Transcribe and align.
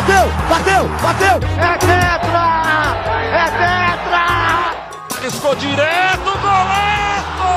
bateu, 0.00 0.32
bateu, 0.48 0.88
bateu. 1.02 1.36
É 1.58 1.76
tetra! 1.78 2.46
É 3.32 3.44
tetra! 3.60 4.24
Escou 5.26 5.54
direto, 5.56 6.38
golaço! 6.40 7.50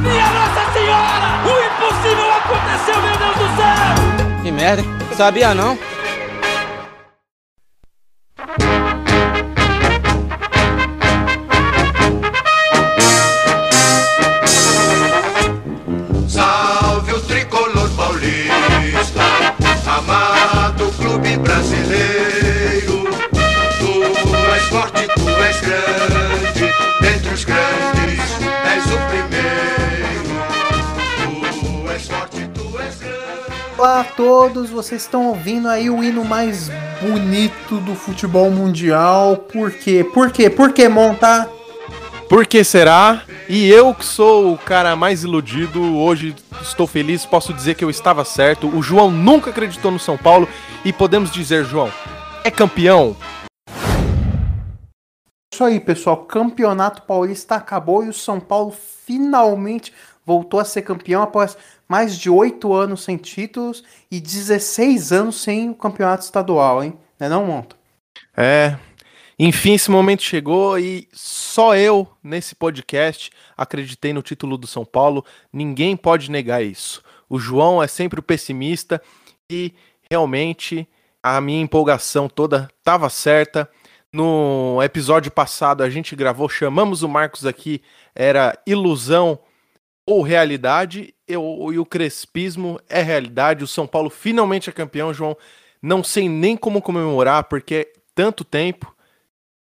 Minha 0.00 0.26
Nossa 0.30 0.72
Senhora! 0.72 1.28
O 1.44 1.50
impossível 1.66 2.32
aconteceu, 2.32 2.98
meu 3.02 3.16
Deus 3.18 3.36
do 3.36 3.48
céu! 3.56 4.42
Que 4.42 4.50
merda, 4.50 4.82
hein? 4.82 4.88
Sabia 5.14 5.54
não? 5.54 5.78
Todos, 34.52 34.68
vocês 34.68 35.00
estão 35.00 35.28
ouvindo 35.28 35.68
aí 35.68 35.88
o 35.88 36.04
hino 36.04 36.22
mais 36.22 36.68
bonito 37.00 37.78
do 37.80 37.94
futebol 37.94 38.50
mundial. 38.50 39.38
Por 39.38 39.72
quê? 39.72 40.04
Por 40.12 40.30
quê? 40.30 40.50
Por 40.50 40.70
que 40.70 40.86
montar? 40.86 41.48
Por 42.28 42.46
que 42.46 42.62
será? 42.62 43.22
E 43.48 43.70
eu 43.70 43.94
que 43.94 44.04
sou 44.04 44.52
o 44.52 44.58
cara 44.58 44.94
mais 44.94 45.24
iludido, 45.24 45.96
hoje 45.96 46.36
estou 46.60 46.86
feliz, 46.86 47.24
posso 47.24 47.54
dizer 47.54 47.74
que 47.74 47.82
eu 47.82 47.88
estava 47.88 48.22
certo. 48.22 48.68
O 48.68 48.82
João 48.82 49.10
nunca 49.10 49.48
acreditou 49.48 49.90
no 49.90 49.98
São 49.98 50.18
Paulo 50.18 50.46
e 50.84 50.92
podemos 50.92 51.30
dizer, 51.30 51.64
João, 51.64 51.90
é 52.44 52.50
campeão. 52.50 53.16
Isso 55.54 55.64
aí, 55.64 55.80
pessoal. 55.80 56.18
Campeonato 56.18 57.00
Paulista 57.02 57.54
acabou 57.54 58.04
e 58.04 58.10
o 58.10 58.12
São 58.12 58.38
Paulo 58.38 58.74
finalmente 59.06 59.90
voltou 60.26 60.60
a 60.60 60.64
ser 60.64 60.82
campeão 60.82 61.22
após 61.22 61.56
mais 61.88 62.18
de 62.18 62.30
oito 62.30 62.72
anos 62.72 63.04
sem 63.04 63.16
títulos 63.16 63.84
e 64.10 64.20
16 64.20 65.12
anos 65.12 65.40
sem 65.40 65.70
o 65.70 65.74
campeonato 65.74 66.24
estadual, 66.24 66.82
hein? 66.82 66.94
Não 67.18 67.26
é 67.26 67.30
não, 67.30 67.46
Monta? 67.46 67.76
É, 68.36 68.76
enfim, 69.38 69.74
esse 69.74 69.90
momento 69.90 70.22
chegou 70.22 70.78
e 70.78 71.08
só 71.12 71.76
eu, 71.76 72.08
nesse 72.22 72.54
podcast, 72.54 73.30
acreditei 73.56 74.12
no 74.12 74.22
título 74.22 74.56
do 74.56 74.66
São 74.66 74.84
Paulo. 74.84 75.24
Ninguém 75.52 75.96
pode 75.96 76.30
negar 76.30 76.62
isso. 76.62 77.02
O 77.28 77.38
João 77.38 77.82
é 77.82 77.86
sempre 77.86 78.20
o 78.20 78.22
pessimista 78.22 79.02
e 79.50 79.74
realmente 80.10 80.88
a 81.22 81.40
minha 81.40 81.60
empolgação 81.60 82.28
toda 82.28 82.68
estava 82.78 83.08
certa. 83.10 83.68
No 84.12 84.80
episódio 84.82 85.32
passado 85.32 85.82
a 85.82 85.90
gente 85.90 86.14
gravou, 86.14 86.48
chamamos 86.48 87.02
o 87.02 87.08
Marcos 87.08 87.44
aqui, 87.44 87.82
era 88.14 88.56
ilusão 88.64 89.38
ou 90.06 90.22
realidade, 90.22 91.14
e 91.26 91.36
o 91.36 91.86
crespismo 91.86 92.78
é 92.88 93.02
realidade. 93.02 93.64
O 93.64 93.68
São 93.68 93.86
Paulo 93.86 94.10
finalmente 94.10 94.68
é 94.68 94.72
campeão, 94.72 95.14
João. 95.14 95.36
Não 95.82 96.04
sei 96.04 96.28
nem 96.28 96.56
como 96.56 96.82
comemorar, 96.82 97.44
porque 97.44 97.74
é 97.74 97.92
tanto 98.14 98.44
tempo. 98.44 98.94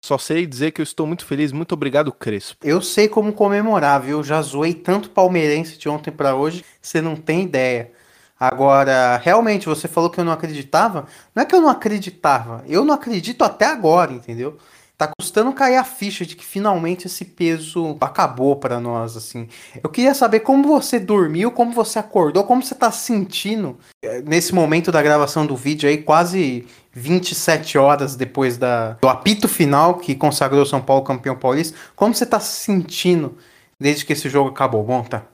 Só 0.05 0.19
sei 0.19 0.47
dizer 0.47 0.71
que 0.71 0.81
eu 0.81 0.85
estou 0.85 1.07
muito 1.07 1.25
feliz. 1.25 1.53
Muito 1.53 1.73
obrigado, 1.73 2.13
Crespo. 2.13 2.67
Eu 2.67 2.81
sei 2.81 3.09
como 3.09 3.33
comemorar, 3.33 4.01
viu? 4.01 4.23
Já 4.23 4.41
zoei 4.41 4.73
tanto 4.73 5.11
palmeirense 5.11 5.79
de 5.79 5.89
ontem 5.89 6.11
pra 6.11 6.35
hoje, 6.35 6.65
você 6.81 7.01
não 7.01 7.17
tem 7.17 7.43
ideia. 7.43 7.91
Agora, 8.39 9.17
realmente, 9.17 9.67
você 9.67 9.89
falou 9.89 10.11
que 10.11 10.21
eu 10.21 10.25
não 10.25 10.33
acreditava. 10.33 11.09
Não 11.35 11.43
é 11.43 11.47
que 11.47 11.55
eu 11.55 11.61
não 11.61 11.71
acreditava, 11.71 12.63
eu 12.69 12.85
não 12.85 12.95
acredito 12.95 13.43
até 13.43 13.65
agora, 13.65 14.13
entendeu? 14.13 14.59
Tá 14.99 15.13
custando 15.21 15.53
cair 15.53 15.77
a 15.77 15.85
ficha 15.85 16.25
de 16.25 16.35
que 16.35 16.45
finalmente 16.45 17.07
esse 17.07 17.23
peso 17.23 17.99
acabou 18.01 18.57
pra 18.57 18.81
nós, 18.81 19.15
assim. 19.15 19.47
Eu 19.83 19.91
queria 19.91 20.15
saber 20.15 20.41
como 20.41 20.67
você 20.67 20.99
dormiu, 20.99 21.51
como 21.51 21.73
você 21.73 21.99
acordou, 21.99 22.45
como 22.45 22.63
você 22.63 22.75
tá 22.75 22.91
sentindo 22.91 23.79
eh, 24.03 24.23
nesse 24.23 24.55
momento 24.55 24.91
da 24.91 25.03
gravação 25.03 25.45
do 25.45 25.55
vídeo 25.55 25.87
aí, 25.87 25.99
quase 25.99 26.67
27 26.93 27.77
horas 27.77 28.17
depois 28.17 28.57
da, 28.57 28.93
do 28.93 29.09
apito 29.09 29.47
final 29.47 29.97
que 29.99 30.15
consagrou 30.15 30.65
São 30.65 30.81
Paulo 30.81 31.05
campeão 31.05 31.37
paulista. 31.37 31.77
Como 31.95 32.15
você 32.15 32.25
tá 32.25 32.41
se 32.41 32.65
sentindo 32.65 33.37
desde 33.79 34.07
que 34.07 34.15
esse 34.15 34.31
jogo 34.31 34.49
acabou? 34.49 34.87
Tá? 35.05 35.27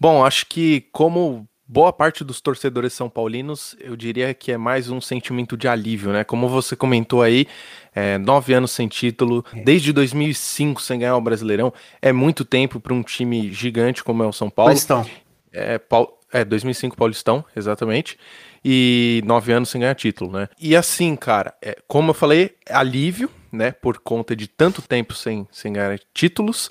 Bom, 0.00 0.24
acho 0.24 0.46
que 0.46 0.88
como 0.92 1.46
boa 1.66 1.92
parte 1.92 2.22
dos 2.22 2.40
torcedores 2.40 2.92
são 2.92 3.08
paulinos, 3.08 3.76
eu 3.80 3.96
diria 3.96 4.32
que 4.34 4.52
é 4.52 4.56
mais 4.56 4.90
um 4.90 5.00
sentimento 5.00 5.56
de 5.56 5.66
alívio, 5.66 6.12
né? 6.12 6.24
Como 6.24 6.48
você 6.48 6.76
comentou 6.76 7.22
aí, 7.22 7.46
é, 7.94 8.18
nove 8.18 8.52
anos 8.52 8.70
sem 8.70 8.86
título, 8.86 9.44
desde 9.64 9.92
2005 9.92 10.80
sem 10.82 11.00
ganhar 11.00 11.16
o 11.16 11.20
Brasileirão, 11.20 11.72
é 12.02 12.12
muito 12.12 12.44
tempo 12.44 12.78
para 12.78 12.92
um 12.92 13.02
time 13.02 13.50
gigante 13.52 14.04
como 14.04 14.22
é 14.22 14.26
o 14.26 14.32
São 14.32 14.50
Paulo. 14.50 14.68
Paulistão. 14.68 15.06
É, 15.52 15.78
Paul... 15.78 16.18
é 16.32 16.44
2005 16.44 16.96
Paulistão, 16.96 17.44
exatamente. 17.56 18.18
E 18.64 19.22
nove 19.26 19.52
anos 19.52 19.68
sem 19.68 19.80
ganhar 19.80 19.94
título, 19.94 20.32
né? 20.32 20.48
E 20.58 20.74
assim, 20.74 21.16
cara, 21.16 21.54
é, 21.60 21.76
como 21.86 22.10
eu 22.10 22.14
falei, 22.14 22.56
alívio, 22.68 23.30
né? 23.52 23.72
Por 23.72 23.98
conta 23.98 24.34
de 24.34 24.48
tanto 24.48 24.82
tempo 24.82 25.14
sem, 25.14 25.46
sem 25.50 25.72
ganhar 25.72 25.98
títulos. 26.12 26.70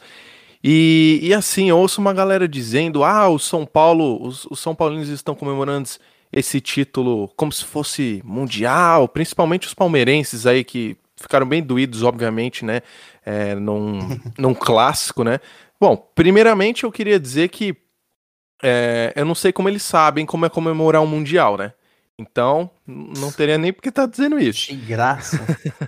E, 0.64 1.20
e 1.22 1.34
assim, 1.34 1.70
eu 1.70 1.78
ouço 1.78 2.00
uma 2.00 2.14
galera 2.14 2.48
dizendo: 2.48 3.04
ah, 3.04 3.28
o 3.28 3.38
São 3.38 3.66
Paulo, 3.66 4.26
os, 4.26 4.46
os 4.46 4.60
São 4.60 4.74
Paulinos 4.74 5.10
estão 5.10 5.36
comemorando 5.36 5.90
esse 6.32 6.62
título 6.62 7.28
como 7.36 7.52
se 7.52 7.66
fosse 7.66 8.22
mundial, 8.24 9.08
principalmente 9.08 9.68
os 9.68 9.74
palmeirenses 9.74 10.48
aí 10.48 10.64
que 10.64 10.98
ficaram 11.16 11.46
bem 11.46 11.62
doídos, 11.62 12.02
obviamente, 12.02 12.64
né? 12.66 12.82
É, 13.26 13.56
num, 13.56 14.00
num 14.38 14.54
clássico, 14.54 15.24
né? 15.24 15.40
Bom, 15.80 15.98
primeiramente 16.16 16.86
eu 16.86 16.92
queria 16.92 17.20
dizer 17.20 17.50
que 17.50 17.76
é, 18.64 19.12
eu 19.16 19.26
não 19.26 19.36
sei 19.36 19.52
como 19.52 19.68
eles 19.68 19.84
sabem 19.84 20.26
como 20.26 20.46
é 20.46 20.50
comemorar 20.50 21.02
um 21.02 21.08
mundial, 21.08 21.58
né? 21.58 21.74
Então, 22.18 22.70
não 22.88 23.32
teria 23.32 23.58
nem 23.58 23.74
porque 23.74 23.92
tá 23.92 24.06
dizendo 24.06 24.40
isso. 24.40 24.68
De 24.68 24.76
graça. 24.76 25.44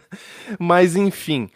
Mas 0.60 0.96
enfim, 0.96 1.50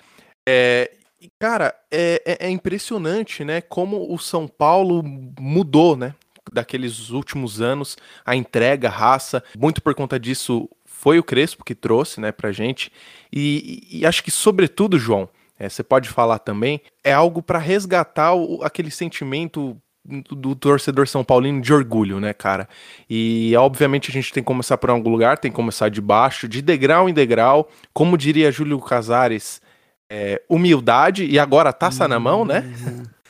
é, 0.47 0.91
cara, 1.39 1.73
é, 1.89 2.21
é- 2.25 2.47
é 2.47 2.49
impressionante, 2.49 3.43
né? 3.43 3.61
Como 3.61 4.13
o 4.13 4.17
São 4.19 4.47
Paulo 4.47 5.01
mudou, 5.39 5.95
né? 5.95 6.13
Daqueles 6.51 7.09
últimos 7.11 7.61
anos, 7.61 7.95
a 8.25 8.35
entrega, 8.35 8.87
a 8.87 8.91
raça. 8.91 9.43
Muito 9.57 9.81
por 9.81 9.93
conta 9.95 10.19
disso 10.19 10.67
foi 10.85 11.17
o 11.19 11.23
Crespo 11.23 11.63
que 11.63 11.73
trouxe, 11.75 12.19
né, 12.19 12.31
pra 12.31 12.51
gente. 12.51 12.91
E, 13.31 13.87
e- 14.01 14.05
acho 14.05 14.23
que, 14.23 14.31
sobretudo, 14.31 14.99
João, 14.99 15.29
é, 15.57 15.69
você 15.69 15.83
pode 15.83 16.09
falar 16.09 16.39
também, 16.39 16.81
é 17.03 17.13
algo 17.13 17.41
para 17.41 17.59
resgatar 17.59 18.33
o- 18.33 18.63
aquele 18.63 18.91
sentimento 18.91 19.77
do, 20.03 20.35
do 20.35 20.55
torcedor 20.55 21.07
São 21.07 21.23
Paulino 21.23 21.61
de 21.61 21.73
orgulho, 21.73 22.19
né, 22.19 22.33
cara? 22.33 22.67
E 23.09 23.53
obviamente 23.55 24.09
a 24.09 24.13
gente 24.13 24.33
tem 24.33 24.41
que 24.43 24.47
começar 24.47 24.77
por 24.77 24.89
algum 24.89 25.09
lugar, 25.09 25.37
tem 25.37 25.51
que 25.51 25.55
começar 25.55 25.89
de 25.89 26.01
baixo, 26.01 26.47
de 26.47 26.61
degrau 26.61 27.07
em 27.07 27.13
degrau. 27.13 27.69
Como 27.93 28.17
diria 28.17 28.51
Júlio 28.51 28.79
Casares, 28.79 29.61
é, 30.09 30.41
humildade 30.49 31.25
e 31.25 31.37
agora 31.37 31.71
taça 31.71 32.07
na 32.07 32.19
mão, 32.19 32.43
né? 32.43 32.63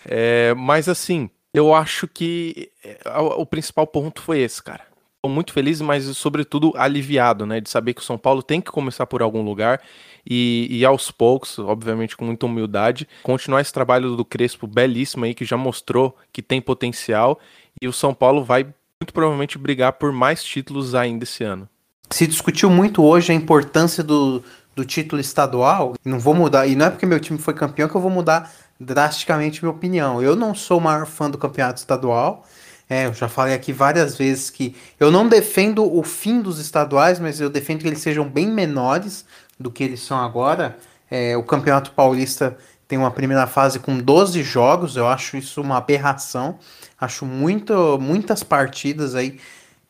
É, 0.05 0.53
mas 0.55 0.87
assim, 0.87 1.29
eu 1.53 1.73
acho 1.73 2.07
que 2.07 2.71
é, 2.83 2.97
o, 3.37 3.45
principal 3.45 3.85
ponto 3.85 4.21
foi 4.21 4.39
esse, 4.39 4.63
cara. 4.63 4.83
Tô 5.21 5.27
muito 5.27 5.51
feliz, 5.51 5.81
mas 5.81 6.05
sobretudo 6.15 6.71
aliviado, 6.77 7.45
né? 7.45 7.59
De 7.59 7.69
saber 7.69 7.93
que 7.93 8.01
o 8.01 8.03
São 8.03 8.17
Paulo 8.17 8.41
tem 8.41 8.61
que 8.61 8.71
começar 8.71 9.05
por 9.05 9.21
algum 9.21 9.41
lugar 9.41 9.81
e, 10.25 10.67
e 10.71 10.85
aos 10.85 11.11
poucos, 11.11 11.59
obviamente 11.59 12.15
com 12.15 12.23
muita 12.23 12.45
humildade, 12.45 13.07
continuar 13.21 13.59
esse 13.59 13.73
trabalho 13.73 14.15
do 14.15 14.23
Crespo 14.23 14.65
belíssimo 14.65 15.25
aí, 15.25 15.33
que 15.33 15.43
já 15.43 15.57
mostrou 15.57 16.15
que 16.31 16.41
tem 16.41 16.61
potencial. 16.61 17.37
E 17.81 17.87
o 17.87 17.93
São 17.93 18.13
Paulo 18.13 18.43
vai 18.43 18.63
muito 18.63 19.13
provavelmente 19.13 19.57
brigar 19.57 19.93
por 19.93 20.13
mais 20.13 20.43
títulos 20.43 20.95
ainda 20.95 21.23
esse 21.23 21.43
ano. 21.43 21.67
Se 22.09 22.25
discutiu 22.25 22.69
muito 22.69 23.03
hoje 23.03 23.31
a 23.31 23.35
importância 23.35 24.03
do, 24.03 24.43
do 24.79 24.85
título 24.85 25.19
estadual. 25.19 25.93
Não 26.05 26.17
vou 26.17 26.33
mudar, 26.33 26.65
e 26.65 26.75
não 26.75 26.85
é 26.85 26.89
porque 26.89 27.05
meu 27.05 27.19
time 27.19 27.37
foi 27.37 27.53
campeão 27.53 27.89
que 27.89 27.95
eu 27.95 28.01
vou 28.01 28.09
mudar 28.09 28.49
drasticamente 28.79 29.61
minha 29.61 29.75
opinião. 29.75 30.23
Eu 30.23 30.37
não 30.37 30.55
sou 30.55 30.77
o 30.77 30.81
maior 30.81 31.05
fã 31.05 31.29
do 31.29 31.37
campeonato 31.37 31.79
estadual. 31.79 32.45
É, 32.89 33.05
eu 33.05 33.13
já 33.13 33.27
falei 33.27 33.53
aqui 33.53 33.73
várias 33.73 34.17
vezes 34.17 34.49
que 34.49 34.75
eu 34.97 35.11
não 35.11 35.27
defendo 35.27 35.83
o 35.85 36.01
fim 36.01 36.41
dos 36.41 36.59
estaduais, 36.59 37.19
mas 37.19 37.41
eu 37.41 37.49
defendo 37.49 37.81
que 37.81 37.87
eles 37.87 37.99
sejam 37.99 38.27
bem 38.27 38.47
menores 38.47 39.25
do 39.59 39.69
que 39.69 39.83
eles 39.83 39.99
são 39.99 40.17
agora. 40.17 40.77
É, 41.11 41.35
o 41.35 41.43
Campeonato 41.43 41.91
Paulista 41.91 42.57
tem 42.87 42.97
uma 42.97 43.11
primeira 43.11 43.45
fase 43.45 43.79
com 43.79 43.97
12 43.97 44.41
jogos, 44.43 44.95
eu 44.95 45.07
acho 45.07 45.35
isso 45.35 45.61
uma 45.61 45.77
aberração. 45.77 46.57
Acho 46.99 47.25
muito, 47.25 47.99
muitas 47.99 48.43
partidas 48.43 49.13
aí 49.13 49.39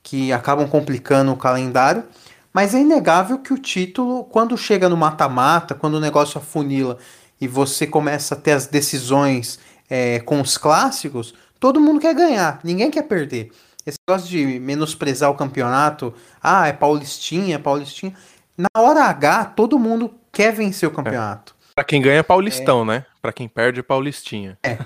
que 0.01 0.33
acabam 0.33 0.67
complicando 0.67 1.31
o 1.31 1.37
calendário. 1.37 2.03
Mas 2.53 2.73
é 2.73 2.79
inegável 2.79 3.39
que 3.39 3.53
o 3.53 3.57
título, 3.57 4.23
quando 4.25 4.57
chega 4.57 4.89
no 4.89 4.97
mata-mata, 4.97 5.75
quando 5.75 5.95
o 5.95 5.99
negócio 5.99 6.39
afunila 6.39 6.97
e 7.39 7.47
você 7.47 7.85
começa 7.85 8.35
a 8.35 8.37
ter 8.37 8.51
as 8.51 8.67
decisões 8.67 9.59
é, 9.89 10.19
com 10.19 10.41
os 10.41 10.57
clássicos, 10.57 11.33
todo 11.59 11.79
mundo 11.79 11.99
quer 11.99 12.13
ganhar, 12.13 12.59
ninguém 12.63 12.89
quer 12.89 13.03
perder. 13.03 13.51
esse 13.85 13.97
negócio 14.07 14.27
de 14.27 14.59
menosprezar 14.59 15.29
o 15.29 15.35
campeonato, 15.35 16.13
ah, 16.41 16.67
é 16.67 16.73
Paulistinha, 16.73 17.55
é 17.55 17.59
Paulistinha. 17.59 18.13
Na 18.57 18.67
hora 18.81 19.05
H, 19.05 19.45
todo 19.45 19.79
mundo 19.79 20.13
quer 20.31 20.51
vencer 20.51 20.89
o 20.89 20.91
campeonato. 20.91 21.55
É. 21.55 21.73
Pra 21.75 21.83
quem 21.83 22.01
ganha 22.01 22.19
é 22.19 22.23
Paulistão, 22.23 22.81
é. 22.81 22.85
né? 22.85 23.05
Pra 23.21 23.31
quem 23.31 23.47
perde 23.47 23.79
é 23.79 23.83
Paulistinha. 23.83 24.57
É. 24.63 24.77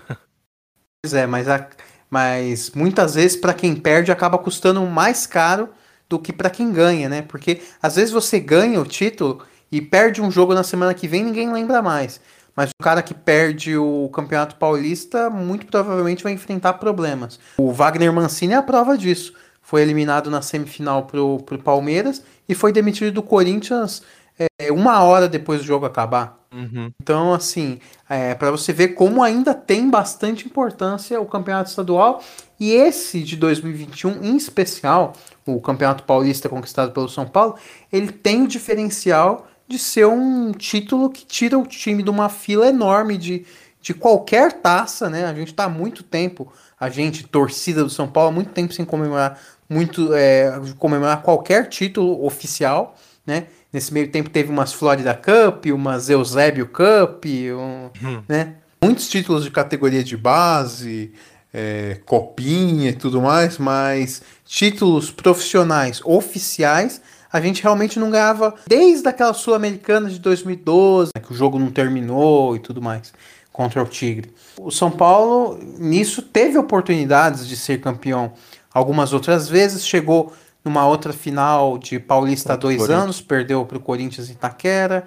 pois 1.01 1.13
é, 1.13 1.25
mas, 1.25 1.47
a, 1.47 1.67
mas 2.09 2.71
muitas 2.71 3.15
vezes 3.15 3.35
para 3.35 3.53
quem 3.53 3.75
perde 3.75 4.11
acaba 4.11 4.37
custando 4.37 4.85
mais 4.85 5.25
caro 5.25 5.69
do 6.13 6.19
que 6.19 6.31
para 6.31 6.49
quem 6.49 6.71
ganha, 6.71 7.09
né? 7.09 7.23
Porque 7.23 7.61
às 7.81 7.95
vezes 7.95 8.11
você 8.11 8.39
ganha 8.39 8.79
o 8.79 8.85
título 8.85 9.41
e 9.71 9.81
perde 9.81 10.21
um 10.21 10.29
jogo 10.29 10.53
na 10.53 10.63
semana 10.63 10.93
que 10.93 11.07
vem 11.07 11.23
ninguém 11.23 11.51
lembra 11.51 11.81
mais. 11.81 12.21
Mas 12.55 12.69
o 12.69 12.83
cara 12.83 13.01
que 13.01 13.15
perde 13.15 13.75
o 13.75 14.09
Campeonato 14.13 14.57
Paulista 14.57 15.27
muito 15.27 15.65
provavelmente 15.65 16.23
vai 16.23 16.33
enfrentar 16.33 16.73
problemas. 16.73 17.39
O 17.57 17.71
Wagner 17.71 18.13
Mancini 18.13 18.53
é 18.53 18.57
a 18.57 18.61
prova 18.61 18.95
disso. 18.95 19.33
Foi 19.59 19.81
eliminado 19.81 20.29
na 20.29 20.43
semifinal 20.43 21.07
pro, 21.07 21.39
pro 21.39 21.57
Palmeiras 21.57 22.21
e 22.47 22.53
foi 22.53 22.71
demitido 22.71 23.11
do 23.11 23.23
Corinthians 23.23 24.03
é, 24.37 24.71
uma 24.71 25.03
hora 25.03 25.27
depois 25.27 25.59
do 25.59 25.65
jogo 25.65 25.85
acabar. 25.85 26.39
Uhum. 26.53 26.91
Então, 27.01 27.33
assim, 27.33 27.79
é, 28.07 28.35
para 28.35 28.51
você 28.51 28.71
ver 28.71 28.89
como 28.89 29.23
ainda 29.23 29.53
tem 29.53 29.89
bastante 29.89 30.45
importância 30.45 31.19
o 31.19 31.25
campeonato 31.25 31.69
estadual 31.69 32.21
e 32.59 32.71
esse 32.71 33.23
de 33.23 33.35
2021 33.35 34.23
em 34.23 34.37
especial, 34.37 35.13
o 35.45 35.59
campeonato 35.59 36.03
paulista 36.03 36.47
conquistado 36.47 36.91
pelo 36.91 37.09
São 37.09 37.25
Paulo, 37.25 37.55
ele 37.91 38.11
tem 38.11 38.43
o 38.43 38.47
diferencial 38.47 39.47
de 39.67 39.79
ser 39.79 40.05
um 40.05 40.51
título 40.51 41.09
que 41.09 41.25
tira 41.25 41.57
o 41.57 41.65
time 41.65 42.03
de 42.03 42.09
uma 42.09 42.29
fila 42.29 42.67
enorme 42.67 43.17
de, 43.17 43.45
de 43.81 43.93
qualquer 43.93 44.53
taça, 44.53 45.09
né? 45.09 45.25
A 45.25 45.33
gente 45.33 45.49
está 45.49 45.65
há 45.65 45.69
muito 45.69 46.03
tempo, 46.03 46.51
a 46.79 46.89
gente, 46.89 47.25
torcida 47.25 47.83
do 47.83 47.89
São 47.89 48.07
Paulo, 48.07 48.29
há 48.29 48.33
muito 48.33 48.51
tempo 48.51 48.73
sem 48.73 48.85
comemorar 48.85 49.39
muito 49.67 50.13
é, 50.13 50.51
comemorar 50.77 51.21
qualquer 51.21 51.67
título 51.67 52.23
oficial, 52.25 52.95
né? 53.25 53.47
Nesse 53.73 53.91
meio 53.91 54.07
tempo 54.09 54.29
teve 54.29 54.51
umas 54.51 54.71
Florida 54.71 55.15
Cup, 55.15 55.65
umas 55.73 56.07
Eusébio 56.07 56.67
Cup, 56.67 57.25
um, 57.25 57.89
hum. 58.07 58.23
né? 58.29 58.53
Muitos 58.83 59.09
títulos 59.09 59.43
de 59.43 59.49
categoria 59.49 60.03
de 60.03 60.15
base, 60.15 61.11
é, 61.51 61.99
copinha 62.05 62.91
e 62.91 62.93
tudo 62.93 63.19
mais, 63.19 63.57
mas 63.57 64.21
títulos 64.45 65.09
profissionais 65.09 66.01
oficiais 66.05 67.01
a 67.31 67.41
gente 67.41 67.63
realmente 67.63 67.99
não 67.99 68.11
ganhava 68.11 68.53
desde 68.67 69.07
aquela 69.07 69.33
Sul-Americana 69.33 70.07
de 70.07 70.19
2012, 70.19 71.11
né, 71.15 71.23
que 71.25 71.33
o 71.33 71.35
jogo 71.35 71.57
não 71.57 71.71
terminou 71.71 72.55
e 72.55 72.59
tudo 72.59 72.79
mais, 72.79 73.11
contra 73.51 73.81
o 73.81 73.87
Tigre. 73.87 74.31
O 74.59 74.69
São 74.69 74.91
Paulo, 74.91 75.57
nisso, 75.79 76.21
teve 76.21 76.59
oportunidades 76.59 77.47
de 77.47 77.57
ser 77.57 77.81
campeão 77.81 78.33
algumas 78.71 79.13
outras 79.13 79.49
vezes, 79.49 79.83
chegou 79.83 80.31
numa 80.63 80.85
outra 80.87 81.13
final 81.13 81.77
de 81.77 81.99
Paulista 81.99 82.53
há 82.53 82.55
dois 82.55 82.89
anos, 82.89 83.21
perdeu 83.21 83.65
para 83.65 83.77
o 83.77 83.81
Corinthians 83.81 84.29
em 84.29 84.33
Itaquera, 84.33 85.05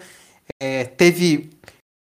é, 0.60 0.84
teve 0.84 1.50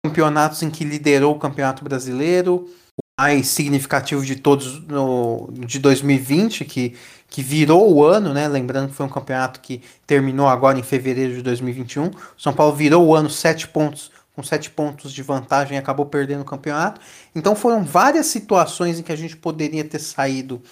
campeonatos 0.04 0.62
em 0.62 0.70
que 0.70 0.84
liderou 0.84 1.34
o 1.34 1.38
Campeonato 1.38 1.82
Brasileiro, 1.82 2.68
o 2.96 3.20
mais 3.20 3.48
significativo 3.48 4.24
de 4.24 4.36
todos 4.36 4.80
no, 4.86 5.48
de 5.52 5.78
2020, 5.78 6.64
que 6.64 6.96
que 7.28 7.42
virou 7.42 7.92
o 7.92 8.04
ano, 8.04 8.32
né? 8.32 8.48
Lembrando 8.48 8.88
que 8.88 8.94
foi 8.94 9.06
um 9.06 9.10
campeonato 9.10 9.60
que 9.60 9.82
terminou 10.06 10.46
agora 10.46 10.78
em 10.78 10.82
fevereiro 10.82 11.34
de 11.34 11.42
2021. 11.42 12.10
São 12.36 12.52
Paulo 12.52 12.74
virou 12.74 13.04
o 13.06 13.14
ano 13.14 13.28
sete 13.28 13.68
pontos, 13.68 14.10
com 14.34 14.42
sete 14.42 14.70
pontos 14.70 15.12
de 15.12 15.22
vantagem 15.22 15.76
e 15.76 15.78
acabou 15.78 16.06
perdendo 16.06 16.42
o 16.42 16.44
campeonato. 16.44 17.00
Então 17.34 17.56
foram 17.56 17.84
várias 17.84 18.26
situações 18.26 18.98
em 18.98 19.02
que 19.02 19.12
a 19.12 19.16
gente 19.16 19.36
poderia 19.36 19.84
ter 19.84 19.98
saído 19.98 20.62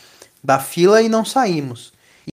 da 0.42 0.58
fila 0.58 1.02
e 1.02 1.08
não 1.08 1.24
saímos. 1.24 1.92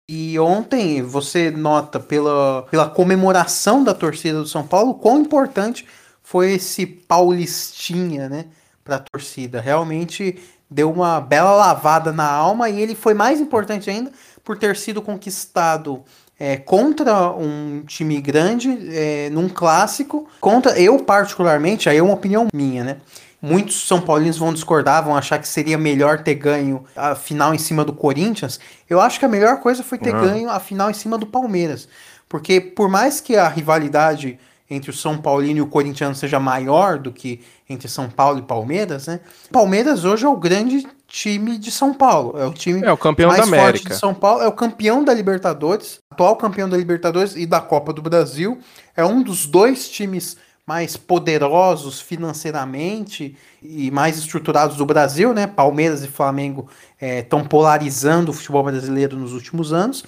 E 0.07 0.39
ontem 0.39 1.01
você 1.01 1.51
nota 1.51 1.99
pela, 1.99 2.63
pela 2.69 2.89
comemoração 2.89 3.83
da 3.83 3.93
torcida 3.93 4.39
do 4.39 4.47
São 4.47 4.65
Paulo 4.65 4.95
quão 4.95 5.21
importante 5.21 5.85
foi 6.23 6.53
esse 6.53 6.85
paulistinha, 6.85 8.29
né, 8.29 8.45
para 8.83 8.97
a 8.97 8.99
torcida. 8.99 9.59
Realmente 9.59 10.39
deu 10.69 10.91
uma 10.91 11.19
bela 11.19 11.51
lavada 11.51 12.11
na 12.11 12.29
alma 12.29 12.69
e 12.69 12.81
ele 12.81 12.93
foi 12.93 13.13
mais 13.13 13.39
importante 13.39 13.89
ainda 13.89 14.11
por 14.43 14.57
ter 14.57 14.75
sido 14.75 15.01
conquistado 15.01 16.03
é, 16.39 16.55
contra 16.55 17.31
um 17.31 17.83
time 17.85 18.21
grande, 18.21 18.77
é, 18.91 19.29
num 19.31 19.49
clássico, 19.49 20.27
contra 20.39 20.79
eu 20.79 20.99
particularmente, 20.99 21.89
aí 21.89 21.97
é 21.97 22.03
uma 22.03 22.13
opinião 22.13 22.47
minha, 22.53 22.83
né? 22.83 22.97
Muitos 23.41 23.87
São 23.87 24.01
Paulinos 24.01 24.37
vão 24.37 24.53
discordar, 24.53 25.03
vão 25.03 25.15
achar 25.15 25.39
que 25.39 25.47
seria 25.47 25.77
melhor 25.77 26.23
ter 26.23 26.35
ganho 26.35 26.83
a 26.95 27.15
final 27.15 27.53
em 27.53 27.57
cima 27.57 27.85
do 27.85 27.93
Corinthians. 27.93 28.59
Eu 28.89 28.99
acho 28.99 29.17
que 29.17 29.25
a 29.25 29.29
melhor 29.29 29.61
coisa 29.61 29.81
foi 29.81 29.97
ter 29.97 30.13
uhum. 30.13 30.21
ganho 30.21 30.49
a 30.49 30.59
final 30.59 30.89
em 30.89 30.93
cima 30.93 31.17
do 31.17 31.25
Palmeiras. 31.25 31.87
Porque 32.27 32.59
por 32.59 32.89
mais 32.89 33.21
que 33.21 33.37
a 33.37 33.47
rivalidade 33.47 34.37
entre 34.69 34.91
o 34.91 34.93
São 34.93 35.17
Paulino 35.17 35.59
e 35.59 35.61
o 35.61 35.67
corintiano 35.67 36.13
seja 36.13 36.39
maior 36.39 36.99
do 36.99 37.11
que 37.11 37.41
entre 37.67 37.87
São 37.87 38.09
Paulo 38.09 38.39
e 38.39 38.43
Palmeiras, 38.43 39.07
né? 39.07 39.19
Palmeiras 39.51 40.05
hoje 40.05 40.25
é 40.25 40.29
o 40.29 40.37
grande 40.37 40.85
time 41.07 41.57
de 41.57 41.71
São 41.71 41.91
Paulo. 41.91 42.39
É 42.39 42.45
o 42.45 42.53
time 42.53 42.83
é 42.83 42.91
o 42.91 42.97
campeão 42.97 43.29
mais 43.29 43.41
da 43.41 43.47
América. 43.47 43.71
forte 43.71 43.89
de 43.89 43.95
São 43.95 44.13
Paulo. 44.13 44.43
É 44.43 44.47
o 44.47 44.51
campeão 44.51 45.03
da 45.03 45.13
Libertadores, 45.13 45.99
atual 46.11 46.35
campeão 46.35 46.69
da 46.69 46.77
Libertadores 46.77 47.35
e 47.35 47.47
da 47.47 47.59
Copa 47.59 47.91
do 47.91 48.01
Brasil. 48.01 48.59
É 48.95 49.03
um 49.03 49.23
dos 49.23 49.47
dois 49.47 49.89
times 49.89 50.37
mais 50.69 50.95
poderosos 50.95 51.99
financeiramente 51.99 53.35
e 53.59 53.89
mais 53.89 54.19
estruturados 54.19 54.77
do 54.77 54.85
Brasil, 54.85 55.33
né? 55.33 55.47
Palmeiras 55.47 56.03
e 56.03 56.07
Flamengo 56.07 56.69
estão 57.01 57.39
é, 57.39 57.43
polarizando 57.43 58.29
o 58.29 58.33
futebol 58.35 58.63
brasileiro 58.63 59.17
nos 59.17 59.33
últimos 59.33 59.73
anos. 59.73 60.03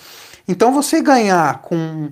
Então 0.47 0.71
você 0.71 1.01
ganhar 1.01 1.63
com 1.63 2.11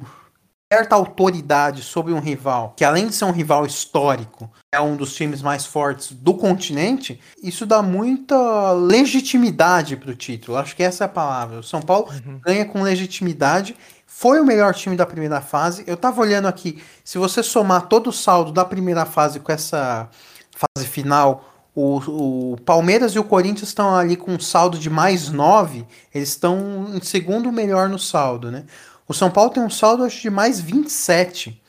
certa 0.73 0.95
autoridade 0.95 1.83
sobre 1.83 2.11
um 2.11 2.19
rival, 2.19 2.73
que 2.75 2.83
além 2.83 3.05
de 3.05 3.13
ser 3.13 3.25
um 3.25 3.31
rival 3.31 3.67
histórico, 3.67 4.49
é 4.71 4.81
um 4.81 4.95
dos 4.95 5.13
times 5.13 5.43
mais 5.43 5.67
fortes 5.67 6.11
do 6.11 6.33
continente, 6.33 7.19
isso 7.43 7.67
dá 7.67 7.83
muita 7.83 8.71
legitimidade 8.71 9.95
para 9.95 10.09
o 10.09 10.15
título. 10.15 10.57
Acho 10.57 10.75
que 10.75 10.81
essa 10.81 11.03
é 11.03 11.05
a 11.05 11.09
palavra. 11.09 11.59
O 11.59 11.63
São 11.63 11.81
Paulo 11.81 12.09
uhum. 12.25 12.39
ganha 12.43 12.65
com 12.65 12.81
legitimidade. 12.81 13.75
Foi 14.11 14.41
o 14.41 14.43
melhor 14.43 14.73
time 14.73 14.97
da 14.97 15.05
primeira 15.05 15.39
fase. 15.39 15.83
Eu 15.85 15.93
estava 15.93 16.19
olhando 16.19 16.47
aqui, 16.47 16.81
se 17.05 17.19
você 17.19 17.43
somar 17.43 17.87
todo 17.87 18.07
o 18.07 18.11
saldo 18.11 18.51
da 18.51 18.65
primeira 18.65 19.05
fase 19.05 19.39
com 19.39 19.51
essa 19.51 20.09
fase 20.51 20.87
final, 20.87 21.45
o, 21.75 22.53
o, 22.53 22.57
Palmeiras 22.65 23.13
e 23.13 23.19
o 23.19 23.23
Corinthians 23.23 23.69
estão 23.69 23.95
ali 23.95 24.17
com 24.17 24.31
um 24.31 24.39
saldo 24.39 24.79
de 24.79 24.89
mais 24.89 25.29
9, 25.29 25.85
eles 26.13 26.29
estão 26.29 26.89
em 26.93 27.01
segundo 27.01 27.51
melhor 27.51 27.87
no 27.87 27.99
saldo, 27.99 28.51
né? 28.51 28.65
O 29.07 29.13
São 29.13 29.29
Paulo 29.29 29.51
tem 29.51 29.63
um 29.63 29.69
saldo 29.69 30.03
acho, 30.03 30.19
de 30.19 30.29
mais 30.29 30.59
27. 30.59 31.61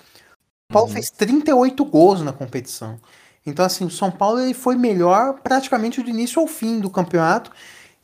O 0.71 0.73
Paulo 0.73 0.89
uhum. 0.89 0.95
fez 0.95 1.11
38 1.11 1.85
gols 1.85 2.23
na 2.23 2.33
competição. 2.33 2.99
Então, 3.47 3.65
assim, 3.65 3.85
o 3.85 3.91
São 3.91 4.11
Paulo 4.11 4.41
ele 4.41 4.55
foi 4.55 4.77
melhor 4.77 5.35
praticamente 5.43 6.03
do 6.03 6.09
início 6.09 6.41
ao 6.41 6.49
fim 6.49 6.81
do 6.81 6.89
campeonato 6.91 7.53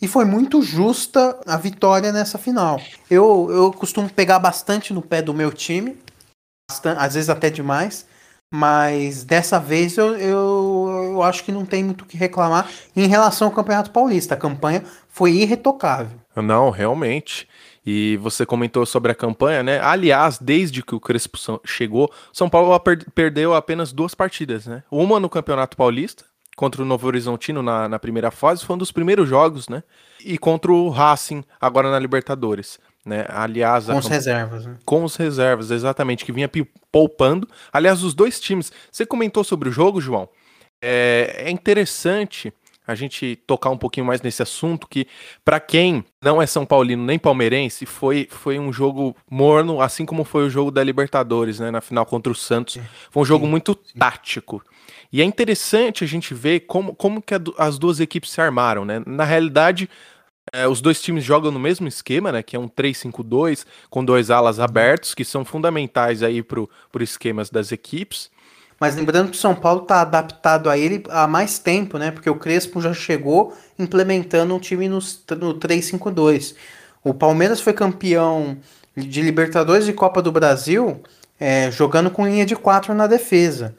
e 0.01 0.07
foi 0.07 0.25
muito 0.25 0.63
justa 0.63 1.39
a 1.47 1.57
vitória 1.57 2.13
nessa 2.13 2.39
final. 2.39 2.81
Eu, 3.11 3.49
eu 3.51 3.73
costumo 3.73 4.09
pegar 4.09 4.39
bastante 4.39 4.93
no 4.93 5.03
pé 5.03 5.23
do 5.23 5.33
meu 5.33 5.53
time, 5.53 5.97
bastante, 6.71 7.01
às 7.01 7.15
vezes 7.15 7.31
até 7.31 7.49
demais, 7.49 8.07
mas 8.53 9.25
dessa 9.25 9.59
vez 9.59 9.97
eu, 9.97 10.17
eu, 10.17 11.11
eu 11.13 11.23
acho 11.23 11.43
que 11.45 11.51
não 11.51 11.65
tem 11.65 11.83
muito 11.83 12.03
o 12.03 12.07
que 12.07 12.17
reclamar 12.17 12.69
em 12.95 13.07
relação 13.07 13.49
ao 13.49 13.55
Campeonato 13.55 13.91
Paulista. 13.91 14.35
A 14.35 14.39
campanha 14.39 14.85
foi 15.09 15.33
irretocável. 15.33 16.19
Não, 16.35 16.71
realmente. 16.71 17.49
E 17.85 18.17
você 18.19 18.45
comentou 18.45 18.85
sobre 18.85 19.13
a 19.13 19.15
campanha, 19.15 19.63
né? 19.63 19.81
Aliás, 19.81 20.39
desde 20.39 20.83
que 20.83 20.95
o 20.95 21.01
Crespo 21.01 21.39
chegou, 21.65 22.13
São 22.33 22.51
Paulo 22.51 22.79
perdeu 23.15 23.55
apenas 23.55 23.93
duas 23.93 24.15
partidas, 24.15 24.67
né? 24.67 24.83
Uma 24.91 25.21
no 25.21 25.29
Campeonato 25.29 25.77
Paulista, 25.77 26.25
contra 26.57 26.83
o 26.83 26.85
Novo 26.87 27.07
Horizontino 27.07 27.63
na, 27.63 27.89
na 27.89 27.99
primeira 27.99 28.31
fase, 28.31 28.65
foi 28.65 28.75
um 28.75 28.79
dos 28.79 28.91
primeiros 28.91 29.29
jogos, 29.29 29.69
né? 29.69 29.83
E 30.25 30.39
contra 30.39 30.73
o 30.73 30.89
Racing, 30.89 31.45
agora 31.61 31.91
na 31.91 31.99
Libertadores. 31.99 32.81
Né? 33.05 33.25
Aliás, 33.29 33.87
com 33.87 33.99
as 33.99 34.07
reservas, 34.09 34.67
né? 34.67 34.77
Com 34.85 35.05
os 35.05 35.15
reservas, 35.15 35.71
exatamente, 35.71 36.25
que 36.25 36.33
vinha 36.33 36.51
poupando. 36.91 37.47
Aliás, 37.73 38.03
os 38.03 38.15
dois 38.15 38.41
times. 38.41 38.73
Você 38.91 39.07
comentou 39.07 39.45
sobre 39.45 39.69
o 39.69 39.73
jogo, 39.73 40.01
João? 40.01 40.29
É, 40.83 41.45
é 41.47 41.51
interessante 41.51 42.53
a 42.87 42.95
gente 42.95 43.37
tocar 43.47 43.71
um 43.71 43.77
pouquinho 43.77 44.07
mais 44.07 44.23
nesse 44.23 44.43
assunto 44.43 44.87
que 44.87 45.07
para 45.45 45.59
quem 45.59 46.05
não 46.23 46.41
é 46.41 46.47
São 46.47 46.65
Paulino 46.65 47.05
nem 47.05 47.19
palmeirense 47.19 47.85
foi, 47.85 48.29
foi 48.31 48.59
um 48.59 48.73
jogo 48.73 49.17
morno, 49.31 49.81
assim 49.81 50.07
como 50.07 50.25
foi 50.25 50.45
o 50.47 50.51
jogo 50.51 50.71
da 50.71 50.85
Libertadores, 50.85 51.59
né, 51.59 51.71
na 51.71 51.81
final 51.81 52.07
contra 52.07 52.31
o 52.33 52.35
Santos. 52.35 52.79
Foi 53.11 53.23
um 53.23 53.27
jogo 53.27 53.47
muito 53.47 53.75
tático. 53.75 54.63
E 55.13 55.21
é 55.21 55.25
interessante 55.25 56.05
a 56.05 56.07
gente 56.07 56.35
ver 56.35 56.61
como, 56.61 56.95
como 56.95 57.23
que 57.23 57.35
a, 57.35 57.41
as 57.59 57.79
duas 57.79 58.01
equipes 58.01 58.31
se 58.31 58.41
armaram, 58.41 58.85
né? 58.85 59.03
Na 59.07 59.25
realidade, 59.25 59.89
é, 60.53 60.67
os 60.69 60.81
dois 60.81 61.01
times 61.01 61.25
jogam 61.25 61.51
no 61.51 61.59
mesmo 61.59 61.89
esquema, 61.89 62.33
né? 62.33 62.43
Que 62.43 62.57
é 62.57 62.59
um 62.59 62.69
3-5-2 62.69 63.65
com 63.91 64.05
dois 64.05 64.31
alas 64.31 64.61
abertos, 64.61 65.15
que 65.15 65.25
são 65.25 65.45
fundamentais 65.45 66.23
aí 66.23 66.43
pro, 66.43 66.69
pro 66.91 67.03
esquemas 67.03 67.51
das 67.51 67.73
equipes. 67.73 68.31
Mas 68.79 68.95
lembrando 68.95 69.31
que 69.31 69.37
o 69.37 69.41
São 69.41 69.55
Paulo 69.55 69.83
está 69.83 70.03
adaptado 70.03 70.69
a 70.69 70.77
ele 70.77 71.03
há 71.09 71.27
mais 71.27 71.59
tempo, 71.59 71.99
né? 71.99 72.11
Porque 72.11 72.29
o 72.29 72.37
Crespo 72.37 72.81
já 72.81 72.93
chegou 72.93 73.57
implementando 73.79 74.55
um 74.55 74.59
time 74.59 74.89
no, 74.89 74.99
no 74.99 75.55
3-5-2. 75.55 76.55
O 77.03 77.15
Palmeiras 77.15 77.61
foi 77.61 77.73
campeão 77.73 78.59
de 78.97 79.23
Libertadores 79.23 79.89
e 79.89 79.93
Copa 79.93 80.21
do 80.21 80.33
Brasil 80.33 81.01
é, 81.39 81.71
jogando 81.71 82.11
com 82.11 82.27
linha 82.27 82.47
de 82.47 82.57
quatro 82.57 82.95
na 82.95 83.07
defesa. 83.07 83.75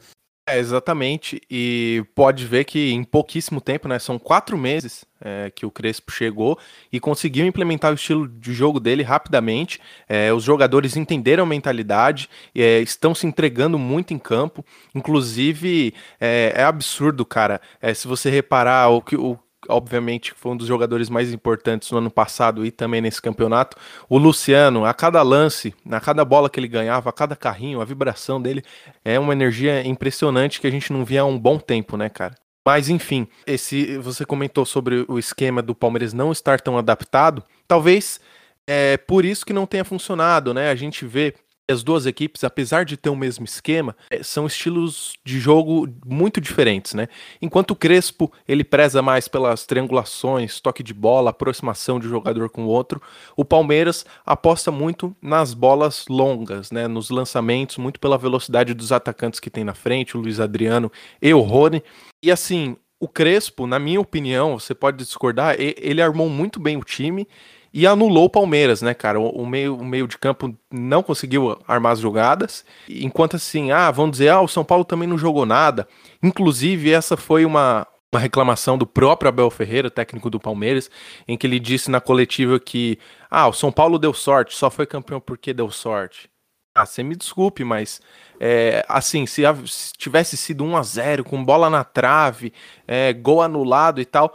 É, 0.50 0.58
exatamente. 0.58 1.42
E 1.50 2.02
pode 2.14 2.46
ver 2.46 2.64
que 2.64 2.90
em 2.90 3.04
pouquíssimo 3.04 3.60
tempo, 3.60 3.86
né? 3.86 3.98
São 3.98 4.18
quatro 4.18 4.56
meses 4.56 5.04
é, 5.20 5.52
que 5.54 5.66
o 5.66 5.70
Crespo 5.70 6.10
chegou 6.10 6.58
e 6.90 6.98
conseguiu 6.98 7.46
implementar 7.46 7.90
o 7.92 7.94
estilo 7.94 8.26
de 8.26 8.54
jogo 8.54 8.80
dele 8.80 9.02
rapidamente. 9.02 9.78
É, 10.08 10.32
os 10.32 10.42
jogadores 10.42 10.96
entenderam 10.96 11.44
a 11.44 11.46
mentalidade, 11.46 12.30
é, 12.54 12.80
estão 12.80 13.14
se 13.14 13.26
entregando 13.26 13.78
muito 13.78 14.14
em 14.14 14.18
campo. 14.18 14.64
Inclusive, 14.94 15.92
é, 16.18 16.54
é 16.56 16.62
absurdo, 16.62 17.26
cara. 17.26 17.60
É, 17.78 17.92
se 17.92 18.08
você 18.08 18.30
reparar 18.30 18.88
o 18.88 19.02
que 19.02 19.16
o 19.16 19.38
obviamente 19.68 20.32
foi 20.34 20.52
um 20.52 20.56
dos 20.56 20.66
jogadores 20.66 21.08
mais 21.08 21.32
importantes 21.32 21.90
no 21.90 21.98
ano 21.98 22.10
passado 22.10 22.64
e 22.64 22.70
também 22.70 23.00
nesse 23.00 23.20
campeonato. 23.20 23.76
O 24.08 24.18
Luciano, 24.18 24.84
a 24.84 24.94
cada 24.94 25.22
lance, 25.22 25.74
a 25.90 26.00
cada 26.00 26.24
bola 26.24 26.48
que 26.48 26.60
ele 26.60 26.68
ganhava, 26.68 27.10
a 27.10 27.12
cada 27.12 27.34
carrinho, 27.34 27.80
a 27.80 27.84
vibração 27.84 28.40
dele 28.40 28.62
é 29.04 29.18
uma 29.18 29.32
energia 29.32 29.86
impressionante 29.86 30.60
que 30.60 30.66
a 30.66 30.70
gente 30.70 30.92
não 30.92 31.04
via 31.04 31.22
há 31.22 31.24
um 31.24 31.38
bom 31.38 31.58
tempo, 31.58 31.96
né, 31.96 32.08
cara? 32.08 32.34
Mas 32.64 32.88
enfim, 32.88 33.26
esse 33.46 33.96
você 33.98 34.26
comentou 34.26 34.66
sobre 34.66 35.04
o 35.08 35.18
esquema 35.18 35.62
do 35.62 35.74
Palmeiras 35.74 36.12
não 36.12 36.30
estar 36.30 36.60
tão 36.60 36.76
adaptado. 36.76 37.42
Talvez 37.66 38.20
é 38.66 38.98
por 38.98 39.24
isso 39.24 39.46
que 39.46 39.54
não 39.54 39.64
tenha 39.64 39.84
funcionado, 39.84 40.52
né? 40.52 40.70
A 40.70 40.74
gente 40.74 41.06
vê 41.06 41.34
as 41.70 41.82
duas 41.82 42.06
equipes, 42.06 42.42
apesar 42.44 42.84
de 42.84 42.96
ter 42.96 43.10
o 43.10 43.16
mesmo 43.16 43.44
esquema, 43.44 43.94
é, 44.10 44.22
são 44.22 44.46
estilos 44.46 45.12
de 45.24 45.38
jogo 45.38 45.88
muito 46.04 46.40
diferentes, 46.40 46.94
né? 46.94 47.08
Enquanto 47.42 47.72
o 47.72 47.76
Crespo 47.76 48.32
ele 48.46 48.64
preza 48.64 49.02
mais 49.02 49.28
pelas 49.28 49.66
triangulações, 49.66 50.60
toque 50.60 50.82
de 50.82 50.94
bola, 50.94 51.30
aproximação 51.30 52.00
de 52.00 52.08
jogador 52.08 52.48
com 52.48 52.64
o 52.64 52.68
outro, 52.68 53.02
o 53.36 53.44
Palmeiras 53.44 54.06
aposta 54.24 54.70
muito 54.70 55.14
nas 55.20 55.52
bolas 55.52 56.06
longas, 56.08 56.70
né? 56.70 56.88
Nos 56.88 57.10
lançamentos, 57.10 57.76
muito 57.76 58.00
pela 58.00 58.16
velocidade 58.16 58.72
dos 58.72 58.90
atacantes 58.90 59.38
que 59.38 59.50
tem 59.50 59.64
na 59.64 59.74
frente, 59.74 60.16
o 60.16 60.20
Luiz 60.20 60.40
Adriano 60.40 60.90
e 61.20 61.32
o 61.34 61.40
Rony. 61.40 61.82
E 62.22 62.30
assim, 62.30 62.76
o 62.98 63.06
Crespo, 63.06 63.66
na 63.66 63.78
minha 63.78 64.00
opinião, 64.00 64.58
você 64.58 64.74
pode 64.74 64.96
discordar, 64.96 65.54
ele 65.58 66.02
armou 66.02 66.28
muito 66.28 66.58
bem 66.58 66.76
o 66.76 66.82
time 66.82 67.28
e 67.72 67.86
anulou 67.86 68.24
o 68.24 68.30
Palmeiras, 68.30 68.82
né, 68.82 68.94
cara? 68.94 69.20
O, 69.20 69.46
meio, 69.46 69.76
o 69.76 69.84
meio 69.84 70.06
de 70.06 70.16
campo 70.16 70.56
não 70.70 71.02
conseguiu 71.02 71.58
armar 71.66 71.92
as 71.92 72.00
jogadas, 72.00 72.64
enquanto 72.88 73.36
assim, 73.36 73.70
ah, 73.70 73.90
vamos 73.90 74.12
dizer, 74.12 74.30
ah, 74.30 74.40
o 74.40 74.48
São 74.48 74.64
Paulo 74.64 74.84
também 74.84 75.08
não 75.08 75.18
jogou 75.18 75.44
nada. 75.44 75.86
Inclusive, 76.22 76.90
essa 76.90 77.16
foi 77.16 77.44
uma, 77.44 77.86
uma 78.12 78.20
reclamação 78.20 78.78
do 78.78 78.86
próprio 78.86 79.28
Abel 79.28 79.50
Ferreira, 79.50 79.90
técnico 79.90 80.30
do 80.30 80.40
Palmeiras, 80.40 80.90
em 81.26 81.36
que 81.36 81.46
ele 81.46 81.60
disse 81.60 81.90
na 81.90 82.00
coletiva 82.00 82.58
que, 82.58 82.98
ah, 83.30 83.48
o 83.48 83.52
São 83.52 83.70
Paulo 83.70 83.98
deu 83.98 84.14
sorte, 84.14 84.54
só 84.54 84.70
foi 84.70 84.86
campeão 84.86 85.20
porque 85.20 85.52
deu 85.52 85.70
sorte. 85.70 86.30
Ah, 86.74 86.86
você 86.86 87.02
me 87.02 87.16
desculpe, 87.16 87.64
mas 87.64 88.00
é, 88.40 88.84
assim, 88.88 89.26
se, 89.26 89.42
se, 89.66 89.92
tivesse 89.94 90.36
sido 90.36 90.64
1 90.64 90.76
a 90.76 90.82
0 90.82 91.24
com 91.24 91.44
bola 91.44 91.68
na 91.68 91.82
trave, 91.82 92.52
é, 92.86 93.12
gol 93.12 93.42
anulado 93.42 94.00
e 94.00 94.04
tal, 94.04 94.32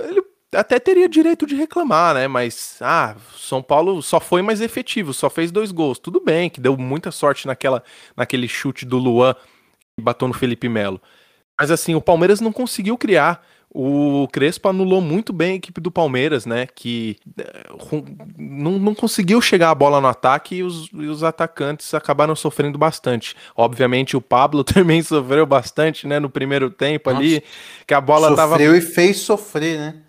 ele 0.00 0.22
até 0.54 0.78
teria 0.78 1.08
direito 1.08 1.46
de 1.46 1.54
reclamar, 1.54 2.14
né? 2.14 2.28
Mas, 2.28 2.76
ah, 2.80 3.16
São 3.36 3.62
Paulo 3.62 4.02
só 4.02 4.20
foi 4.20 4.42
mais 4.42 4.60
efetivo, 4.60 5.12
só 5.14 5.30
fez 5.30 5.50
dois 5.50 5.72
gols. 5.72 5.98
Tudo 5.98 6.20
bem, 6.20 6.50
que 6.50 6.60
deu 6.60 6.76
muita 6.76 7.10
sorte 7.10 7.46
naquela, 7.46 7.82
naquele 8.16 8.46
chute 8.46 8.84
do 8.84 8.98
Luan 8.98 9.34
que 9.96 10.02
bateu 10.02 10.28
no 10.28 10.34
Felipe 10.34 10.68
Melo. 10.68 11.00
Mas, 11.58 11.70
assim, 11.70 11.94
o 11.94 12.00
Palmeiras 12.00 12.40
não 12.40 12.52
conseguiu 12.52 12.96
criar. 12.96 13.44
O 13.74 14.28
Crespo 14.30 14.68
anulou 14.68 15.00
muito 15.00 15.32
bem 15.32 15.52
a 15.52 15.54
equipe 15.54 15.80
do 15.80 15.90
Palmeiras, 15.90 16.44
né? 16.44 16.66
Que 16.66 17.16
eh, 17.38 17.70
não, 18.36 18.72
não 18.72 18.94
conseguiu 18.94 19.40
chegar 19.40 19.70
a 19.70 19.74
bola 19.74 19.98
no 19.98 20.08
ataque 20.08 20.56
e 20.56 20.62
os, 20.62 20.90
e 20.92 21.06
os 21.06 21.22
atacantes 21.22 21.94
acabaram 21.94 22.36
sofrendo 22.36 22.76
bastante. 22.76 23.34
Obviamente, 23.56 24.14
o 24.14 24.20
Pablo 24.20 24.62
também 24.64 25.02
sofreu 25.02 25.46
bastante, 25.46 26.06
né? 26.06 26.20
No 26.20 26.28
primeiro 26.28 26.68
tempo 26.68 27.10
Nossa. 27.10 27.22
ali, 27.22 27.42
que 27.86 27.94
a 27.94 28.00
bola 28.00 28.28
sofreu 28.28 28.36
tava. 28.36 28.52
Sofreu 28.52 28.76
e 28.76 28.80
fez 28.82 29.20
sofrer, 29.20 29.78
né? 29.78 30.02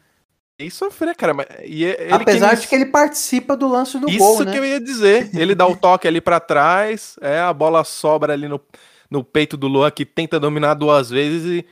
E 0.59 0.69
sofrer, 0.69 1.15
cara. 1.15 1.33
E 1.65 1.85
é 1.85 2.09
Apesar 2.11 2.55
de 2.55 2.67
que 2.67 2.75
ele 2.75 2.85
participa 2.85 3.57
do 3.57 3.67
lance 3.67 3.97
do 3.97 4.09
Isso 4.09 4.19
gol, 4.19 4.39
né? 4.39 4.43
Isso 4.43 4.51
que 4.51 4.57
eu 4.57 4.65
ia 4.65 4.79
dizer. 4.79 5.29
Ele 5.33 5.55
dá 5.55 5.67
o 5.67 5.75
toque 5.75 6.07
ali 6.07 6.21
para 6.21 6.39
trás, 6.39 7.15
é 7.21 7.39
a 7.39 7.51
bola 7.51 7.83
sobra 7.83 8.33
ali 8.33 8.47
no, 8.47 8.61
no 9.09 9.23
peito 9.23 9.57
do 9.57 9.67
Luan, 9.67 9.89
que 9.89 10.05
tenta 10.05 10.39
dominar 10.39 10.75
duas 10.75 11.09
vezes 11.09 11.63
e. 11.63 11.65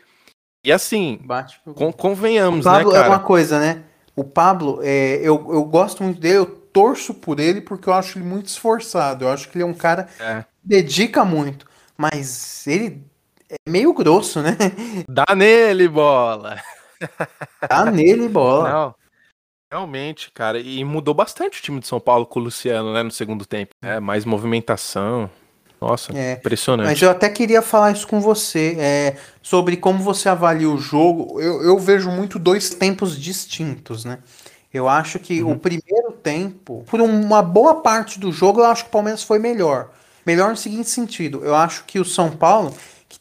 E 0.63 0.71
assim, 0.71 1.19
Bate 1.23 1.59
con 1.73 1.91
convenhamos, 1.91 2.67
o 2.67 2.69
Pablo 2.69 2.91
né, 2.91 2.97
cara? 2.97 3.07
é 3.07 3.09
uma 3.09 3.19
coisa, 3.19 3.59
né? 3.59 3.81
O 4.15 4.23
Pablo, 4.23 4.79
é, 4.83 5.15
eu, 5.15 5.47
eu 5.51 5.63
gosto 5.63 6.03
muito 6.03 6.19
dele, 6.19 6.37
eu 6.37 6.45
torço 6.45 7.15
por 7.15 7.39
ele 7.39 7.61
porque 7.61 7.89
eu 7.89 7.93
acho 7.93 8.19
ele 8.19 8.25
muito 8.25 8.47
esforçado. 8.47 9.25
Eu 9.25 9.29
acho 9.29 9.49
que 9.49 9.57
ele 9.57 9.63
é 9.63 9.67
um 9.67 9.73
cara 9.73 10.07
é. 10.19 10.41
que 10.41 10.67
dedica 10.67 11.25
muito. 11.25 11.65
Mas 11.97 12.65
ele 12.67 13.03
é 13.49 13.55
meio 13.67 13.93
grosso, 13.93 14.41
né? 14.41 14.55
Dá 15.07 15.25
nele, 15.35 15.87
bola! 15.87 16.57
Tá 17.67 17.85
nele 17.89 18.27
bola. 18.27 18.69
Não. 18.69 18.95
Realmente, 19.71 20.29
cara, 20.33 20.59
e 20.59 20.83
mudou 20.83 21.13
bastante 21.13 21.59
o 21.59 21.63
time 21.63 21.79
de 21.79 21.87
São 21.87 21.99
Paulo 21.99 22.25
com 22.25 22.41
o 22.41 22.43
Luciano, 22.43 22.93
né, 22.93 23.03
no 23.03 23.11
segundo 23.11 23.45
tempo. 23.45 23.73
É, 23.81 24.01
mais 24.01 24.25
movimentação. 24.25 25.29
Nossa, 25.79 26.11
é, 26.15 26.33
impressionante. 26.33 26.87
Mas 26.87 27.01
eu 27.01 27.09
até 27.09 27.27
queria 27.29 27.61
falar 27.61 27.91
isso 27.91 28.05
com 28.05 28.19
você, 28.19 28.75
é, 28.77 29.17
sobre 29.41 29.77
como 29.77 30.03
você 30.03 30.29
avalia 30.29 30.69
o 30.69 30.77
jogo. 30.77 31.41
Eu, 31.41 31.63
eu 31.63 31.79
vejo 31.79 32.11
muito 32.11 32.37
dois 32.37 32.69
tempos 32.69 33.19
distintos, 33.19 34.05
né? 34.05 34.19
Eu 34.73 34.87
acho 34.87 35.19
que 35.19 35.41
uhum. 35.41 35.53
o 35.53 35.59
primeiro 35.59 36.11
tempo, 36.21 36.83
por 36.87 37.01
uma 37.01 37.41
boa 37.41 37.81
parte 37.81 38.19
do 38.19 38.31
jogo, 38.31 38.61
eu 38.61 38.65
acho 38.65 38.83
que 38.83 38.89
o 38.89 38.91
Palmeiras 38.91 39.23
foi 39.23 39.39
melhor. 39.39 39.89
Melhor 40.25 40.51
no 40.51 40.57
seguinte 40.57 40.89
sentido, 40.89 41.43
eu 41.43 41.55
acho 41.55 41.83
que 41.85 41.99
o 41.99 42.05
São 42.05 42.29
Paulo, 42.29 42.73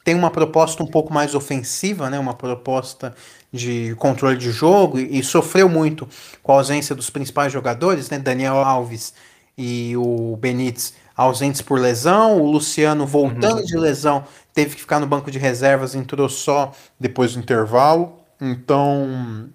tem 0.05 0.15
uma 0.15 0.31
proposta 0.31 0.83
um 0.83 0.87
pouco 0.87 1.13
mais 1.13 1.35
ofensiva, 1.35 2.09
né, 2.09 2.19
uma 2.19 2.35
proposta 2.35 3.15
de 3.53 3.95
controle 3.97 4.37
de 4.37 4.51
jogo 4.51 4.99
e, 4.99 5.19
e, 5.19 5.25
sofreu 5.25 5.69
muito 5.69 6.09
com 6.43 6.53
a 6.53 6.57
ausência 6.57 6.95
dos 6.95 7.11
principais 7.11 7.53
jogadores, 7.53 8.09
né? 8.09 8.19
Daniel 8.19 8.57
Alves 8.59 9.13
e 9.59 9.97
o 9.97 10.37
Benítez 10.37 10.95
ausentes 11.17 11.61
por 11.61 11.79
lesão, 11.79 12.41
o 12.41 12.51
Luciano 12.51 13.07
voltando 13.07 13.59
uhum. 13.59 13.65
de 13.65 13.77
lesão 13.77 14.25
teve 14.55 14.75
que 14.75 14.81
ficar 14.81 15.01
no 15.01 15.07
banco 15.07 15.31
de 15.31 15.39
reservas, 15.39 15.95
entrou 15.95 16.29
só 16.29 16.73
depois 16.99 17.35
do 17.35 17.41
intervalo. 17.41 18.21
Então, 18.41 19.51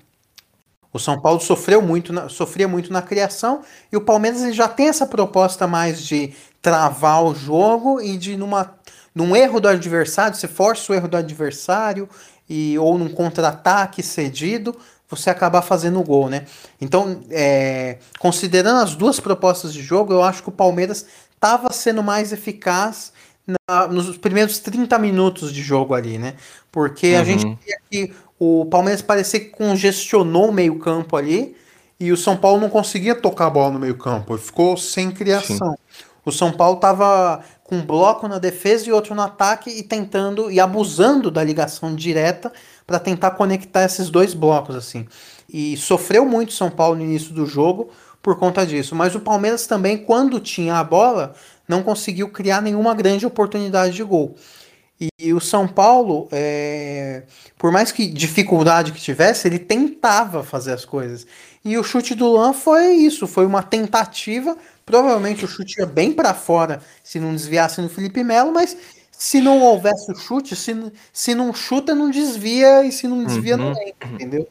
o 0.93 0.99
São 0.99 1.19
Paulo 1.19 1.39
sofreu 1.39 1.81
muito, 1.81 2.13
na, 2.13 2.29
sofria 2.29 2.67
muito 2.67 2.93
na 2.93 3.01
criação 3.01 3.61
e 3.91 3.97
o 3.97 4.01
Palmeiras 4.01 4.41
ele 4.41 4.53
já 4.53 4.67
tem 4.67 4.89
essa 4.89 5.07
proposta 5.07 5.65
mais 5.65 6.01
de 6.01 6.33
travar 6.61 7.23
o 7.23 7.33
jogo 7.33 7.99
e 8.01 8.17
de 8.17 8.37
numa 8.37 8.75
num 9.15 9.33
erro 9.33 9.61
do 9.61 9.69
adversário, 9.69 10.35
você 10.35 10.47
força 10.47 10.91
o 10.91 10.95
erro 10.95 11.07
do 11.07 11.15
adversário 11.15 12.09
e 12.49 12.77
ou 12.77 12.97
num 12.97 13.07
contra-ataque 13.07 14.03
cedido, 14.03 14.75
você 15.09 15.29
acabar 15.29 15.61
fazendo 15.61 15.99
o 15.99 16.03
gol, 16.03 16.29
né? 16.29 16.45
Então, 16.81 17.21
é, 17.31 17.97
considerando 18.19 18.83
as 18.83 18.93
duas 18.93 19.19
propostas 19.19 19.73
de 19.73 19.81
jogo, 19.81 20.11
eu 20.11 20.21
acho 20.21 20.43
que 20.43 20.49
o 20.49 20.51
Palmeiras 20.51 21.05
estava 21.33 21.71
sendo 21.71 22.03
mais 22.03 22.33
eficaz 22.33 23.13
na, 23.47 23.87
nos 23.87 24.17
primeiros 24.17 24.59
30 24.59 24.97
minutos 24.99 25.53
de 25.53 25.61
jogo 25.61 25.93
ali, 25.93 26.17
né? 26.17 26.33
Porque 26.71 27.13
uhum. 27.13 27.21
a 27.21 27.23
gente 27.23 27.45
via 27.45 27.77
que 27.89 28.13
o 28.37 28.65
Palmeiras 28.65 29.01
parecia 29.01 29.39
que 29.39 29.49
congestionou 29.49 30.49
o 30.49 30.53
meio-campo 30.53 31.15
ali 31.15 31.55
e 31.99 32.11
o 32.11 32.17
São 32.17 32.35
Paulo 32.35 32.59
não 32.59 32.69
conseguia 32.69 33.15
tocar 33.15 33.47
a 33.47 33.49
bola 33.49 33.71
no 33.71 33.79
meio-campo, 33.79 34.37
ficou 34.37 34.75
sem 34.75 35.11
criação. 35.11 35.71
Sim. 35.71 36.03
O 36.25 36.31
São 36.31 36.51
Paulo 36.51 36.77
estava 36.77 37.43
com 37.65 37.77
um 37.77 37.85
bloco 37.85 38.27
na 38.27 38.37
defesa 38.37 38.87
e 38.87 38.91
outro 38.91 39.15
no 39.15 39.23
ataque 39.23 39.71
e 39.71 39.81
tentando 39.81 40.51
e 40.51 40.59
abusando 40.59 41.31
da 41.31 41.43
ligação 41.43 41.95
direta 41.95 42.53
para 42.85 42.99
tentar 42.99 43.31
conectar 43.31 43.83
esses 43.83 44.09
dois 44.09 44.35
blocos 44.35 44.75
assim. 44.75 45.07
E 45.49 45.75
sofreu 45.75 46.25
muito 46.25 46.53
São 46.53 46.69
Paulo 46.69 46.95
no 46.95 47.03
início 47.03 47.33
do 47.33 47.45
jogo 47.45 47.89
por 48.21 48.37
conta 48.37 48.65
disso, 48.65 48.95
mas 48.95 49.15
o 49.15 49.19
Palmeiras 49.19 49.65
também 49.65 49.97
quando 49.97 50.39
tinha 50.39 50.75
a 50.75 50.83
bola 50.83 51.33
não 51.67 51.81
conseguiu 51.81 52.29
criar 52.29 52.61
nenhuma 52.61 52.93
grande 52.93 53.25
oportunidade 53.25 53.95
de 53.95 54.03
gol. 54.03 54.35
E, 55.19 55.33
o 55.33 55.41
São 55.41 55.67
Paulo, 55.67 56.29
é, 56.31 57.23
por 57.57 57.69
mais 57.69 57.91
que 57.91 58.07
dificuldade 58.07 58.93
que 58.93 59.01
tivesse, 59.01 59.45
ele 59.45 59.59
tentava 59.59 60.41
fazer 60.41 60.71
as 60.71 60.85
coisas. 60.85 61.27
E 61.65 61.77
o 61.77 61.83
chute 61.83 62.15
do 62.15 62.31
Lan 62.31 62.53
foi 62.53 62.93
isso, 62.93 63.27
foi 63.27 63.45
uma 63.45 63.63
tentativa 63.63 64.55
Provavelmente 64.85 65.43
o 65.43 65.47
chute 65.47 65.79
ia 65.79 65.85
bem 65.85 66.13
para 66.13 66.33
fora 66.33 66.79
se 67.03 67.19
não 67.19 67.33
desviasse 67.33 67.81
no 67.81 67.89
Felipe 67.89 68.23
Melo, 68.23 68.53
mas 68.53 68.77
se 69.11 69.41
não 69.41 69.61
houvesse 69.61 70.11
o 70.11 70.15
chute, 70.15 70.55
se, 70.55 70.75
se 71.11 71.33
não 71.33 71.53
chuta, 71.53 71.95
não 71.95 72.11
desvia, 72.11 72.85
e 72.85 72.91
se 72.91 73.07
não 73.07 73.23
desvia, 73.23 73.57
uhum. 73.57 73.71
não 73.71 73.81
entra, 73.81 74.09
entendeu? 74.09 74.47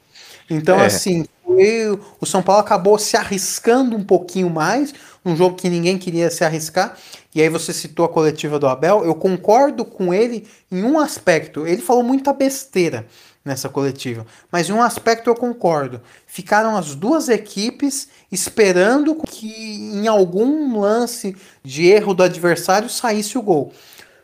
Então, 0.51 0.81
é. 0.81 0.87
assim, 0.87 1.25
foi, 1.45 1.99
o 2.21 2.27
São 2.27 2.43
Paulo 2.43 2.61
acabou 2.61 2.99
se 2.99 3.17
arriscando 3.17 3.97
um 3.97 4.03
pouquinho 4.03 4.51
mais, 4.51 4.93
um 5.25 5.37
jogo 5.37 5.57
que 5.57 5.69
ninguém 5.69 5.99
queria 5.99 6.31
se 6.31 6.45
arriscar. 6.45 6.97
E 7.35 7.41
aí 7.41 7.49
você 7.49 7.73
citou 7.73 8.05
a 8.05 8.09
coletiva 8.09 8.59
do 8.59 8.67
Abel, 8.67 9.05
eu 9.05 9.15
concordo 9.15 9.85
com 9.85 10.13
ele 10.13 10.49
em 10.71 10.83
um 10.83 10.99
aspecto. 10.99 11.67
Ele 11.67 11.81
falou 11.81 12.03
muita 12.03 12.33
besteira 12.33 13.07
nessa 13.45 13.69
coletiva. 13.69 14.27
Mas 14.51 14.69
em 14.69 14.73
um 14.73 14.83
aspecto 14.83 15.29
eu 15.29 15.35
concordo. 15.35 16.01
Ficaram 16.27 16.77
as 16.77 16.95
duas 16.95 17.29
equipes 17.29 18.09
esperando 18.33 19.17
que 19.27 19.93
em 19.93 20.07
algum 20.09 20.81
lance 20.81 21.37
de 21.63 21.87
erro 21.87 22.15
do 22.15 22.23
adversário 22.23 22.89
saísse 22.89 23.37
o 23.37 23.43
gol. 23.43 23.73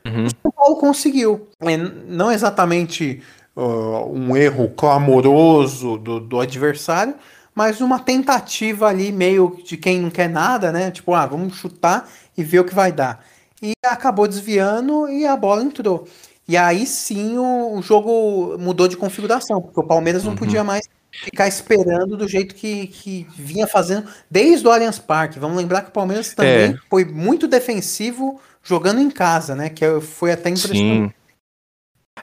Uhum. 0.06 0.26
O 0.26 0.30
São 0.30 0.50
Paulo 0.50 0.76
conseguiu. 0.76 1.48
É, 1.60 1.76
não 1.76 2.32
exatamente 2.32 3.22
uh, 3.54 4.10
um 4.10 4.36
erro 4.36 4.70
clamoroso 4.70 5.98
do, 5.98 6.18
do 6.20 6.40
adversário, 6.40 7.14
mas 7.54 7.80
uma 7.80 7.98
tentativa 7.98 8.88
ali 8.88 9.12
meio 9.12 9.58
de 9.64 9.76
quem 9.76 10.00
não 10.00 10.10
quer 10.10 10.28
nada, 10.28 10.72
né? 10.72 10.90
Tipo, 10.90 11.14
ah, 11.14 11.26
vamos 11.26 11.56
chutar 11.56 12.08
e 12.36 12.42
ver 12.42 12.60
o 12.60 12.64
que 12.64 12.74
vai 12.74 12.90
dar. 12.90 13.22
E 13.62 13.72
acabou 13.84 14.26
desviando 14.26 15.08
e 15.08 15.26
a 15.26 15.36
bola 15.36 15.62
entrou. 15.62 16.08
E 16.50 16.56
aí 16.56 16.84
sim 16.84 17.38
o, 17.38 17.78
o 17.78 17.80
jogo 17.82 18.58
mudou 18.58 18.88
de 18.88 18.96
configuração, 18.96 19.62
porque 19.62 19.78
o 19.78 19.84
Palmeiras 19.86 20.24
não 20.24 20.32
Uhum. 20.32 20.36
podia 20.36 20.64
mais 20.64 20.84
ficar 21.12 21.46
esperando 21.46 22.16
do 22.16 22.26
jeito 22.26 22.56
que, 22.56 22.88
que 22.88 23.24
vinha 23.36 23.68
fazendo 23.68 24.08
desde 24.28 24.66
o 24.66 24.70
Allianz 24.72 24.98
Parque. 24.98 25.38
Vamos 25.38 25.56
lembrar 25.56 25.82
que 25.82 25.90
o 25.90 25.92
Palmeiras 25.92 26.34
também 26.34 26.72
É. 26.72 26.78
foi 26.90 27.04
muito 27.04 27.46
defensivo 27.46 28.40
jogando 28.64 29.00
em 29.00 29.08
casa, 29.08 29.54
né? 29.54 29.70
Que 29.70 30.00
foi 30.00 30.32
até 30.32 30.50
impressionante. 30.50 31.14
Sim. 31.14 31.14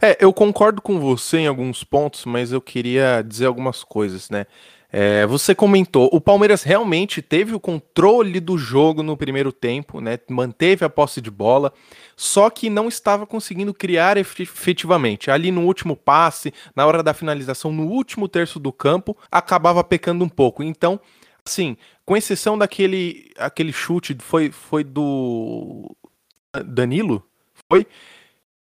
É, 0.02 0.18
eu 0.20 0.34
concordo 0.34 0.82
com 0.82 1.00
você 1.00 1.38
em 1.38 1.48
alguns 1.48 1.86
pontos, 1.86 2.26
mas 2.26 2.52
eu 2.52 2.60
queria 2.60 3.22
dizer 3.26 3.46
algumas 3.46 3.82
coisas, 3.82 4.30
né? 4.30 4.46
É, 4.90 5.26
você 5.26 5.54
comentou, 5.54 6.10
o 6.14 6.22
Palmeiras 6.22 6.64
realmente 6.64 7.22
teve 7.22 7.54
o 7.54 7.60
controle 7.60 8.40
do 8.40 8.58
jogo 8.58 9.04
no 9.04 9.18
primeiro 9.18 9.52
tempo, 9.52 10.00
né? 10.00 10.18
Manteve 10.30 10.86
a 10.86 10.90
posse 10.90 11.20
de 11.20 11.30
bola, 11.30 11.74
só 12.16 12.50
que 12.50 12.70
não 12.70 12.88
estava 12.88 13.28
conseguindo 13.28 13.74
criar 13.74 14.16
efe- 14.16 14.44
efetivamente. 14.44 15.30
Ali 15.30 15.52
no 15.52 15.66
último 15.66 15.94
passe, 15.96 16.54
na 16.74 16.86
hora 16.86 17.04
da 17.04 17.14
finalização, 17.14 17.72
no 17.72 17.84
último 17.84 18.30
terço 18.30 18.60
do 18.62 18.72
campo, 18.72 19.16
acabava 19.30 19.84
pecando 19.84 20.24
um 20.24 20.30
pouco. 20.30 20.64
Então, 20.64 21.00
assim, 21.46 21.76
com 22.06 22.16
exceção 22.16 22.58
daquele 22.58 23.30
aquele 23.38 23.74
chute, 23.74 24.16
foi, 24.22 24.52
foi 24.52 24.86
do 24.86 25.94
Danilo? 26.66 27.24
Foi? 27.70 27.86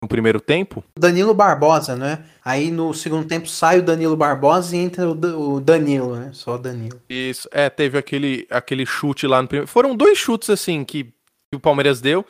No 0.00 0.06
primeiro 0.08 0.40
tempo? 0.40 0.84
Danilo 0.96 1.34
Barbosa, 1.34 1.96
né? 1.96 2.24
Aí 2.44 2.70
no 2.70 2.94
segundo 2.94 3.26
tempo 3.26 3.48
sai 3.48 3.80
o 3.80 3.82
Danilo 3.82 4.16
Barbosa 4.16 4.76
e 4.76 4.78
entra 4.78 5.10
o 5.10 5.14
Da- 5.14 5.36
o 5.36 5.60
Danilo, 5.60 6.14
né? 6.14 6.30
Só 6.32 6.54
o 6.54 6.58
Danilo. 6.58 7.00
Isso, 7.08 7.48
é, 7.50 7.68
teve 7.68 7.98
aquele, 7.98 8.46
aquele 8.48 8.86
chute 8.86 9.26
lá 9.26 9.42
no 9.42 9.48
primeiro. 9.48 9.66
Foram 9.66 9.96
dois 9.96 10.16
chutes, 10.16 10.50
assim, 10.50 10.84
que, 10.84 11.04
que 11.04 11.56
o 11.56 11.60
Palmeiras 11.60 12.00
deu 12.00 12.24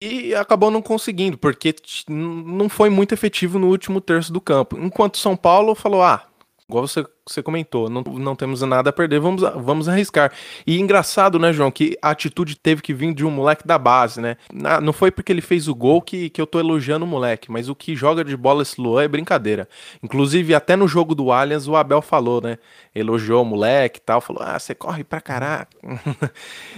e 0.00 0.34
acabou 0.34 0.70
não 0.70 0.80
conseguindo, 0.80 1.36
porque 1.36 1.74
não 2.08 2.68
foi 2.70 2.88
muito 2.88 3.12
efetivo 3.12 3.58
no 3.58 3.68
último 3.68 4.00
terço 4.00 4.32
do 4.32 4.40
campo. 4.40 4.78
Enquanto 4.80 5.18
São 5.18 5.36
Paulo 5.36 5.74
falou: 5.74 6.02
ah, 6.02 6.26
igual 6.72 6.88
você, 6.88 7.04
você 7.26 7.42
comentou, 7.42 7.90
não, 7.90 8.02
não 8.02 8.34
temos 8.34 8.62
nada 8.62 8.88
a 8.88 8.92
perder, 8.92 9.20
vamos, 9.20 9.42
vamos 9.56 9.88
arriscar. 9.88 10.32
E 10.66 10.80
engraçado, 10.80 11.38
né, 11.38 11.52
João, 11.52 11.70
que 11.70 11.96
a 12.00 12.10
atitude 12.10 12.56
teve 12.56 12.80
que 12.80 12.94
vir 12.94 13.14
de 13.14 13.24
um 13.24 13.30
moleque 13.30 13.66
da 13.66 13.76
base, 13.76 14.20
né? 14.20 14.36
Não 14.82 14.92
foi 14.92 15.10
porque 15.10 15.30
ele 15.30 15.42
fez 15.42 15.68
o 15.68 15.74
gol 15.74 16.00
que, 16.00 16.30
que 16.30 16.40
eu 16.40 16.46
tô 16.46 16.58
elogiando 16.58 17.04
o 17.04 17.08
moleque, 17.08 17.52
mas 17.52 17.68
o 17.68 17.74
que 17.74 17.94
joga 17.94 18.24
de 18.24 18.36
bola 18.36 18.62
esse 18.62 18.80
Luan 18.80 19.02
é 19.02 19.08
brincadeira. 19.08 19.68
Inclusive, 20.02 20.54
até 20.54 20.74
no 20.74 20.88
jogo 20.88 21.14
do 21.14 21.30
Allianz, 21.30 21.68
o 21.68 21.76
Abel 21.76 22.00
falou, 22.00 22.40
né? 22.40 22.58
Elogiou 22.94 23.42
o 23.42 23.46
moleque 23.46 23.98
e 23.98 24.02
tal, 24.02 24.20
falou: 24.20 24.42
ah, 24.42 24.58
você 24.58 24.74
corre 24.74 25.04
pra 25.04 25.20
caraca. 25.20 25.76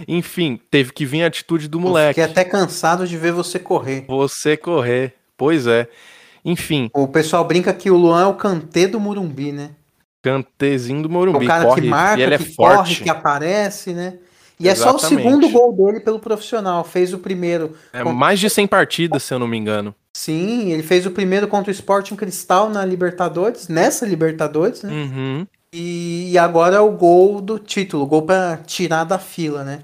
Enfim, 0.08 0.60
teve 0.70 0.92
que 0.92 1.06
vir 1.06 1.22
a 1.22 1.28
atitude 1.28 1.68
do 1.68 1.78
Eu 1.78 1.82
moleque. 1.82 2.20
Fiquei 2.20 2.24
até 2.24 2.44
cansado 2.44 3.06
de 3.06 3.16
ver 3.16 3.32
você 3.32 3.58
correr. 3.58 4.04
Você 4.08 4.56
correr. 4.56 5.14
Pois 5.36 5.66
é. 5.66 5.88
Enfim, 6.44 6.90
O 6.92 7.08
pessoal 7.08 7.42
brinca 7.44 7.72
que 7.72 7.90
o 7.90 7.96
Luan 7.96 8.22
é 8.22 8.26
o 8.26 8.34
cantê 8.34 8.86
do 8.86 9.00
Murumbi, 9.00 9.50
né? 9.50 9.70
Cantezinho 10.24 11.02
do 11.02 11.08
É 11.08 11.12
Morumbi. 11.12 11.44
o 11.44 11.48
cara 11.48 11.64
corre, 11.66 11.82
que 11.82 11.88
marca, 11.88 12.22
ele 12.22 12.34
é 12.34 12.38
que 12.38 12.54
forte. 12.54 12.76
corre, 12.76 12.94
que 13.04 13.10
aparece, 13.10 13.92
né? 13.92 14.14
E 14.58 14.68
é 14.68 14.74
só 14.74 14.92
o 14.92 14.96
Exatamente. 14.96 15.22
segundo 15.22 15.48
gol 15.50 15.72
dele 15.72 16.00
pelo 16.00 16.18
profissional. 16.18 16.84
Fez 16.84 17.12
o 17.12 17.18
primeiro. 17.18 17.74
É 17.92 18.04
mais 18.04 18.38
de 18.38 18.48
100 18.48 18.66
partidas, 18.68 19.22
se 19.24 19.34
eu 19.34 19.38
não 19.38 19.48
me 19.48 19.56
engano. 19.58 19.94
Sim, 20.16 20.70
ele 20.70 20.82
fez 20.84 21.04
o 21.06 21.10
primeiro 21.10 21.48
contra 21.48 21.70
o 21.70 21.74
Sporting 21.74 22.14
Cristal 22.14 22.70
na 22.70 22.84
Libertadores, 22.84 23.66
nessa 23.68 24.06
Libertadores, 24.06 24.82
né? 24.82 24.92
Uhum. 24.92 25.46
E 25.76 26.38
agora 26.38 26.76
é 26.76 26.80
o 26.80 26.92
gol 26.92 27.40
do 27.40 27.58
título, 27.58 28.04
o 28.04 28.06
gol 28.06 28.22
pra 28.22 28.58
tirar 28.64 29.02
da 29.02 29.18
fila, 29.18 29.64
né? 29.64 29.80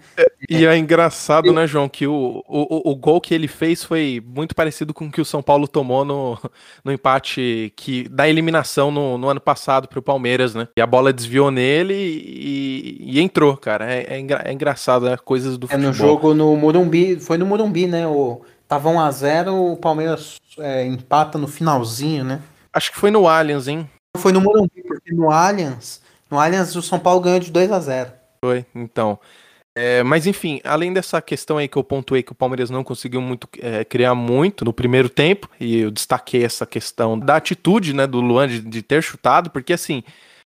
E 0.48 0.64
é 0.64 0.76
engraçado, 0.76 1.52
né, 1.52 1.66
João, 1.66 1.88
que 1.88 2.06
o, 2.06 2.44
o, 2.46 2.90
o 2.92 2.94
gol 2.94 3.20
que 3.20 3.34
ele 3.34 3.48
fez 3.48 3.82
foi 3.82 4.22
muito 4.24 4.54
parecido 4.54 4.94
com 4.94 5.06
o 5.06 5.10
que 5.10 5.20
o 5.20 5.24
São 5.24 5.42
Paulo 5.42 5.66
tomou 5.66 6.04
no, 6.04 6.38
no 6.84 6.92
empate 6.92 7.72
que 7.74 8.08
da 8.08 8.28
eliminação 8.28 8.92
no, 8.92 9.18
no 9.18 9.28
ano 9.28 9.40
passado 9.40 9.88
pro 9.88 10.00
Palmeiras, 10.00 10.54
né? 10.54 10.68
E 10.76 10.80
a 10.80 10.86
bola 10.86 11.12
desviou 11.12 11.50
nele 11.50 11.94
e, 11.94 12.98
e 13.16 13.20
entrou, 13.20 13.56
cara. 13.56 13.92
É, 13.92 14.14
é, 14.14 14.20
engra- 14.20 14.42
é 14.44 14.52
engraçado, 14.52 15.06
né? 15.06 15.16
Coisas 15.16 15.58
do 15.58 15.66
É 15.70 15.76
no 15.76 15.88
futebol. 15.88 16.08
jogo 16.08 16.34
no 16.34 16.56
Morumbi, 16.56 17.18
foi 17.18 17.36
no 17.36 17.46
Morumbi, 17.46 17.88
né? 17.88 18.06
O, 18.06 18.42
tava 18.68 18.88
1x0, 18.90 19.72
o 19.72 19.76
Palmeiras 19.76 20.36
é, 20.58 20.86
empata 20.86 21.36
no 21.36 21.48
finalzinho, 21.48 22.22
né? 22.22 22.40
Acho 22.72 22.92
que 22.92 22.98
foi 22.98 23.10
no 23.10 23.26
Allianz, 23.26 23.66
hein? 23.66 23.90
Foi 24.16 24.32
no 24.32 24.40
Morumbi, 24.40 24.82
porque 24.86 25.12
no 25.14 25.30
Allianz, 25.30 26.00
no 26.30 26.38
Allianz 26.38 26.74
o 26.74 26.82
São 26.82 26.98
Paulo 26.98 27.20
ganhou 27.20 27.40
de 27.40 27.50
2 27.50 27.70
a 27.70 27.80
0 27.80 28.12
Foi, 28.44 28.64
então. 28.74 29.18
É, 29.76 30.02
mas 30.02 30.26
enfim, 30.26 30.60
além 30.64 30.92
dessa 30.92 31.22
questão 31.22 31.56
aí 31.56 31.68
que 31.68 31.76
eu 31.76 31.84
pontuei 31.84 32.22
que 32.22 32.32
o 32.32 32.34
Palmeiras 32.34 32.70
não 32.70 32.82
conseguiu 32.82 33.20
muito 33.20 33.48
é, 33.60 33.84
criar 33.84 34.14
muito 34.14 34.64
no 34.64 34.72
primeiro 34.72 35.08
tempo, 35.08 35.48
e 35.60 35.78
eu 35.78 35.90
destaquei 35.90 36.44
essa 36.44 36.66
questão 36.66 37.18
da 37.18 37.36
atitude 37.36 37.94
né, 37.94 38.06
do 38.06 38.20
Luan 38.20 38.48
de, 38.48 38.60
de 38.60 38.82
ter 38.82 39.00
chutado, 39.02 39.48
porque 39.48 39.72
assim, 39.72 40.02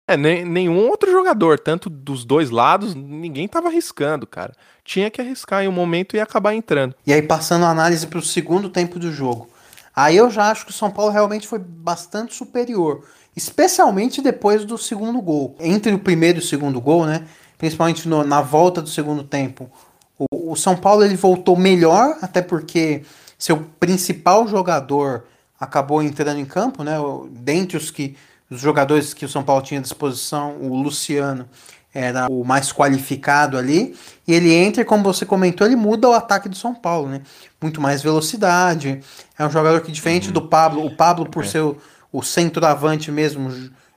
é, 0.08 0.16
nem- 0.16 0.44
nenhum 0.44 0.88
outro 0.88 1.10
jogador, 1.10 1.58
tanto 1.58 1.90
dos 1.90 2.24
dois 2.24 2.48
lados, 2.48 2.94
ninguém 2.94 3.48
tava 3.48 3.68
arriscando, 3.68 4.26
cara. 4.26 4.54
Tinha 4.84 5.10
que 5.10 5.20
arriscar 5.20 5.62
em 5.62 5.68
um 5.68 5.72
momento 5.72 6.16
e 6.16 6.20
acabar 6.20 6.54
entrando. 6.54 6.94
E 7.04 7.12
aí, 7.12 7.20
passando 7.20 7.66
a 7.66 7.70
análise 7.70 8.06
para 8.06 8.18
o 8.18 8.22
segundo 8.22 8.70
tempo 8.70 8.98
do 8.98 9.12
jogo. 9.12 9.50
Aí 9.94 10.16
eu 10.16 10.30
já 10.30 10.50
acho 10.50 10.64
que 10.64 10.70
o 10.70 10.74
São 10.74 10.90
Paulo 10.90 11.10
realmente 11.10 11.46
foi 11.46 11.58
bastante 11.58 12.34
superior. 12.34 13.04
Especialmente 13.38 14.20
depois 14.20 14.64
do 14.64 14.76
segundo 14.76 15.20
gol. 15.22 15.54
Entre 15.60 15.94
o 15.94 15.98
primeiro 16.00 16.38
e 16.38 16.42
o 16.42 16.44
segundo 16.44 16.80
gol, 16.80 17.06
né? 17.06 17.24
Principalmente 17.56 18.08
no- 18.08 18.24
na 18.24 18.42
volta 18.42 18.82
do 18.82 18.88
segundo 18.88 19.22
tempo. 19.22 19.70
O, 20.18 20.52
o 20.52 20.56
São 20.56 20.76
Paulo 20.76 21.04
ele 21.04 21.14
voltou 21.14 21.56
melhor, 21.56 22.18
até 22.20 22.42
porque 22.42 23.02
seu 23.38 23.64
principal 23.78 24.48
jogador 24.48 25.22
acabou 25.60 26.02
entrando 26.02 26.40
em 26.40 26.44
campo, 26.44 26.82
né? 26.82 26.96
Dentre 27.30 27.76
os 27.76 27.92
que 27.92 28.16
os 28.50 28.60
jogadores 28.60 29.14
que 29.14 29.24
o 29.24 29.28
São 29.28 29.44
Paulo 29.44 29.62
tinha 29.62 29.78
à 29.78 29.82
disposição, 29.82 30.56
o 30.60 30.74
Luciano 30.82 31.48
era 31.94 32.26
o 32.28 32.44
mais 32.44 32.72
qualificado 32.72 33.56
ali, 33.56 33.94
e 34.26 34.34
ele 34.34 34.52
entra 34.52 34.84
como 34.84 35.04
você 35.04 35.24
comentou, 35.24 35.64
ele 35.66 35.76
muda 35.76 36.08
o 36.08 36.12
ataque 36.12 36.48
do 36.48 36.56
São 36.56 36.74
Paulo, 36.74 37.08
né? 37.08 37.20
Muito 37.62 37.80
mais 37.80 38.02
velocidade. 38.02 39.00
É 39.38 39.46
um 39.46 39.50
jogador 39.50 39.80
que 39.82 39.92
diferente 39.92 40.32
do 40.32 40.42
Pablo, 40.42 40.84
o 40.84 40.96
Pablo 40.96 41.26
por 41.26 41.46
ser 41.46 41.60
o, 41.60 41.76
o 42.12 42.22
centroavante 42.22 43.10
mesmo, 43.10 43.50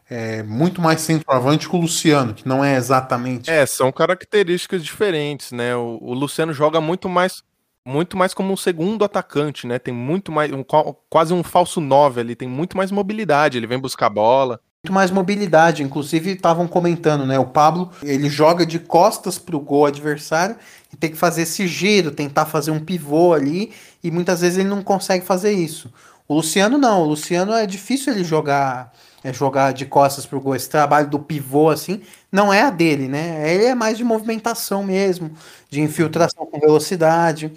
É 0.10 0.44
muito 0.44 0.82
mais 0.82 1.00
centroavante 1.02 1.70
que 1.70 1.76
o 1.76 1.80
Luciano, 1.80 2.34
que 2.34 2.46
não 2.48 2.64
é 2.66 2.76
exatamente. 2.76 3.50
É, 3.50 3.66
são 3.66 3.92
características 3.94 4.84
diferentes, 4.84 5.52
né? 5.54 5.74
O, 5.76 5.98
o 6.02 6.14
Luciano 6.14 6.52
joga 6.54 6.82
muito 6.82 7.08
mais 7.08 7.42
muito 7.88 8.16
mais 8.16 8.32
como 8.34 8.54
um 8.54 8.58
segundo 8.58 9.04
atacante, 9.04 9.66
né? 9.66 9.80
Tem 9.80 9.94
muito 9.94 10.32
mais 10.32 10.52
um, 10.52 10.62
qua- 10.64 10.94
quase 11.10 11.34
um 11.34 11.42
falso 11.44 11.82
9 11.82 12.22
ali, 12.22 12.36
tem 12.36 12.48
muito 12.48 12.78
mais 12.78 12.92
mobilidade, 12.92 13.58
ele 13.58 13.66
vem 13.66 13.80
buscar 13.80 14.08
bola. 14.10 14.60
muito 14.84 14.94
mais 14.94 15.10
mobilidade. 15.10 15.82
Inclusive, 15.82 16.32
estavam 16.32 16.68
comentando, 16.68 17.26
né? 17.26 17.40
O 17.40 17.46
Pablo, 17.46 17.90
ele 18.04 18.30
joga 18.30 18.66
de 18.68 18.78
costas 18.80 19.40
pro 19.40 19.60
gol 19.60 19.86
adversário 19.88 20.58
e 20.94 20.98
tem 20.98 21.10
que 21.10 21.18
fazer 21.18 21.44
esse 21.44 21.66
giro, 21.68 22.12
tentar 22.12 22.46
fazer 22.46 22.70
um 22.70 22.80
pivô 22.80 23.34
ali, 23.34 23.72
e 24.04 24.12
muitas 24.12 24.42
vezes 24.42 24.60
ele 24.60 24.70
não 24.70 24.84
consegue 24.84 25.26
fazer 25.26 25.52
isso. 25.54 25.92
O 26.32 26.36
Luciano 26.36 26.78
não, 26.78 27.02
o 27.02 27.08
Luciano 27.08 27.52
é 27.52 27.68
difícil 27.68 28.14
ele 28.14 28.24
jogar 28.24 28.94
é, 29.22 29.34
jogar 29.34 29.74
de 29.74 29.86
costas 29.86 30.26
pro 30.26 30.40
gol. 30.40 30.56
Esse 30.56 30.70
trabalho 30.70 31.10
do 31.10 31.20
pivô, 31.20 31.70
assim, 31.70 32.02
não 32.32 32.54
é 32.54 32.62
a 32.62 32.70
dele, 32.70 33.10
né? 33.10 33.54
Ele 33.54 33.66
é 33.66 33.76
mais 33.76 33.98
de 33.98 34.04
movimentação 34.06 34.82
mesmo, 34.82 35.32
de 35.70 35.82
infiltração 35.82 36.46
com 36.46 36.58
velocidade. 36.58 37.52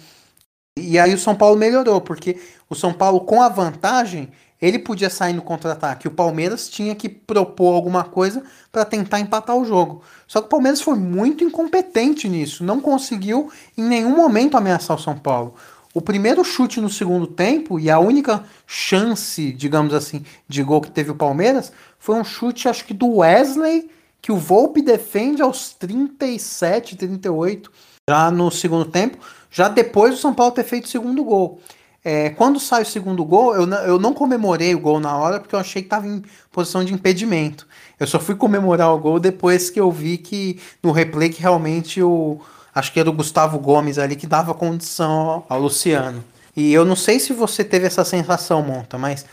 E 0.77 0.99
aí 0.99 1.13
o 1.13 1.17
São 1.17 1.33
Paulo 1.33 1.57
melhorou, 1.57 2.01
porque 2.01 2.37
o 2.69 2.75
São 2.75 2.91
Paulo, 2.91 3.21
com 3.21 3.41
a 3.41 3.47
vantagem, 3.47 4.29
ele 4.61 4.77
podia 4.77 5.09
sair 5.09 5.31
no 5.31 5.41
contra-ataque. 5.41 6.09
O 6.09 6.11
Palmeiras 6.11 6.67
tinha 6.67 6.95
que 6.95 7.07
propor 7.07 7.75
alguma 7.75 8.03
coisa 8.03 8.43
para 8.73 8.83
tentar 8.83 9.21
empatar 9.21 9.55
o 9.55 9.63
jogo. 9.63 10.01
Só 10.27 10.41
que 10.41 10.47
o 10.47 10.49
Palmeiras 10.49 10.81
foi 10.81 10.95
muito 10.95 11.45
incompetente 11.45 12.27
nisso, 12.27 12.63
não 12.63 12.81
conseguiu 12.81 13.49
em 13.77 13.83
nenhum 13.83 14.15
momento 14.15 14.57
ameaçar 14.57 14.97
o 14.97 15.01
São 15.01 15.17
Paulo. 15.17 15.55
O 15.95 16.01
primeiro 16.01 16.43
chute 16.43 16.81
no 16.81 16.89
segundo 16.89 17.25
tempo 17.25 17.79
e 17.79 17.89
a 17.89 17.97
única 17.97 18.43
chance, 18.67 19.53
digamos 19.53 19.93
assim, 19.93 20.25
de 20.45 20.61
gol 20.61 20.81
que 20.81 20.91
teve 20.91 21.09
o 21.09 21.15
Palmeiras 21.15 21.71
foi 21.97 22.17
um 22.17 22.23
chute, 22.25 22.67
acho 22.67 22.83
que 22.83 22.93
do 22.93 23.19
Wesley, 23.19 23.89
que 24.21 24.29
o 24.29 24.35
Volpe 24.35 24.81
defende 24.81 25.41
aos 25.41 25.69
37, 25.69 26.97
38, 26.97 27.71
já 28.09 28.29
no 28.29 28.51
segundo 28.51 28.83
tempo, 28.83 29.17
já 29.49 29.69
depois 29.69 30.15
do 30.15 30.19
São 30.19 30.33
Paulo 30.33 30.51
ter 30.51 30.65
feito 30.65 30.83
o 30.83 30.89
segundo 30.89 31.23
gol. 31.23 31.61
É, 32.03 32.29
quando 32.31 32.59
sai 32.59 32.81
o 32.81 32.85
segundo 32.85 33.23
gol, 33.23 33.55
eu, 33.55 33.65
eu 33.85 33.97
não 33.97 34.13
comemorei 34.13 34.75
o 34.75 34.79
gol 34.79 34.99
na 34.99 35.15
hora 35.15 35.39
porque 35.39 35.55
eu 35.55 35.59
achei 35.59 35.81
que 35.81 35.87
estava 35.87 36.05
em 36.05 36.21
posição 36.51 36.83
de 36.83 36.93
impedimento. 36.93 37.65
Eu 37.97 38.05
só 38.05 38.19
fui 38.19 38.35
comemorar 38.35 38.93
o 38.93 38.99
gol 38.99 39.17
depois 39.17 39.69
que 39.69 39.79
eu 39.79 39.89
vi 39.89 40.17
que 40.17 40.59
no 40.83 40.91
replay 40.91 41.29
que 41.29 41.41
realmente 41.41 42.03
o. 42.03 42.41
Acho 42.75 42.91
que 42.91 42.99
era 42.99 43.09
o 43.09 43.13
Gustavo 43.13 43.57
Gomes 43.57 43.97
ali 43.97 44.17
que 44.17 44.27
dava 44.27 44.53
condição 44.53 45.45
ao 45.47 45.59
Luciano. 45.59 46.21
E 46.55 46.73
eu 46.73 46.83
não 46.83 46.95
sei 46.95 47.19
se 47.19 47.31
você 47.31 47.63
teve 47.63 47.87
essa 47.87 48.03
sensação, 48.03 48.61
Monta, 48.61 48.97
mas 48.97 49.25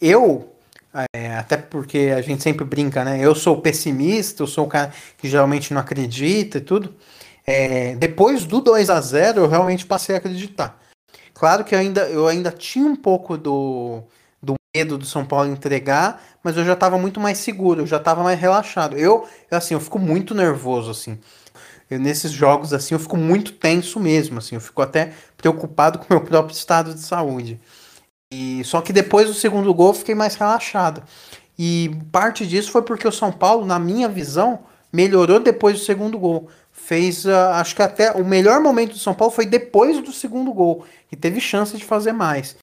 eu 0.00 0.52
é, 1.14 1.36
até 1.36 1.56
porque 1.56 2.12
a 2.14 2.20
gente 2.20 2.42
sempre 2.42 2.64
brinca, 2.66 3.02
né? 3.02 3.18
Eu 3.18 3.34
sou 3.34 3.60
pessimista, 3.62 4.42
eu 4.42 4.46
sou 4.46 4.66
o 4.66 4.68
cara 4.68 4.92
que 5.16 5.26
geralmente 5.28 5.72
não 5.72 5.80
acredita 5.80 6.58
e 6.58 6.60
tudo. 6.60 6.94
É, 7.46 7.96
depois 7.96 8.44
do 8.44 8.60
2 8.60 8.90
a 8.90 9.00
0 9.00 9.40
eu 9.40 9.48
realmente 9.48 9.86
passei 9.86 10.14
a 10.14 10.18
acreditar. 10.18 10.78
Claro 11.32 11.64
que 11.64 11.74
eu 11.74 11.78
ainda, 11.78 12.02
eu 12.02 12.28
ainda 12.28 12.52
tinha 12.52 12.86
um 12.86 12.94
pouco 12.94 13.38
do, 13.38 14.02
do 14.42 14.54
medo 14.74 14.98
do 14.98 15.06
São 15.06 15.24
Paulo 15.24 15.50
entregar, 15.50 16.22
mas 16.42 16.56
eu 16.56 16.64
já 16.64 16.74
estava 16.74 16.98
muito 16.98 17.18
mais 17.18 17.38
seguro, 17.38 17.82
eu 17.82 17.86
já 17.86 17.96
estava 17.96 18.22
mais 18.22 18.38
relaxado. 18.38 18.96
Eu, 18.96 19.26
assim, 19.50 19.74
eu 19.74 19.80
fico 19.80 19.98
muito 19.98 20.34
nervoso, 20.34 20.90
assim. 20.90 21.18
Eu, 21.92 21.98
nesses 21.98 22.32
jogos, 22.32 22.72
assim, 22.72 22.94
eu 22.94 22.98
fico 22.98 23.18
muito 23.18 23.52
tenso 23.52 24.00
mesmo, 24.00 24.38
assim. 24.38 24.54
Eu 24.54 24.60
fico 24.60 24.80
até 24.80 25.12
preocupado 25.36 25.98
com 25.98 26.06
o 26.06 26.16
meu 26.16 26.20
próprio 26.24 26.54
estado 26.54 26.94
de 26.94 27.00
saúde. 27.00 27.60
E 28.32 28.64
só 28.64 28.80
que 28.80 28.92
depois 28.92 29.26
do 29.26 29.34
segundo 29.34 29.72
gol 29.74 29.88
eu 29.88 29.94
fiquei 29.94 30.14
mais 30.14 30.34
relaxado. 30.34 31.02
E 31.58 31.90
parte 32.10 32.46
disso 32.46 32.70
foi 32.70 32.80
porque 32.80 33.06
o 33.06 33.12
São 33.12 33.30
Paulo, 33.30 33.66
na 33.66 33.78
minha 33.78 34.08
visão, 34.08 34.60
melhorou 34.90 35.38
depois 35.38 35.78
do 35.78 35.84
segundo 35.84 36.18
gol. 36.18 36.48
Fez, 36.72 37.26
uh, 37.26 37.30
acho 37.52 37.76
que 37.76 37.82
até 37.82 38.12
o 38.12 38.24
melhor 38.24 38.60
momento 38.60 38.92
do 38.92 38.98
São 38.98 39.12
Paulo 39.12 39.34
foi 39.34 39.44
depois 39.44 40.00
do 40.02 40.12
segundo 40.12 40.50
gol, 40.52 40.86
e 41.10 41.16
teve 41.16 41.40
chance 41.40 41.76
de 41.76 41.84
fazer 41.84 42.12
mais. 42.12 42.56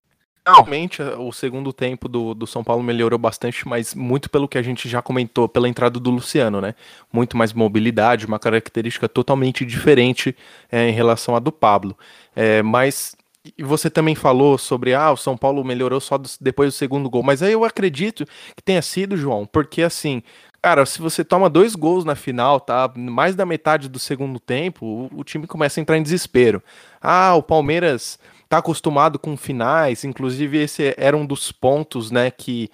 Realmente, 0.54 1.02
o 1.02 1.32
segundo 1.32 1.72
tempo 1.72 2.08
do, 2.08 2.34
do 2.34 2.48
São 2.48 2.64
Paulo 2.64 2.84
melhorou 2.84 3.20
bastante, 3.20 3.68
mas 3.68 3.94
muito 3.94 4.30
pelo 4.30 4.48
que 4.48 4.58
a 4.58 4.62
gente 4.62 4.88
já 4.88 5.02
comentou, 5.02 5.48
pela 5.48 5.70
entrada 5.70 6.00
do 6.00 6.10
Luciano, 6.10 6.62
né? 6.62 6.76
Muito 7.12 7.38
mais 7.38 7.54
mobilidade, 7.54 8.26
uma 8.26 8.40
característica 8.40 9.08
totalmente 9.08 9.66
diferente 9.66 10.36
é, 10.72 10.90
em 10.90 10.94
relação 10.94 11.36
à 11.36 11.40
do 11.40 11.52
Pablo. 11.52 11.98
É, 12.36 12.62
mas 12.62 13.16
e 13.58 13.64
você 13.64 13.90
também 13.90 14.16
falou 14.16 14.58
sobre 14.58 14.94
ah, 14.94 15.12
o 15.12 15.18
São 15.18 15.38
Paulo 15.38 15.64
melhorou 15.64 16.00
só 16.00 16.18
do, 16.18 16.30
depois 16.42 16.74
do 16.74 16.78
segundo 16.78 17.10
gol, 17.10 17.24
mas 17.24 17.42
aí 17.42 17.54
eu 17.54 17.64
acredito 17.64 18.26
que 18.56 18.62
tenha 18.64 18.82
sido, 18.82 19.16
João, 19.16 19.46
porque 19.46 19.82
assim, 19.82 20.22
cara, 20.62 20.86
se 20.86 21.00
você 21.00 21.24
toma 21.24 21.50
dois 21.50 21.74
gols 21.76 22.04
na 22.04 22.16
final, 22.16 22.60
tá? 22.60 22.92
Mais 22.96 23.36
da 23.36 23.46
metade 23.46 23.88
do 23.88 23.98
segundo 23.98 24.40
tempo, 24.40 24.86
o, 24.86 25.20
o 25.20 25.24
time 25.24 25.48
começa 25.48 25.80
a 25.80 25.82
entrar 25.82 25.98
em 25.98 26.04
desespero. 26.04 26.62
Ah, 27.02 27.34
o 27.36 27.44
Palmeiras 27.44 28.20
tá 28.50 28.58
acostumado 28.58 29.20
com 29.20 29.38
finais, 29.38 30.04
inclusive 30.04 30.58
esse 30.58 30.96
era 30.98 31.16
um 31.16 31.26
dos 31.26 31.52
pontos, 31.52 32.10
né, 32.10 32.32
que, 32.32 32.70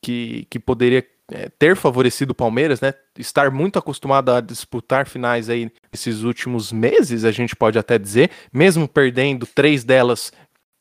que, 0.00 0.46
que 0.48 0.60
poderia 0.60 1.04
é, 1.30 1.50
ter 1.58 1.76
favorecido 1.76 2.30
o 2.30 2.34
Palmeiras, 2.34 2.80
né? 2.80 2.94
Estar 3.18 3.50
muito 3.50 3.78
acostumado 3.78 4.32
a 4.32 4.40
disputar 4.40 5.06
finais 5.06 5.50
aí 5.50 5.70
esses 5.92 6.22
últimos 6.22 6.72
meses, 6.72 7.24
a 7.24 7.30
gente 7.30 7.54
pode 7.54 7.78
até 7.78 7.98
dizer, 7.98 8.30
mesmo 8.52 8.88
perdendo 8.88 9.46
três 9.46 9.84
delas 9.84 10.32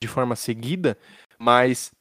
de 0.01 0.07
forma 0.07 0.35
seguida, 0.35 0.97
mas 1.37 1.91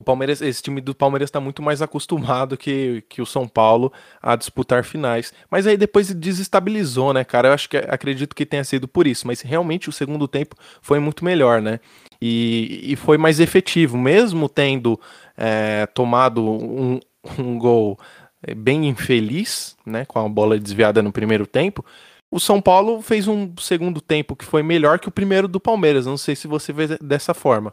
o 0.00 0.04
Palmeiras, 0.04 0.40
esse 0.40 0.62
time 0.62 0.80
do 0.80 0.94
Palmeiras 0.94 1.28
está 1.28 1.40
muito 1.40 1.60
mais 1.60 1.82
acostumado 1.82 2.56
que, 2.56 3.02
que 3.08 3.20
o 3.20 3.26
São 3.26 3.48
Paulo 3.48 3.92
a 4.22 4.36
disputar 4.36 4.84
finais. 4.84 5.32
Mas 5.50 5.66
aí 5.66 5.76
depois 5.76 6.14
desestabilizou, 6.14 7.12
né, 7.12 7.24
cara? 7.24 7.48
Eu 7.48 7.52
acho 7.52 7.68
que 7.68 7.76
acredito 7.76 8.36
que 8.36 8.46
tenha 8.46 8.62
sido 8.62 8.86
por 8.86 9.08
isso. 9.08 9.26
Mas 9.26 9.40
realmente 9.40 9.88
o 9.88 9.92
segundo 9.92 10.28
tempo 10.28 10.54
foi 10.80 11.00
muito 11.00 11.24
melhor, 11.24 11.60
né? 11.60 11.80
E, 12.22 12.92
e 12.92 12.96
foi 12.96 13.18
mais 13.18 13.40
efetivo, 13.40 13.98
mesmo 13.98 14.48
tendo 14.48 15.00
é, 15.36 15.86
tomado 15.86 16.48
um, 16.48 17.00
um 17.38 17.58
gol 17.58 17.98
eh, 18.42 18.54
bem 18.54 18.88
infeliz, 18.88 19.76
né, 19.84 20.04
com 20.04 20.18
a 20.18 20.28
bola 20.28 20.58
desviada 20.58 21.02
no 21.02 21.12
primeiro 21.12 21.46
tempo. 21.46 21.84
O 22.30 22.38
São 22.38 22.60
Paulo 22.60 23.00
fez 23.02 23.26
um 23.26 23.52
segundo 23.58 24.00
tempo 24.00 24.36
que 24.36 24.44
foi 24.44 24.62
melhor 24.62 24.98
que 24.98 25.08
o 25.08 25.12
primeiro 25.12 25.48
do 25.48 25.58
Palmeiras. 25.58 26.06
Não 26.06 26.16
sei 26.16 26.36
se 26.36 26.46
você 26.46 26.72
vê 26.72 26.98
dessa 27.00 27.34
forma. 27.34 27.72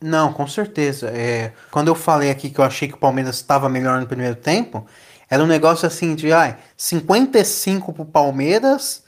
Não, 0.00 0.32
com 0.32 0.46
certeza. 0.46 1.08
É, 1.10 1.52
quando 1.70 1.88
eu 1.88 1.94
falei 1.94 2.30
aqui 2.30 2.50
que 2.50 2.58
eu 2.58 2.64
achei 2.64 2.88
que 2.88 2.94
o 2.94 2.98
Palmeiras 2.98 3.36
estava 3.36 3.68
melhor 3.68 4.00
no 4.00 4.06
primeiro 4.06 4.36
tempo, 4.36 4.86
era 5.28 5.42
um 5.42 5.46
negócio 5.46 5.86
assim 5.86 6.14
de 6.14 6.32
ai, 6.32 6.58
55 6.76 7.92
pro 7.92 8.04
Palmeiras, 8.04 9.04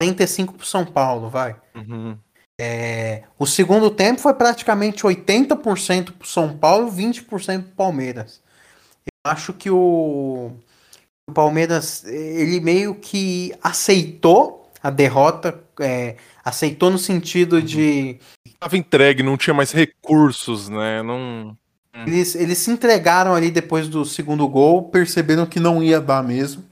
45 0.00 0.54
pro 0.54 0.66
São 0.66 0.84
Paulo, 0.84 1.28
vai. 1.28 1.56
Uhum. 1.74 2.16
É, 2.60 3.24
o 3.38 3.46
segundo 3.46 3.90
tempo 3.90 4.20
foi 4.20 4.34
praticamente 4.34 5.02
80% 5.02 6.12
pro 6.12 6.26
São 6.28 6.56
Paulo 6.56 6.88
e 6.88 7.12
20% 7.12 7.62
pro 7.62 7.72
Palmeiras 7.72 8.44
acho 9.24 9.54
que 9.54 9.70
o, 9.70 10.52
o 11.26 11.32
Palmeiras 11.32 12.04
ele 12.04 12.60
meio 12.60 12.94
que 12.94 13.54
aceitou 13.62 14.70
a 14.82 14.90
derrota, 14.90 15.58
é, 15.80 16.16
aceitou 16.44 16.90
no 16.90 16.98
sentido 16.98 17.62
de 17.62 18.18
estava 18.64 18.76
entregue, 18.76 19.22
não 19.22 19.36
tinha 19.36 19.54
mais 19.54 19.72
recursos, 19.72 20.68
né? 20.68 21.02
Não 21.02 21.56
eles, 22.06 22.34
eles 22.34 22.58
se 22.58 22.70
entregaram 22.70 23.34
ali 23.34 23.50
depois 23.50 23.88
do 23.88 24.04
segundo 24.04 24.48
gol, 24.48 24.88
perceberam 24.90 25.46
que 25.46 25.60
não 25.60 25.82
ia 25.82 26.00
dar 26.00 26.24
mesmo. 26.24 26.64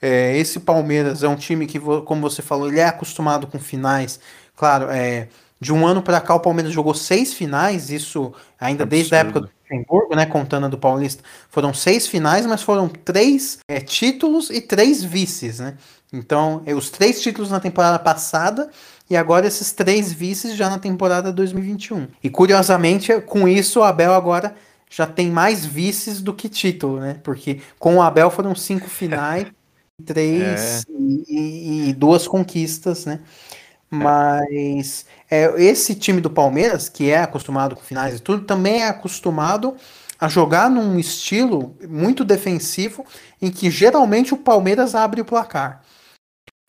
É, 0.00 0.36
esse 0.36 0.60
Palmeiras 0.60 1.22
é 1.22 1.28
um 1.28 1.34
time 1.34 1.66
que, 1.66 1.80
como 1.80 2.20
você 2.20 2.42
falou, 2.42 2.68
ele 2.68 2.78
é 2.78 2.86
acostumado 2.86 3.46
com 3.46 3.58
finais. 3.58 4.20
Claro, 4.54 4.88
é, 4.90 5.28
de 5.60 5.72
um 5.72 5.86
ano 5.86 6.02
para 6.02 6.20
cá 6.20 6.34
o 6.34 6.40
Palmeiras 6.40 6.72
jogou 6.72 6.94
seis 6.94 7.34
finais, 7.34 7.90
isso 7.90 8.32
ainda 8.58 8.84
Absurdo. 8.84 8.90
desde 8.90 9.14
a 9.14 9.18
época 9.18 9.40
do 9.40 9.50
Luxemburgo, 9.72 10.14
né, 10.14 10.26
contando 10.26 10.68
do 10.68 10.78
Paulista, 10.78 11.22
foram 11.48 11.72
seis 11.72 12.06
finais, 12.06 12.46
mas 12.46 12.62
foram 12.62 12.88
três 12.88 13.58
é, 13.66 13.80
títulos 13.80 14.50
e 14.50 14.60
três 14.60 15.02
vices, 15.02 15.58
né? 15.58 15.76
Então, 16.12 16.62
é, 16.66 16.74
os 16.74 16.90
três 16.90 17.22
títulos 17.22 17.50
na 17.50 17.58
temporada 17.58 17.98
passada 17.98 18.70
e 19.08 19.16
agora 19.16 19.46
esses 19.46 19.72
três 19.72 20.12
vices 20.12 20.54
já 20.54 20.68
na 20.68 20.78
temporada 20.78 21.32
2021. 21.32 22.06
E 22.22 22.28
curiosamente, 22.28 23.18
com 23.22 23.48
isso, 23.48 23.80
o 23.80 23.82
Abel 23.82 24.12
agora 24.12 24.54
já 24.90 25.06
tem 25.06 25.30
mais 25.30 25.64
vices 25.64 26.20
do 26.20 26.34
que 26.34 26.50
título, 26.50 27.00
né? 27.00 27.18
Porque 27.22 27.60
com 27.78 27.96
o 27.96 28.02
Abel 28.02 28.30
foram 28.30 28.54
cinco 28.54 28.88
finais, 28.90 29.46
três 30.04 30.42
é. 30.42 30.82
e, 30.90 31.24
e, 31.28 31.88
e 31.88 31.92
duas 31.94 32.28
conquistas, 32.28 33.06
né? 33.06 33.20
Mas 33.94 35.04
é, 35.30 35.52
esse 35.62 35.94
time 35.94 36.20
do 36.20 36.30
Palmeiras, 36.30 36.88
que 36.88 37.10
é 37.10 37.18
acostumado 37.18 37.76
com 37.76 37.82
finais 37.82 38.16
e 38.16 38.20
tudo, 38.20 38.44
também 38.44 38.82
é 38.82 38.88
acostumado 38.88 39.76
a 40.18 40.28
jogar 40.28 40.70
num 40.70 40.98
estilo 40.98 41.76
muito 41.86 42.24
defensivo, 42.24 43.04
em 43.40 43.50
que 43.50 43.70
geralmente 43.70 44.32
o 44.32 44.38
Palmeiras 44.38 44.94
abre 44.94 45.20
o 45.20 45.24
placar. 45.24 45.82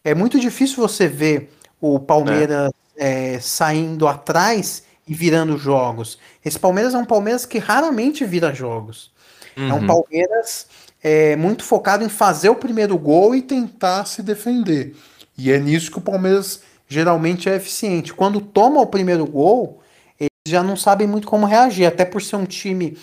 É 0.03 0.13
muito 0.13 0.39
difícil 0.39 0.77
você 0.77 1.07
ver 1.07 1.53
o 1.79 1.99
Palmeiras 1.99 2.71
é. 2.97 3.35
É, 3.35 3.39
saindo 3.39 4.07
atrás 4.07 4.83
e 5.07 5.13
virando 5.13 5.57
jogos. 5.57 6.17
Esse 6.43 6.59
Palmeiras 6.59 6.93
é 6.93 6.97
um 6.97 7.05
Palmeiras 7.05 7.45
que 7.45 7.57
raramente 7.57 8.25
vira 8.25 8.53
jogos. 8.53 9.11
Uhum. 9.55 9.69
É 9.69 9.73
um 9.73 9.79
uhum. 9.79 9.87
Palmeiras 9.87 10.67
é, 11.01 11.35
muito 11.35 11.63
focado 11.63 12.03
em 12.03 12.09
fazer 12.09 12.49
o 12.49 12.55
primeiro 12.55 12.97
gol 12.97 13.35
e 13.35 13.41
tentar 13.41 14.05
se 14.05 14.21
defender. 14.21 14.95
E 15.37 15.51
é 15.51 15.59
nisso 15.59 15.91
que 15.91 15.97
o 15.97 16.01
Palmeiras 16.01 16.61
geralmente 16.93 17.49
é 17.49 17.55
eficiente. 17.55 18.13
Quando 18.13 18.39
toma 18.39 18.79
o 18.79 18.87
primeiro 18.87 19.25
gol, 19.25 19.81
eles 20.19 20.29
já 20.47 20.61
não 20.61 20.75
sabem 20.75 21.07
muito 21.07 21.27
como 21.27 21.45
reagir, 21.45 21.85
até 21.85 22.05
por 22.05 22.21
ser 22.21 22.35
um 22.35 22.45
time 22.45 22.97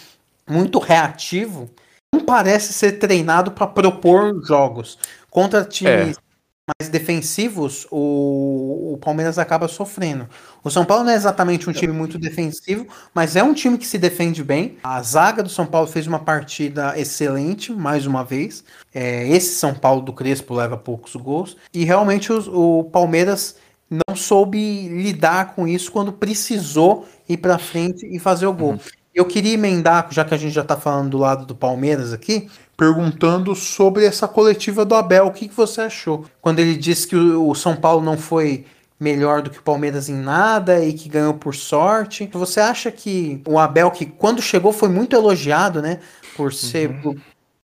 muito 0.48 0.78
reativo, 0.78 1.68
não 2.12 2.20
parece 2.20 2.72
ser 2.72 2.92
treinado 2.92 3.50
para 3.50 3.66
propor 3.66 4.44
jogos. 4.44 4.98
Contra 5.30 5.64
times 5.64 6.16
é 6.16 6.30
mais 6.80 6.88
defensivos, 6.88 7.86
o, 7.90 8.92
o 8.94 8.98
Palmeiras 8.98 9.38
acaba 9.38 9.66
sofrendo. 9.66 10.28
O 10.62 10.70
São 10.70 10.84
Paulo 10.84 11.04
não 11.04 11.12
é 11.12 11.16
exatamente 11.16 11.68
um 11.68 11.72
time 11.72 11.92
muito 11.92 12.18
defensivo, 12.18 12.86
mas 13.14 13.34
é 13.34 13.42
um 13.42 13.54
time 13.54 13.78
que 13.78 13.86
se 13.86 13.98
defende 13.98 14.44
bem. 14.44 14.76
A 14.82 15.02
zaga 15.02 15.42
do 15.42 15.48
São 15.48 15.66
Paulo 15.66 15.88
fez 15.88 16.06
uma 16.06 16.20
partida 16.20 16.98
excelente, 16.98 17.72
mais 17.72 18.06
uma 18.06 18.24
vez. 18.24 18.62
É, 18.94 19.26
esse 19.28 19.54
São 19.54 19.74
Paulo 19.74 20.02
do 20.02 20.12
Crespo 20.12 20.54
leva 20.54 20.76
poucos 20.76 21.16
gols. 21.16 21.56
E 21.72 21.84
realmente 21.84 22.32
os, 22.32 22.46
o 22.46 22.84
Palmeiras 22.92 23.56
não 23.90 24.14
soube 24.14 24.88
lidar 24.88 25.54
com 25.54 25.66
isso 25.66 25.90
quando 25.90 26.12
precisou 26.12 27.06
ir 27.28 27.38
para 27.38 27.58
frente 27.58 28.06
e 28.06 28.18
fazer 28.18 28.46
o 28.46 28.52
gol. 28.52 28.72
Uhum. 28.72 28.78
Eu 29.12 29.24
queria 29.24 29.54
emendar, 29.54 30.06
já 30.10 30.24
que 30.24 30.32
a 30.32 30.36
gente 30.36 30.54
já 30.54 30.62
está 30.62 30.76
falando 30.76 31.10
do 31.10 31.18
lado 31.18 31.44
do 31.44 31.54
Palmeiras 31.54 32.12
aqui, 32.12 32.48
perguntando 32.76 33.54
sobre 33.56 34.04
essa 34.04 34.28
coletiva 34.28 34.84
do 34.84 34.94
Abel. 34.94 35.26
O 35.26 35.32
que, 35.32 35.48
que 35.48 35.54
você 35.54 35.80
achou? 35.80 36.24
Quando 36.40 36.60
ele 36.60 36.76
disse 36.76 37.08
que 37.08 37.16
o 37.16 37.52
São 37.54 37.74
Paulo 37.74 38.02
não 38.02 38.16
foi 38.16 38.64
melhor 39.00 39.40
do 39.40 39.50
que 39.50 39.58
o 39.58 39.62
Palmeiras 39.62 40.10
em 40.10 40.14
nada 40.14 40.84
e 40.84 40.92
que 40.92 41.08
ganhou 41.08 41.34
por 41.34 41.54
sorte. 41.54 42.28
Você 42.32 42.60
acha 42.60 42.92
que 42.92 43.42
o 43.48 43.58
Abel, 43.58 43.90
que 43.90 44.04
quando 44.04 44.42
chegou 44.42 44.72
foi 44.72 44.90
muito 44.90 45.16
elogiado, 45.16 45.80
né? 45.80 46.00
Por 46.36 46.52
ser 46.52 46.90
uhum. 46.90 47.00
por 47.00 47.16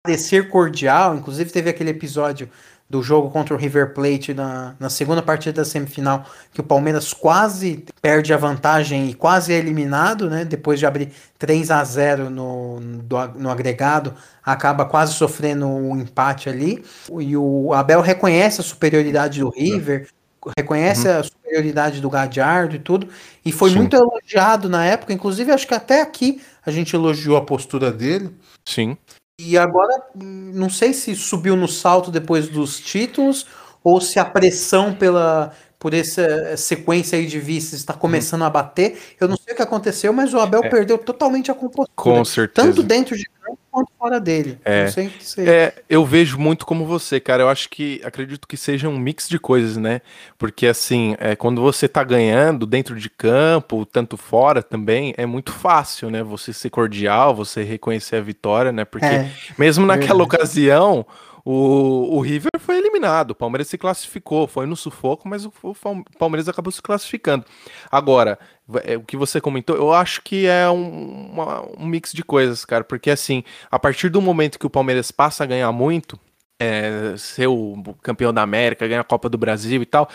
parecer 0.02 0.50
cordial, 0.50 1.16
inclusive 1.16 1.50
teve 1.50 1.70
aquele 1.70 1.90
episódio 1.90 2.50
do 2.92 3.02
jogo 3.02 3.30
contra 3.30 3.54
o 3.54 3.56
River 3.56 3.94
Plate 3.94 4.34
na, 4.34 4.74
na 4.78 4.90
segunda 4.90 5.22
partida 5.22 5.62
da 5.62 5.64
semifinal, 5.64 6.26
que 6.52 6.60
o 6.60 6.62
Palmeiras 6.62 7.14
quase 7.14 7.86
perde 8.02 8.34
a 8.34 8.36
vantagem 8.36 9.08
e 9.08 9.14
quase 9.14 9.50
é 9.50 9.56
eliminado, 9.56 10.28
né? 10.28 10.44
Depois 10.44 10.78
de 10.78 10.84
abrir 10.84 11.10
3 11.38 11.70
a 11.70 11.82
0 11.82 12.28
no, 12.28 12.80
no, 12.80 13.02
no 13.34 13.48
agregado, 13.48 14.12
acaba 14.44 14.84
quase 14.84 15.14
sofrendo 15.14 15.66
um 15.66 15.98
empate 15.98 16.50
ali. 16.50 16.84
E 17.18 17.34
o 17.34 17.72
Abel 17.72 18.02
reconhece 18.02 18.60
a 18.60 18.64
superioridade 18.64 19.40
do 19.40 19.48
River, 19.48 20.08
reconhece 20.54 21.08
uhum. 21.08 21.18
a 21.18 21.22
superioridade 21.22 21.98
do 21.98 22.10
Gadiardo 22.10 22.76
e 22.76 22.78
tudo, 22.78 23.08
e 23.42 23.50
foi 23.50 23.70
Sim. 23.70 23.76
muito 23.76 23.96
elogiado 23.96 24.68
na 24.68 24.84
época, 24.84 25.14
inclusive 25.14 25.50
acho 25.50 25.66
que 25.66 25.72
até 25.72 26.02
aqui 26.02 26.42
a 26.66 26.70
gente 26.70 26.94
elogiou 26.94 27.38
a 27.38 27.42
postura 27.42 27.90
dele. 27.90 28.36
Sim. 28.66 28.98
E 29.44 29.58
agora, 29.58 30.02
não 30.14 30.70
sei 30.70 30.92
se 30.92 31.14
subiu 31.16 31.56
no 31.56 31.66
salto 31.66 32.10
depois 32.10 32.48
dos 32.48 32.78
títulos 32.78 33.46
ou 33.82 34.00
se 34.00 34.18
a 34.18 34.24
pressão 34.24 34.94
pela 34.94 35.52
por 35.82 35.92
essa 35.94 36.56
sequência 36.56 37.18
aí 37.18 37.26
de 37.26 37.40
vices 37.40 37.72
está 37.72 37.92
começando 37.92 38.42
hum. 38.42 38.44
a 38.44 38.50
bater. 38.50 38.96
Eu 39.20 39.26
não 39.26 39.36
sei 39.36 39.52
o 39.52 39.56
que 39.56 39.62
aconteceu, 39.62 40.12
mas 40.12 40.32
o 40.32 40.38
Abel 40.38 40.62
é. 40.62 40.68
perdeu 40.68 40.96
totalmente 40.96 41.50
a 41.50 41.54
compostura. 41.54 41.90
Com 41.96 42.24
certeza. 42.24 42.68
Tanto 42.68 42.84
dentro 42.84 43.16
de 43.16 43.28
quanto 43.72 43.90
fora 43.98 44.20
dele. 44.20 44.58
É. 44.64 44.84
Não 44.84 44.92
sei 44.92 45.08
que 45.08 45.24
seja. 45.24 45.50
É, 45.50 45.74
eu 45.88 46.04
vejo 46.04 46.38
muito 46.38 46.66
como 46.66 46.84
você, 46.84 47.18
cara. 47.18 47.42
Eu 47.42 47.48
acho 47.48 47.70
que 47.70 48.00
acredito 48.04 48.46
que 48.46 48.56
seja 48.56 48.88
um 48.88 48.98
mix 48.98 49.26
de 49.28 49.38
coisas, 49.38 49.78
né? 49.78 50.02
Porque 50.36 50.66
assim, 50.66 51.16
é, 51.18 51.34
quando 51.34 51.62
você 51.62 51.88
tá 51.88 52.04
ganhando 52.04 52.66
dentro 52.66 52.94
de 52.94 53.08
campo, 53.08 53.86
tanto 53.86 54.18
fora 54.18 54.62
também, 54.62 55.14
é 55.16 55.24
muito 55.24 55.50
fácil, 55.50 56.10
né? 56.10 56.22
Você 56.22 56.52
ser 56.52 56.68
cordial, 56.68 57.34
você 57.34 57.62
reconhecer 57.62 58.16
a 58.16 58.20
vitória, 58.20 58.70
né? 58.70 58.84
Porque 58.84 59.06
é. 59.06 59.32
mesmo 59.58 59.86
naquela 59.86 60.18
Verdade. 60.18 60.36
ocasião 60.36 61.06
o, 61.44 62.16
o 62.16 62.20
River 62.20 62.52
foi 62.58 62.78
eliminado, 62.78 63.32
o 63.32 63.34
Palmeiras 63.34 63.66
se 63.66 63.76
classificou, 63.76 64.46
foi 64.46 64.64
no 64.64 64.76
sufoco, 64.76 65.28
mas 65.28 65.44
o, 65.44 65.52
o 65.62 66.04
Palmeiras 66.18 66.48
acabou 66.48 66.70
se 66.70 66.80
classificando. 66.80 67.44
Agora, 67.90 68.38
o 68.68 69.02
que 69.04 69.16
você 69.16 69.40
comentou, 69.40 69.76
eu 69.76 69.92
acho 69.92 70.22
que 70.22 70.46
é 70.46 70.68
um, 70.70 71.30
uma, 71.32 71.62
um 71.78 71.86
mix 71.86 72.12
de 72.12 72.22
coisas, 72.22 72.64
cara, 72.64 72.84
porque 72.84 73.10
assim, 73.10 73.42
a 73.70 73.78
partir 73.78 74.08
do 74.08 74.22
momento 74.22 74.58
que 74.58 74.66
o 74.66 74.70
Palmeiras 74.70 75.10
passa 75.10 75.44
a 75.44 75.46
ganhar 75.46 75.70
muito, 75.72 76.18
é, 76.58 77.14
ser 77.16 77.48
o 77.48 77.82
campeão 78.02 78.32
da 78.32 78.42
América, 78.42 78.86
ganhar 78.86 79.00
a 79.00 79.04
Copa 79.04 79.28
do 79.28 79.36
Brasil 79.36 79.82
e 79.82 79.86
tal, 79.86 80.08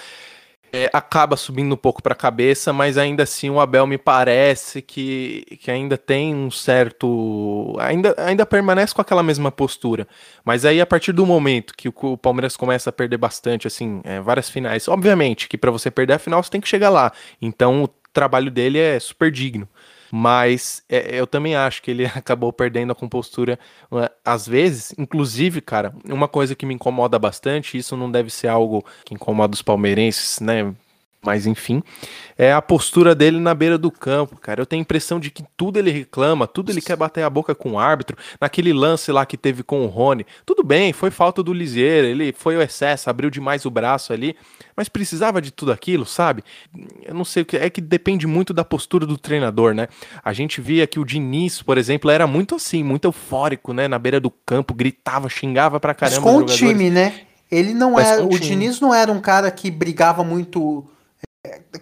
é, 0.72 0.90
acaba 0.92 1.38
subindo 1.38 1.74
um 1.74 1.78
pouco 1.78 2.02
para 2.02 2.14
a 2.14 2.16
cabeça, 2.16 2.74
mas 2.74 2.98
ainda 2.98 3.24
assim 3.24 3.50
o 3.50 3.60
Abel 3.60 3.88
me 3.88 3.98
parece 3.98 4.82
que, 4.82 5.46
que 5.62 5.72
ainda 5.72 5.98
tem 5.98 6.36
um 6.36 6.52
certo. 6.52 7.76
Ainda, 7.80 8.14
ainda 8.18 8.46
permanece 8.46 8.94
com 8.94 9.02
aquela 9.02 9.24
mesma 9.24 9.52
postura. 9.52 10.08
Mas 10.44 10.66
aí, 10.66 10.82
a 10.82 10.86
partir 10.86 11.14
do 11.14 11.26
momento 11.26 11.74
que 11.76 11.88
o, 11.90 11.94
o 12.02 12.18
Palmeiras 12.18 12.58
começa 12.58 12.90
a 12.90 12.94
perder 12.94 13.18
bastante, 13.18 13.68
assim, 13.68 14.02
é, 14.04 14.20
várias 14.20 14.50
finais, 14.50 14.88
obviamente 14.88 15.48
que 15.48 15.58
para 15.58 15.72
você 15.72 15.90
perder 15.90 16.14
a 16.14 16.20
final 16.20 16.44
você 16.44 16.50
tem 16.50 16.62
que 16.62 16.68
chegar 16.68 16.90
lá. 16.90 17.12
Então 17.42 17.90
trabalho 18.14 18.52
dele 18.52 18.80
é 18.80 19.00
super 19.00 19.32
digno. 19.32 19.68
Mas 20.12 20.84
é, 20.88 21.20
eu 21.20 21.28
também 21.28 21.56
acho 21.56 21.82
que 21.82 21.92
ele 21.92 22.06
acabou 22.16 22.52
perdendo 22.54 22.92
a 22.92 22.96
compostura 22.96 23.60
uh, 23.92 24.10
às 24.24 24.48
vezes. 24.48 24.94
Inclusive, 24.98 25.62
cara, 25.62 25.94
uma 26.06 26.28
coisa 26.28 26.56
que 26.56 26.66
me 26.66 26.74
incomoda 26.74 27.20
bastante, 27.20 27.78
isso 27.78 27.98
não 27.98 28.10
deve 28.10 28.30
ser 28.30 28.48
algo 28.48 28.86
que 29.06 29.14
incomoda 29.14 29.54
os 29.54 29.62
palmeirenses, 29.62 30.40
né? 30.40 30.74
Mas 31.22 31.48
enfim, 31.48 31.82
é 32.38 32.54
a 32.54 32.62
postura 32.62 33.16
dele 33.16 33.40
na 33.40 33.54
beira 33.54 33.78
do 33.78 33.92
campo, 33.92 34.38
cara. 34.38 34.62
Eu 34.62 34.66
tenho 34.66 34.82
a 34.82 34.84
impressão 34.84 35.20
de 35.20 35.32
que 35.32 35.44
tudo 35.58 35.78
ele 35.78 35.92
reclama, 35.92 36.48
tudo 36.48 36.72
ele 36.72 36.80
quer 36.80 36.96
bater 36.96 37.24
a 37.24 37.30
boca 37.30 37.56
com 37.56 37.72
o 37.72 37.80
árbitro. 37.80 38.16
Naquele 38.40 38.72
lance 38.72 39.12
lá 39.12 39.26
que 39.26 39.36
teve 39.36 39.64
com 39.64 39.84
o 39.84 39.88
Rony, 39.88 40.26
tudo 40.46 40.64
bem, 40.64 40.94
foi 40.94 41.10
falta 41.10 41.42
do 41.42 41.52
Lisieiro, 41.52 42.08
ele 42.08 42.32
foi 42.32 42.56
o 42.56 42.62
excesso, 42.62 43.10
abriu 43.10 43.30
demais 43.30 43.66
o 43.66 43.72
braço 43.72 44.14
ali, 44.14 44.36
mas 44.76 44.88
precisava 44.88 45.42
de 45.42 45.52
tudo 45.52 45.72
aquilo, 45.72 46.06
sabe? 46.06 46.44
Eu 47.04 47.16
não 47.16 47.26
sei 47.26 47.42
o 47.44 47.46
que 47.46 47.58
é 47.58 47.70
que 47.70 47.82
depende 47.82 48.28
muito 48.28 48.54
da 48.54 48.64
postura 48.64 49.06
do 49.06 49.18
treinador, 49.18 49.74
né? 49.74 49.88
A 50.24 50.32
gente 50.34 50.62
via 50.62 50.86
que 50.86 51.00
o 51.00 51.06
Diniz, 51.06 51.64
por 51.64 51.78
exemplo, 51.78 52.12
era 52.12 52.28
muito 52.28 52.56
assim, 52.56 52.84
muito 52.84 53.06
eufórico, 53.06 53.74
né? 53.74 53.88
Na 53.88 53.98
beira 53.98 54.20
do 54.20 54.30
campo, 54.30 54.74
gritava, 54.74 55.28
xingava 55.30 55.80
pra 55.80 55.96
caramba. 55.96 56.22
Mas 56.22 56.32
com 56.32 56.38
o 56.38 56.46
time, 56.46 56.92
né? 56.92 57.22
Ele 57.50 57.74
não 57.74 57.94
mas 57.94 58.08
era. 58.08 58.24
O 58.24 58.38
Diniz 58.38 58.80
não 58.80 58.94
era 58.94 59.12
um 59.12 59.20
cara 59.20 59.50
que 59.50 59.72
brigava 59.72 60.24
muito 60.24 60.86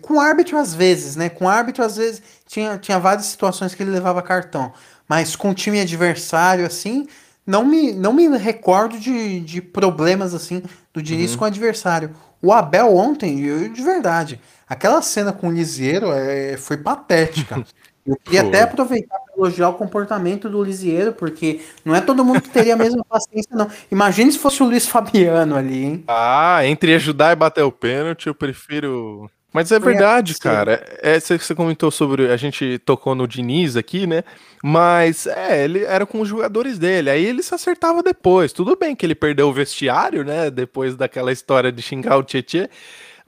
com 0.02 0.20
árbitro 0.20 0.58
às 0.58 0.74
vezes, 0.74 1.16
né? 1.16 1.30
Com 1.30 1.48
árbitro 1.48 1.84
às 1.84 1.98
vezes 1.98 2.22
tinha, 2.48 2.78
tinha 2.78 3.00
várias 3.00 3.26
situações 3.26 3.76
que 3.76 3.84
ele 3.84 3.92
levava 3.92 4.22
cartão. 4.22 4.72
Mas 5.08 5.36
com 5.36 5.52
o 5.52 5.54
time 5.54 5.80
adversário, 5.80 6.66
assim, 6.66 7.08
não 7.46 7.64
me, 7.64 7.94
não 7.94 8.14
me 8.14 8.28
recordo 8.38 9.00
de, 9.00 9.40
de 9.42 9.62
problemas 9.62 10.34
assim 10.34 10.64
do 10.94 11.02
Diniz 11.02 11.32
uhum. 11.32 11.38
com 11.38 11.44
o 11.44 11.48
adversário. 11.48 12.12
O 12.42 12.52
Abel 12.52 12.96
ontem, 12.96 13.42
eu, 13.42 13.70
de 13.70 13.82
verdade, 13.82 14.40
aquela 14.68 15.02
cena 15.02 15.32
com 15.32 15.48
o 15.48 15.52
Lisieiro 15.52 16.12
é, 16.12 16.58
foi 16.58 16.78
patética. 16.78 17.64
Eu 18.06 18.16
queria 18.18 18.44
até 18.44 18.62
aproveitar 18.62 19.18
para 19.18 19.34
elogiar 19.36 19.70
o 19.70 19.74
comportamento 19.74 20.48
do 20.48 20.64
Lisieiro, 20.64 21.12
porque 21.12 21.62
não 21.84 21.96
é 21.96 22.00
todo 22.00 22.24
mundo 22.24 22.40
que 22.40 22.50
teria 22.52 22.76
a 22.76 22.78
mesma 22.78 23.04
paciência, 23.10 23.50
não. 23.56 23.68
Imagine 23.92 24.32
se 24.32 24.38
fosse 24.38 24.62
o 24.62 24.68
Luiz 24.68 24.86
Fabiano 24.86 25.56
ali, 25.56 25.86
hein? 25.86 26.04
Ah, 26.08 26.60
entre 26.66 26.94
ajudar 26.94 27.32
e 27.32 27.36
bater 27.36 27.64
o 27.64 27.72
pênalti, 27.72 28.28
eu 28.28 28.36
prefiro 28.36 29.28
mas 29.56 29.72
é 29.72 29.80
verdade, 29.80 30.38
cara. 30.38 30.86
É, 31.02 31.18
você 31.18 31.56
comentou 31.56 31.90
sobre. 31.90 32.30
A 32.30 32.36
gente 32.36 32.78
tocou 32.80 33.16
no 33.16 33.26
Diniz 33.26 33.78
aqui, 33.78 34.06
né? 34.06 34.22
Mas 34.62 35.26
é, 35.26 35.64
ele 35.64 35.86
era 35.86 36.06
com 36.06 36.20
os 36.20 36.28
jogadores 36.28 36.78
dele. 36.78 37.10
Aí 37.10 37.26
ele 37.26 37.42
se 37.42 37.56
acertava 37.56 38.04
depois. 38.04 38.52
Tudo 38.52 38.76
bem 38.76 38.94
que 38.94 39.06
ele 39.06 39.16
perdeu 39.16 39.48
o 39.48 39.54
vestiário, 39.54 40.26
né? 40.26 40.52
Depois 40.52 40.98
daquela 40.98 41.32
história 41.32 41.72
de 41.72 41.82
xingar 41.82 42.18
o 42.18 42.24
Tietê. 42.24 42.70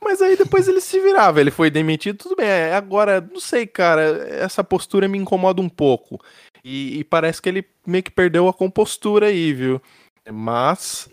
Mas 0.04 0.22
aí 0.22 0.36
depois 0.36 0.68
ele 0.68 0.82
se 0.82 1.00
virava, 1.00 1.40
ele 1.40 1.50
foi 1.50 1.70
demitido, 1.72 2.18
tudo 2.18 2.36
bem. 2.36 2.46
É, 2.46 2.76
agora, 2.76 3.22
não 3.22 3.40
sei, 3.40 3.66
cara, 3.66 4.28
essa 4.30 4.62
postura 4.66 5.08
me 5.08 5.18
incomoda 5.18 5.62
um 5.62 5.70
pouco. 5.70 6.20
E, 6.62 7.00
e 7.00 7.04
parece 7.06 7.42
que 7.42 7.48
ele 7.48 7.66
meio 7.86 8.04
que 8.04 8.12
perdeu 8.12 8.50
a 8.50 8.54
compostura 8.54 9.28
aí, 9.28 9.54
viu? 9.54 9.82
Mas 10.30 11.10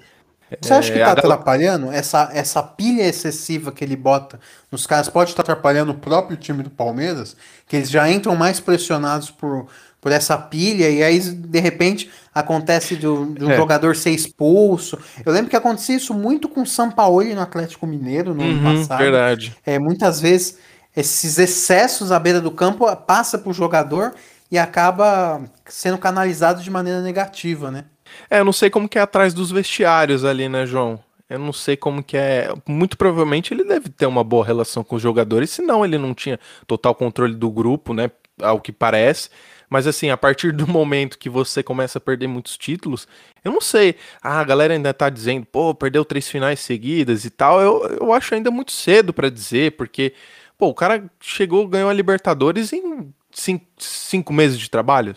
você 0.61 0.75
acha 0.75 0.93
que 0.93 0.99
é, 0.99 1.05
tá 1.05 1.13
atrapalhando? 1.13 1.91
Essa, 1.91 2.31
essa 2.33 2.63
pilha 2.63 3.03
excessiva 3.03 3.73
que 3.73 3.83
ele 3.83 3.97
bota 3.97 4.39
nos 4.71 4.87
caras 4.87 5.09
pode 5.09 5.31
estar 5.31 5.43
atrapalhando 5.43 5.93
o 5.93 5.95
próprio 5.95 6.37
time 6.37 6.63
do 6.63 6.71
Palmeiras? 6.71 7.37
Que 7.67 7.77
eles 7.77 7.91
já 7.91 8.11
entram 8.11 8.37
mais 8.37 8.61
pressionados 8.61 9.31
por, 9.31 9.67
por 10.01 10.13
essa 10.13 10.37
pilha 10.37 10.91
e 10.91 11.03
aí, 11.03 11.19
de 11.19 11.61
repente, 11.61 12.11
acontece 12.35 12.97
do, 12.97 13.27
do 13.27 13.51
é. 13.51 13.57
jogador 13.57 13.97
ser 13.97 14.11
expulso. 14.11 14.99
Eu 15.25 15.33
lembro 15.33 15.49
que 15.49 15.57
acontecia 15.57 15.97
isso 15.97 16.13
muito 16.13 16.49
com 16.49 16.63
o 16.63 16.67
Sampaoli 16.67 17.35
no 17.35 17.41
Atlético 17.41 17.87
Mineiro 17.87 18.35
no 18.35 18.43
uhum, 18.43 18.69
ano 18.69 18.81
passado. 18.81 18.99
Verdade. 18.99 19.57
É, 19.65 19.79
muitas 19.79 20.21
vezes 20.21 20.59
esses 20.95 21.39
excessos 21.39 22.13
à 22.13 22.19
beira 22.19 22.41
do 22.41 22.51
campo 22.51 22.95
passa 22.97 23.39
para 23.39 23.51
o 23.51 23.55
jogador 23.55 24.15
e 24.51 24.59
acaba 24.59 25.43
sendo 25.67 25.99
canalizado 25.99 26.63
de 26.63 26.71
maneira 26.71 27.01
negativa, 27.01 27.71
né? 27.71 27.85
É, 28.31 28.41
eu 28.41 28.45
não 28.45 28.53
sei 28.53 28.71
como 28.71 28.89
que 28.89 28.99
é 28.99 29.03
atrás 29.03 29.35
dos 29.35 29.51
vestiários 29.51 30.25
ali, 30.25 30.49
né, 30.49 30.67
João? 30.67 30.99
Eu 31.29 31.39
não 31.39 31.53
sei 31.53 31.77
como 31.77 32.03
que 32.03 32.17
é. 32.17 32.53
Muito 32.67 32.97
provavelmente 32.97 33.53
ele 33.55 33.65
deve 33.65 33.89
ter 33.89 34.07
uma 34.07 34.23
boa 34.23 34.45
relação 34.45 34.85
com 34.85 34.97
os 34.97 35.03
jogadores, 35.03 35.51
senão 35.51 35.85
ele 35.85 35.99
não 35.99 36.15
tinha 36.15 36.39
total 36.67 36.95
controle 36.95 37.35
do 37.35 37.51
grupo, 37.51 37.95
né? 37.95 38.11
Ao 38.43 38.61
que 38.61 38.73
parece. 38.73 39.31
Mas 39.69 39.87
assim, 39.87 40.11
a 40.11 40.17
partir 40.17 40.53
do 40.53 40.67
momento 40.69 41.19
que 41.19 41.31
você 41.31 41.63
começa 41.63 41.99
a 41.99 42.01
perder 42.01 42.27
muitos 42.29 42.57
títulos, 42.57 43.09
eu 43.43 43.53
não 43.53 43.61
sei. 43.61 43.97
Ah, 44.23 44.41
a 44.41 44.45
galera 44.45 44.75
ainda 44.75 44.93
tá 44.93 45.09
dizendo, 45.09 45.47
pô, 45.47 45.75
perdeu 45.75 46.05
três 46.05 46.29
finais 46.29 46.61
seguidas 46.61 47.25
e 47.25 47.31
tal. 47.31 47.61
Eu, 47.61 47.99
eu 48.01 48.13
acho 48.13 48.35
ainda 48.35 48.51
muito 48.51 48.73
cedo 48.73 49.13
para 49.13 49.31
dizer, 49.31 49.73
porque, 49.73 50.13
pô, 50.59 50.69
o 50.69 50.75
cara 50.75 51.11
chegou, 51.21 51.67
ganhou 51.67 51.89
a 51.91 51.93
Libertadores 51.93 52.73
em 52.73 53.13
cinco, 53.33 53.67
cinco 53.79 54.33
meses 54.33 54.59
de 54.59 54.71
trabalho 54.71 55.17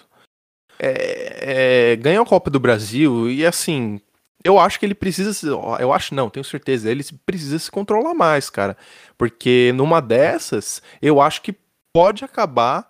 é, 0.80 1.92
é, 1.92 1.96
ganhou 1.96 2.24
a 2.24 2.28
Copa 2.28 2.50
do 2.50 2.60
Brasil 2.60 3.30
e 3.30 3.46
assim, 3.46 4.00
eu 4.44 4.60
acho 4.60 4.80
que 4.80 4.86
ele 4.86 4.96
precisa. 4.96 5.48
Eu 5.80 5.92
acho 5.92 6.16
não, 6.16 6.30
tenho 6.30 6.44
certeza. 6.44 6.90
Ele 6.90 7.04
precisa 7.26 7.60
se 7.60 7.70
controlar 7.70 8.14
mais, 8.14 8.50
cara. 8.50 8.78
Porque 9.18 9.72
numa 9.76 10.02
dessas, 10.02 10.82
eu 11.02 11.20
acho 11.20 11.42
que 11.42 11.56
pode 11.94 12.24
acabar 12.24 12.88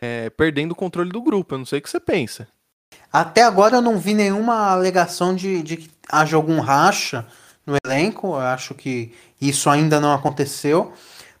é, 0.00 0.30
perdendo 0.30 0.72
o 0.72 0.76
controle 0.76 1.10
do 1.10 1.22
grupo. 1.22 1.54
Eu 1.54 1.58
não 1.58 1.66
sei 1.66 1.78
o 1.78 1.82
que 1.82 1.90
você 1.90 1.98
pensa. 1.98 2.46
Até 3.12 3.42
agora 3.42 3.76
eu 3.76 3.82
não 3.82 3.98
vi 3.98 4.14
nenhuma 4.14 4.70
alegação 4.70 5.34
de, 5.34 5.62
de 5.62 5.78
que 5.78 5.90
haja 6.08 6.36
algum 6.36 6.60
racha 6.60 7.26
no 7.66 7.76
elenco. 7.84 8.28
Eu 8.28 8.40
acho 8.40 8.74
que 8.74 9.12
isso 9.40 9.68
ainda 9.68 9.98
não 10.00 10.12
aconteceu. 10.12 10.92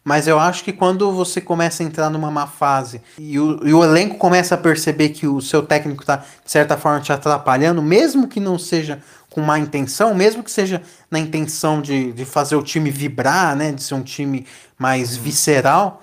Mas 0.02 0.26
eu 0.26 0.38
acho 0.38 0.64
que 0.64 0.72
quando 0.72 1.12
você 1.12 1.40
começa 1.40 1.82
a 1.82 1.86
entrar 1.86 2.08
numa 2.08 2.30
má 2.30 2.46
fase 2.46 3.02
e 3.18 3.38
o, 3.38 3.60
e 3.66 3.74
o 3.74 3.84
elenco 3.84 4.16
começa 4.16 4.54
a 4.54 4.58
perceber 4.58 5.10
que 5.10 5.26
o 5.26 5.40
seu 5.42 5.62
técnico 5.62 6.02
está, 6.02 6.16
de 6.16 6.50
certa 6.50 6.76
forma, 6.76 7.00
te 7.00 7.12
atrapalhando, 7.12 7.82
mesmo 7.82 8.26
que 8.26 8.40
não 8.40 8.58
seja 8.58 9.02
com 9.28 9.42
má 9.42 9.58
intenção, 9.58 10.14
mesmo 10.14 10.42
que 10.42 10.50
seja 10.50 10.82
na 11.10 11.18
intenção 11.18 11.82
de, 11.82 12.12
de 12.12 12.24
fazer 12.24 12.56
o 12.56 12.62
time 12.62 12.90
vibrar, 12.90 13.54
né, 13.54 13.72
de 13.72 13.82
ser 13.82 13.94
um 13.94 14.02
time 14.02 14.46
mais 14.78 15.16
uhum. 15.16 15.22
visceral, 15.22 16.02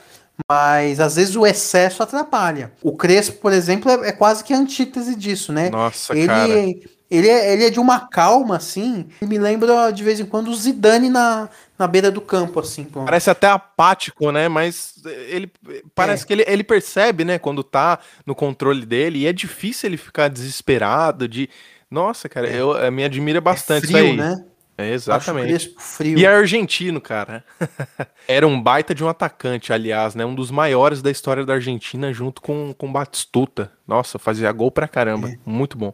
mas 0.50 1.00
às 1.00 1.16
vezes 1.16 1.36
o 1.36 1.46
excesso 1.46 2.04
atrapalha. 2.04 2.72
O 2.84 2.96
Crespo, 2.96 3.38
por 3.40 3.52
exemplo, 3.52 3.90
é, 3.90 4.10
é 4.10 4.12
quase 4.12 4.44
que 4.44 4.54
a 4.54 4.58
antítese 4.58 5.16
disso, 5.16 5.52
né? 5.52 5.70
Nossa, 5.72 6.16
ele, 6.16 6.28
cara. 6.28 6.97
Ele 7.10 7.30
é, 7.30 7.54
ele 7.54 7.65
é 7.65 7.70
de 7.70 7.80
uma 7.80 8.02
calma, 8.02 8.58
assim. 8.58 9.08
Me 9.22 9.38
lembra 9.38 9.91
de 9.91 10.04
vez 10.04 10.20
em 10.20 10.26
quando 10.26 10.50
o 10.50 10.56
Zidane 10.56 11.10
na, 11.10 11.50
na 11.80 11.88
beira 11.88 12.12
do 12.12 12.20
campo, 12.20 12.60
assim. 12.60 12.84
Parece 12.84 13.30
até 13.30 13.48
apático, 13.48 14.32
né? 14.32 14.50
Mas 14.50 14.96
ele 15.30 15.50
parece 15.96 16.24
é. 16.24 16.28
que 16.28 16.34
ele, 16.34 16.46
ele 16.48 16.63
percebe, 16.63 17.24
né, 17.24 17.39
quando 17.39 17.63
tá 17.63 18.00
no 18.26 18.36
controle 18.36 18.86
dele, 18.86 19.20
e 19.20 19.28
é 19.28 19.34
difícil 19.34 19.89
ele 19.89 19.98
ficar 19.98 20.28
desesperado 20.28 21.28
de. 21.28 21.50
Nossa, 21.89 22.28
cara, 22.28 22.50
é. 22.50 22.60
eu, 22.60 22.91
me 22.91 23.06
admira 23.06 23.39
bastante 23.39 23.86
é 23.86 23.88
frio, 23.88 24.00
isso 24.00 24.12
aí. 24.12 24.17
né? 24.17 24.46
É, 24.78 24.91
exatamente. 24.91 25.74
Frio. 25.80 26.20
E 26.20 26.26
é 26.26 26.28
argentino, 26.28 27.02
cara. 27.02 27.43
Era 28.28 28.46
um 28.46 28.62
baita 28.62 28.93
de 28.93 29.04
um 29.04 29.08
atacante, 29.08 29.74
aliás, 29.74 30.13
né? 30.13 30.24
Um 30.24 30.36
dos 30.36 30.52
maiores 30.52 31.02
da 31.02 31.10
história 31.10 31.43
da 31.43 31.54
Argentina, 31.54 32.13
junto 32.13 32.41
com 32.41 32.76
o 32.78 32.91
Batistuta. 32.91 33.72
Nossa, 33.88 34.20
fazia 34.20 34.52
gol 34.52 34.70
pra 34.70 34.88
caramba. 34.88 35.30
É. 35.30 35.38
Muito 35.43 35.78
bom. 35.78 35.93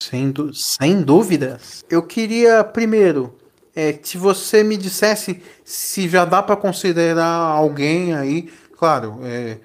Sem, 0.00 0.32
sem 0.52 1.02
dúvidas. 1.02 1.84
Eu 1.88 2.02
queria, 2.02 2.62
primeiro, 2.62 3.36
é, 3.74 3.98
se 4.02 4.18
você 4.18 4.62
me 4.62 4.76
dissesse 4.76 5.42
se 5.64 6.08
já 6.08 6.24
dá 6.24 6.42
para 6.42 6.56
considerar 6.56 7.26
alguém 7.26 8.14
aí, 8.14 8.50
claro, 8.76 9.18
é, 9.22 9.58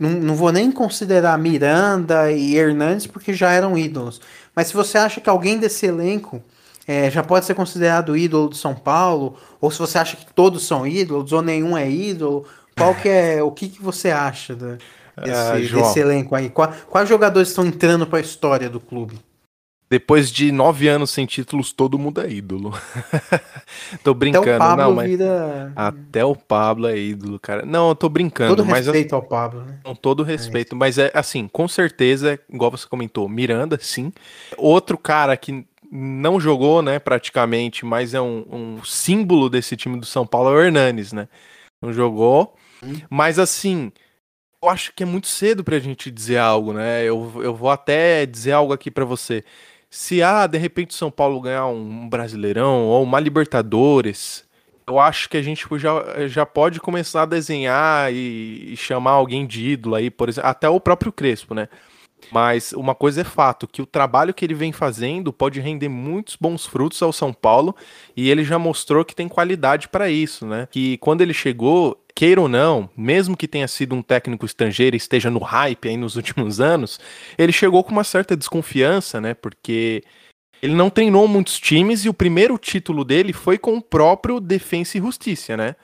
não, 0.00 0.10
não 0.10 0.34
vou 0.34 0.52
nem 0.52 0.70
considerar 0.70 1.38
Miranda 1.38 2.30
e 2.30 2.56
Hernandes 2.56 3.06
porque 3.06 3.32
já 3.32 3.52
eram 3.52 3.78
ídolos, 3.78 4.20
mas 4.54 4.68
se 4.68 4.74
você 4.74 4.98
acha 4.98 5.20
que 5.20 5.30
alguém 5.30 5.58
desse 5.58 5.86
elenco 5.86 6.42
é, 6.86 7.10
já 7.10 7.22
pode 7.22 7.46
ser 7.46 7.54
considerado 7.54 8.16
ídolo 8.16 8.48
do 8.48 8.56
São 8.56 8.74
Paulo, 8.74 9.36
ou 9.60 9.70
se 9.70 9.78
você 9.78 9.98
acha 9.98 10.16
que 10.16 10.32
todos 10.32 10.66
são 10.66 10.86
ídolos 10.86 11.32
ou 11.32 11.42
nenhum 11.42 11.76
é 11.76 11.90
ídolo, 11.90 12.46
qual 12.76 12.94
que 12.94 13.08
é, 13.08 13.42
o 13.42 13.50
que, 13.50 13.68
que 13.68 13.82
você 13.82 14.10
acha 14.10 14.54
da, 14.54 14.76
desse, 15.24 15.30
ah, 15.32 15.80
desse 15.80 15.98
elenco 15.98 16.34
aí? 16.34 16.50
quais 16.50 17.08
jogadores 17.08 17.48
estão 17.48 17.64
entrando 17.64 18.06
para 18.06 18.18
a 18.18 18.22
história 18.22 18.68
do 18.68 18.78
clube? 18.78 19.18
Depois 19.88 20.32
de 20.32 20.50
nove 20.50 20.88
anos 20.88 21.10
sem 21.10 21.26
títulos, 21.26 21.72
todo 21.72 21.96
mundo 21.96 22.20
é 22.20 22.28
ídolo. 22.28 22.74
tô 24.02 24.12
brincando, 24.14 24.50
Até 24.50 24.56
o 24.56 24.58
Pablo 24.58 24.84
não, 24.84 24.94
mas. 24.94 25.08
Vira... 25.08 25.72
Até 25.76 26.24
o 26.24 26.34
Pablo 26.34 26.86
é 26.88 26.98
ídolo, 26.98 27.38
cara. 27.38 27.64
Não, 27.64 27.90
eu 27.90 27.94
tô 27.94 28.08
brincando. 28.08 28.56
Todo 28.56 28.66
mas 28.66 28.86
respeito 28.86 29.14
eu... 29.14 29.16
ao 29.16 29.22
Pablo, 29.22 29.60
né? 29.62 29.78
Com 29.84 29.94
todo 29.94 30.24
respeito. 30.24 30.74
É 30.74 30.78
mas 30.78 30.98
é 30.98 31.12
assim, 31.14 31.46
com 31.46 31.68
certeza, 31.68 32.38
igual 32.52 32.72
você 32.72 32.86
comentou, 32.88 33.28
Miranda, 33.28 33.78
sim. 33.80 34.12
Outro 34.58 34.98
cara 34.98 35.36
que 35.36 35.64
não 35.88 36.40
jogou, 36.40 36.82
né, 36.82 36.98
praticamente, 36.98 37.86
mas 37.86 38.12
é 38.12 38.20
um, 38.20 38.44
um 38.50 38.84
símbolo 38.84 39.48
desse 39.48 39.76
time 39.76 40.00
do 40.00 40.06
São 40.06 40.26
Paulo 40.26 40.50
é 40.50 40.52
o 40.52 40.60
Hernanes, 40.62 41.12
né? 41.12 41.28
Não 41.80 41.92
jogou. 41.92 42.56
Hum. 42.82 42.96
Mas 43.08 43.38
assim, 43.38 43.92
eu 44.60 44.68
acho 44.68 44.92
que 44.92 45.04
é 45.04 45.06
muito 45.06 45.28
cedo 45.28 45.62
pra 45.62 45.78
gente 45.78 46.10
dizer 46.10 46.38
algo, 46.38 46.72
né? 46.72 47.04
Eu, 47.04 47.32
eu 47.36 47.54
vou 47.54 47.70
até 47.70 48.26
dizer 48.26 48.52
algo 48.52 48.72
aqui 48.72 48.90
para 48.90 49.04
você 49.04 49.44
se 49.96 50.22
ah, 50.22 50.46
de 50.46 50.58
repente 50.58 50.94
São 50.94 51.10
Paulo 51.10 51.40
ganhar 51.40 51.66
um 51.68 52.06
Brasileirão 52.06 52.84
ou 52.84 53.02
uma 53.02 53.18
Libertadores, 53.18 54.44
eu 54.86 55.00
acho 55.00 55.26
que 55.26 55.38
a 55.38 55.42
gente 55.42 55.66
já, 55.78 56.28
já 56.28 56.44
pode 56.44 56.80
começar 56.80 57.22
a 57.22 57.26
desenhar 57.26 58.12
e, 58.12 58.74
e 58.74 58.76
chamar 58.76 59.12
alguém 59.12 59.46
de 59.46 59.70
ídolo 59.70 59.94
aí, 59.94 60.10
por 60.10 60.28
exemplo, 60.28 60.50
até 60.50 60.68
o 60.68 60.78
próprio 60.78 61.10
Crespo, 61.10 61.54
né? 61.54 61.66
Mas 62.30 62.74
uma 62.74 62.94
coisa 62.94 63.22
é 63.22 63.24
fato, 63.24 63.66
que 63.66 63.80
o 63.80 63.86
trabalho 63.86 64.34
que 64.34 64.44
ele 64.44 64.52
vem 64.52 64.70
fazendo 64.70 65.32
pode 65.32 65.60
render 65.60 65.88
muitos 65.88 66.36
bons 66.36 66.66
frutos 66.66 67.00
ao 67.00 67.12
São 67.12 67.32
Paulo 67.32 67.74
e 68.14 68.28
ele 68.28 68.44
já 68.44 68.58
mostrou 68.58 69.02
que 69.02 69.14
tem 69.14 69.28
qualidade 69.28 69.88
para 69.88 70.10
isso, 70.10 70.44
né? 70.46 70.68
Que 70.70 70.98
quando 70.98 71.22
ele 71.22 71.32
chegou, 71.32 71.98
queira 72.16 72.40
ou 72.40 72.48
não, 72.48 72.88
mesmo 72.96 73.36
que 73.36 73.46
tenha 73.46 73.68
sido 73.68 73.94
um 73.94 74.00
técnico 74.00 74.46
estrangeiro 74.46 74.96
e 74.96 74.98
esteja 74.98 75.30
no 75.30 75.38
hype 75.38 75.86
aí 75.86 75.98
nos 75.98 76.16
últimos 76.16 76.60
anos, 76.60 76.98
ele 77.36 77.52
chegou 77.52 77.84
com 77.84 77.92
uma 77.92 78.04
certa 78.04 78.34
desconfiança, 78.34 79.20
né? 79.20 79.34
Porque 79.34 80.02
ele 80.62 80.74
não 80.74 80.88
treinou 80.88 81.28
muitos 81.28 81.60
times 81.60 82.06
e 82.06 82.08
o 82.08 82.14
primeiro 82.14 82.56
título 82.56 83.04
dele 83.04 83.34
foi 83.34 83.58
com 83.58 83.76
o 83.76 83.82
próprio 83.82 84.40
Defensa 84.40 84.96
e 84.96 85.00
Justiça, 85.00 85.58
né? 85.58 85.76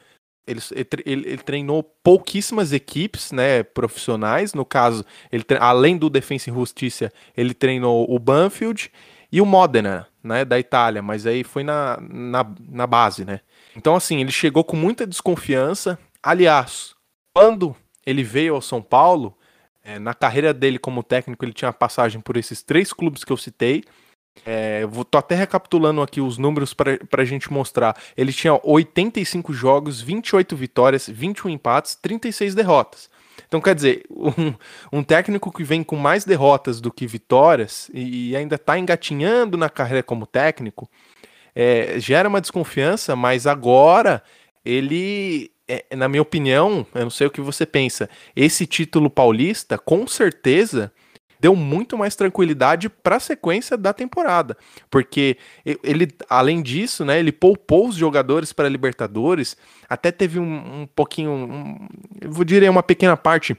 Ele, 0.45 0.61
ele, 1.05 1.29
ele, 1.29 1.39
treinou 1.39 1.85
pouquíssimas 2.03 2.73
equipes 2.73 3.31
né, 3.31 3.63
profissionais. 3.63 4.55
No 4.55 4.65
caso, 4.65 5.05
ele, 5.31 5.45
além 5.61 5.97
do 5.97 6.11
Defensa 6.11 6.51
e 6.51 6.53
Justiça, 6.53 7.13
ele 7.37 7.55
treinou 7.55 8.13
o 8.13 8.19
Banfield 8.19 8.91
e 9.31 9.41
o 9.41 9.47
Modena, 9.47 10.09
né, 10.23 10.45
da 10.45 10.59
Itália, 10.59 11.01
mas 11.01 11.27
aí 11.27 11.45
foi 11.45 11.63
na, 11.63 11.97
na, 12.01 12.45
na 12.69 12.87
base, 12.87 13.25
né? 13.25 13.41
Então, 13.77 13.95
assim, 13.95 14.21
ele 14.21 14.33
chegou 14.33 14.65
com 14.65 14.77
muita 14.77 15.07
desconfiança, 15.07 15.97
Aliás, 16.23 16.95
quando 17.35 17.75
ele 18.07 18.23
veio 18.23 18.55
ao 18.55 18.63
São 18.63 18.81
Paulo, 18.81 19.37
é, 19.83 19.99
na 19.99 20.15
carreira 20.15 20.55
dele 20.55 20.79
como 20.79 21.03
técnico, 21.03 21.45
ele 21.45 21.53
tinha 21.53 21.73
passagem 21.73 22.21
por 22.21 22.37
esses 22.37 22.63
três 22.63 22.93
clubes 22.93 23.25
que 23.25 23.33
eu 23.33 23.37
citei. 23.37 23.83
É, 24.47 24.87
vou, 24.87 25.05
tô 25.05 25.19
até 25.19 25.35
recapitulando 25.35 26.01
aqui 26.01 26.21
os 26.21 26.39
números 26.39 26.73
para 26.73 26.99
a 27.19 27.25
gente 27.25 27.53
mostrar. 27.53 27.97
Ele 28.17 28.33
tinha 28.33 28.59
85 28.63 29.53
jogos, 29.53 30.01
28 30.01 30.57
vitórias, 30.57 31.09
21 31.09 31.51
empates, 31.51 31.97
36 31.97 32.55
derrotas. 32.55 33.11
Então, 33.47 33.61
quer 33.61 33.75
dizer, 33.75 34.05
um, 34.11 34.55
um 34.93 35.03
técnico 35.03 35.53
que 35.53 35.65
vem 35.65 35.83
com 35.83 35.97
mais 35.97 36.25
derrotas 36.25 36.81
do 36.81 36.93
que 36.93 37.07
vitórias 37.07 37.91
e, 37.93 38.31
e 38.31 38.37
ainda 38.37 38.55
está 38.55 38.79
engatinhando 38.79 39.57
na 39.57 39.69
carreira 39.69 40.03
como 40.03 40.27
técnico, 40.27 40.89
é, 41.55 41.99
gera 41.99 42.29
uma 42.29 42.41
desconfiança, 42.41 43.15
mas 43.15 43.47
agora 43.47 44.23
ele 44.65 45.51
é, 45.73 45.97
na 45.97 46.09
minha 46.09 46.21
opinião, 46.21 46.87
eu 46.95 47.03
não 47.03 47.11
sei 47.11 47.27
o 47.27 47.31
que 47.31 47.41
você 47.41 47.65
pensa, 47.65 48.11
esse 48.37 48.67
título 48.67 49.09
paulista, 49.09 49.79
com 49.79 50.07
certeza, 50.07 50.93
deu 51.41 51.57
muito 51.57 51.97
mais 51.97 52.15
tranquilidade 52.15 52.89
para 52.89 53.17
a 53.17 53.21
sequência 53.21 53.77
da 53.77 53.93
temporada, 53.93 54.57
porque 54.91 55.39
ele, 55.65 56.09
além 56.29 56.63
disso, 56.63 57.05
né, 57.05 57.19
ele 57.19 57.33
poupou 57.33 57.89
os 57.89 57.97
jogadores 57.97 58.53
para 58.53 58.69
Libertadores, 58.69 59.57
até 59.89 60.13
teve 60.13 60.39
um, 60.39 60.83
um 60.83 60.87
pouquinho, 60.87 61.33
um, 61.33 61.89
eu 62.21 62.45
diria 62.45 62.71
uma 62.71 62.83
pequena 62.83 63.17
parte 63.17 63.57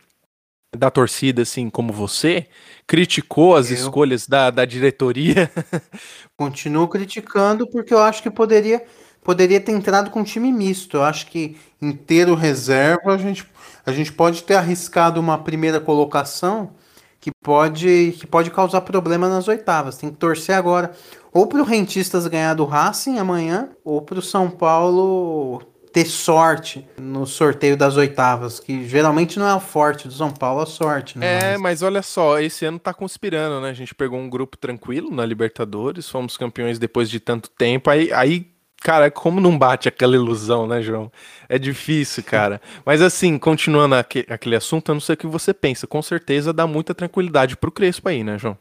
da 0.77 0.89
torcida, 0.89 1.41
assim 1.41 1.69
como 1.69 1.91
você, 1.91 2.47
criticou 2.87 3.55
as 3.55 3.69
eu... 3.69 3.77
escolhas 3.77 4.27
da, 4.27 4.49
da 4.49 4.65
diretoria. 4.65 5.51
Continuo 6.37 6.87
criticando 6.87 7.69
porque 7.69 7.93
eu 7.93 7.99
acho 7.99 8.23
que 8.23 8.31
poderia 8.31 8.83
poderia 9.23 9.59
ter 9.59 9.71
entrado 9.71 10.09
com 10.11 10.19
um 10.19 10.23
time 10.23 10.51
misto. 10.51 10.97
Eu 10.97 11.03
acho 11.03 11.27
que 11.27 11.57
inteiro 11.81 12.35
reserva 12.35 13.13
a 13.13 13.17
gente, 13.17 13.45
a 13.85 13.91
gente 13.91 14.11
pode 14.11 14.43
ter 14.43 14.55
arriscado 14.55 15.19
uma 15.19 15.37
primeira 15.37 15.79
colocação 15.79 16.71
que 17.19 17.31
pode, 17.31 18.15
que 18.19 18.27
pode 18.27 18.51
causar 18.51 18.81
problema 18.81 19.29
nas 19.29 19.47
oitavas. 19.47 19.97
Tem 19.97 20.09
que 20.09 20.17
torcer 20.17 20.55
agora 20.55 20.91
ou 21.33 21.47
para 21.47 21.61
o 21.61 21.65
Rentistas 21.65 22.27
ganhar 22.27 22.53
do 22.53 22.63
Racing 22.63 23.17
amanhã, 23.17 23.69
ou 23.83 24.01
para 24.01 24.19
o 24.19 24.21
São 24.21 24.49
Paulo 24.49 25.63
ter 25.91 26.05
sorte 26.05 26.87
no 26.97 27.25
sorteio 27.25 27.77
das 27.77 27.97
oitavas, 27.97 28.59
que 28.59 28.87
geralmente 28.87 29.37
não 29.37 29.47
é 29.47 29.53
o 29.53 29.59
forte 29.59 30.07
do 30.07 30.13
São 30.13 30.31
Paulo, 30.31 30.61
a 30.61 30.65
sorte. 30.65 31.17
Né? 31.17 31.53
É, 31.53 31.57
mas 31.57 31.81
olha 31.81 32.01
só, 32.01 32.39
esse 32.39 32.65
ano 32.65 32.79
tá 32.79 32.93
conspirando, 32.93 33.61
né? 33.61 33.69
A 33.69 33.73
gente 33.73 33.93
pegou 33.93 34.19
um 34.19 34.29
grupo 34.29 34.57
tranquilo 34.57 35.13
na 35.13 35.25
Libertadores, 35.25 36.09
fomos 36.09 36.35
campeões 36.35 36.79
depois 36.79 37.09
de 37.09 37.19
tanto 37.19 37.49
tempo, 37.49 37.89
aí, 37.89 38.11
aí 38.11 38.52
Cara, 38.83 39.09
como 39.09 39.39
não 39.39 39.57
bate 39.57 39.87
aquela 39.87 40.13
ilusão, 40.13 40.67
né, 40.67 40.81
João? 40.81 41.09
É 41.47 41.57
difícil, 41.57 42.21
cara. 42.21 42.59
Mas 42.85 43.01
assim, 43.01 43.39
continuando 43.39 43.95
aquele, 43.95 44.27
aquele 44.29 44.57
assunto, 44.57 44.91
eu 44.91 44.95
não 44.95 44.99
sei 44.99 45.13
o 45.13 45.17
que 45.17 45.25
você 45.25 45.53
pensa. 45.53 45.87
Com 45.87 46.01
certeza 46.01 46.51
dá 46.51 46.67
muita 46.67 46.93
tranquilidade 46.93 47.55
pro 47.55 47.71
Crespo 47.71 48.09
aí, 48.09 48.25
né, 48.25 48.37
João? 48.37 48.57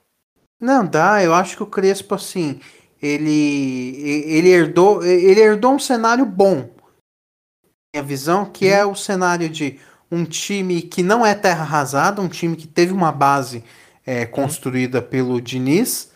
Não, 0.60 0.86
dá. 0.86 1.24
Eu 1.24 1.34
acho 1.34 1.56
que 1.56 1.64
o 1.64 1.66
Crespo, 1.66 2.14
assim, 2.14 2.60
ele, 3.02 3.96
ele 4.28 4.48
herdou, 4.48 5.04
ele 5.04 5.40
herdou 5.40 5.74
um 5.74 5.78
cenário 5.80 6.24
bom. 6.24 6.70
Minha 7.92 8.04
visão, 8.04 8.44
que 8.44 8.66
hum. 8.66 8.72
é 8.72 8.86
o 8.86 8.94
cenário 8.94 9.48
de 9.48 9.80
um 10.08 10.24
time 10.24 10.82
que 10.82 11.02
não 11.02 11.26
é 11.26 11.34
terra 11.34 11.62
arrasada, 11.62 12.22
um 12.22 12.28
time 12.28 12.54
que 12.54 12.68
teve 12.68 12.92
uma 12.92 13.10
base 13.10 13.64
é, 14.06 14.24
construída 14.24 15.00
hum. 15.00 15.02
pelo 15.02 15.40
Diniz 15.40 16.11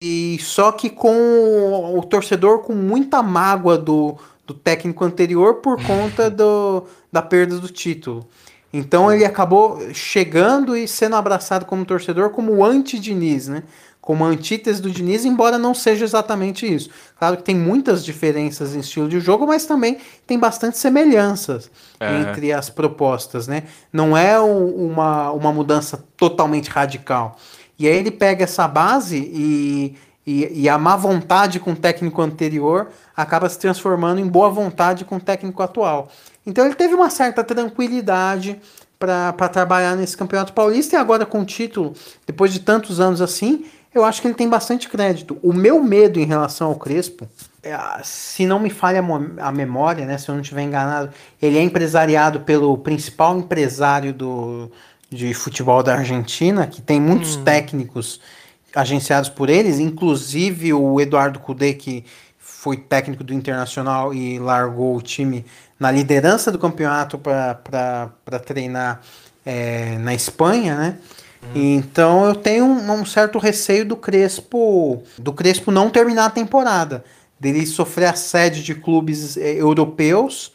e 0.00 0.38
só 0.40 0.70
que 0.70 0.88
com 0.88 1.96
o 1.96 2.02
torcedor 2.02 2.60
com 2.60 2.72
muita 2.72 3.22
mágoa 3.22 3.76
do, 3.76 4.16
do 4.46 4.54
técnico 4.54 5.04
anterior 5.04 5.56
por 5.56 5.80
conta 5.82 6.30
do, 6.30 6.84
da 7.12 7.20
perda 7.22 7.58
do 7.58 7.68
título. 7.68 8.26
Então 8.72 9.12
ele 9.12 9.24
acabou 9.24 9.80
chegando 9.94 10.76
e 10.76 10.86
sendo 10.86 11.16
abraçado 11.16 11.64
como 11.64 11.84
torcedor 11.84 12.30
como 12.30 12.52
o 12.52 12.64
anti-Diniz, 12.64 13.48
né? 13.48 13.62
Como 14.00 14.24
a 14.24 14.28
antítese 14.28 14.80
do 14.80 14.90
Diniz, 14.90 15.26
embora 15.26 15.58
não 15.58 15.74
seja 15.74 16.02
exatamente 16.02 16.66
isso. 16.66 16.88
Claro 17.18 17.36
que 17.36 17.42
tem 17.42 17.54
muitas 17.54 18.02
diferenças 18.02 18.74
em 18.74 18.80
estilo 18.80 19.06
de 19.06 19.20
jogo, 19.20 19.46
mas 19.46 19.66
também 19.66 19.98
tem 20.26 20.38
bastante 20.38 20.78
semelhanças 20.78 21.70
é. 22.00 22.20
entre 22.20 22.50
as 22.52 22.70
propostas, 22.70 23.46
né? 23.46 23.64
Não 23.92 24.16
é 24.16 24.38
uma, 24.38 25.30
uma 25.32 25.52
mudança 25.52 26.02
totalmente 26.16 26.70
radical. 26.70 27.36
E 27.78 27.86
aí 27.86 27.96
ele 27.96 28.10
pega 28.10 28.44
essa 28.44 28.66
base 28.66 29.16
e, 29.16 29.96
e, 30.26 30.62
e, 30.62 30.68
a 30.68 30.76
má 30.76 30.96
vontade 30.96 31.60
com 31.60 31.72
o 31.72 31.76
técnico 31.76 32.20
anterior 32.20 32.88
acaba 33.16 33.48
se 33.48 33.58
transformando 33.58 34.20
em 34.20 34.26
boa 34.26 34.50
vontade 34.50 35.04
com 35.04 35.16
o 35.16 35.20
técnico 35.20 35.62
atual. 35.62 36.08
Então 36.44 36.64
ele 36.64 36.74
teve 36.74 36.94
uma 36.94 37.08
certa 37.08 37.44
tranquilidade 37.44 38.60
para 38.98 39.48
trabalhar 39.48 39.96
nesse 39.96 40.16
Campeonato 40.16 40.52
Paulista 40.52 40.96
e 40.96 40.98
agora 40.98 41.24
com 41.24 41.42
o 41.42 41.44
título, 41.44 41.94
depois 42.26 42.52
de 42.52 42.58
tantos 42.58 42.98
anos 42.98 43.22
assim, 43.22 43.64
eu 43.94 44.04
acho 44.04 44.20
que 44.20 44.26
ele 44.26 44.34
tem 44.34 44.48
bastante 44.48 44.88
crédito. 44.88 45.38
O 45.42 45.52
meu 45.52 45.82
medo 45.82 46.18
em 46.18 46.24
relação 46.24 46.68
ao 46.68 46.74
Crespo, 46.74 47.28
é, 47.62 47.76
se 48.02 48.44
não 48.44 48.58
me 48.58 48.70
falha 48.70 49.02
a 49.40 49.52
memória, 49.52 50.04
né, 50.04 50.18
se 50.18 50.28
eu 50.28 50.34
não 50.34 50.42
estiver 50.42 50.62
enganado, 50.62 51.10
ele 51.40 51.58
é 51.58 51.62
empresariado 51.62 52.40
pelo 52.40 52.76
principal 52.78 53.38
empresário 53.38 54.12
do, 54.12 54.70
de 55.10 55.32
futebol 55.32 55.82
da 55.82 55.94
Argentina, 55.94 56.66
que 56.66 56.82
tem 56.82 57.00
muitos 57.00 57.36
hum. 57.36 57.44
técnicos 57.44 58.20
agenciados 58.74 59.28
por 59.28 59.48
eles, 59.48 59.78
inclusive 59.78 60.72
o 60.72 61.00
Eduardo 61.00 61.38
Cudê, 61.38 61.72
que 61.72 62.04
foi 62.38 62.76
técnico 62.76 63.24
do 63.24 63.32
Internacional 63.32 64.12
e 64.12 64.38
largou 64.38 64.96
o 64.96 65.02
time 65.02 65.44
na 65.78 65.90
liderança 65.90 66.50
do 66.50 66.58
campeonato 66.58 67.18
para 67.18 68.38
treinar 68.44 69.00
é, 69.46 69.96
na 69.98 70.12
Espanha, 70.12 70.76
né? 70.76 70.98
Hum. 71.42 71.46
Então 71.54 72.26
eu 72.26 72.34
tenho 72.34 72.64
um, 72.64 72.92
um, 72.92 73.06
certo 73.06 73.38
receio 73.38 73.84
do 73.84 73.96
Crespo, 73.96 75.02
do 75.16 75.32
Crespo 75.32 75.70
não 75.70 75.88
terminar 75.88 76.26
a 76.26 76.30
temporada, 76.30 77.04
dele 77.38 77.64
sofrer 77.64 78.06
assédio 78.06 78.62
de 78.62 78.74
clubes 78.74 79.36
é, 79.36 79.52
europeus 79.52 80.52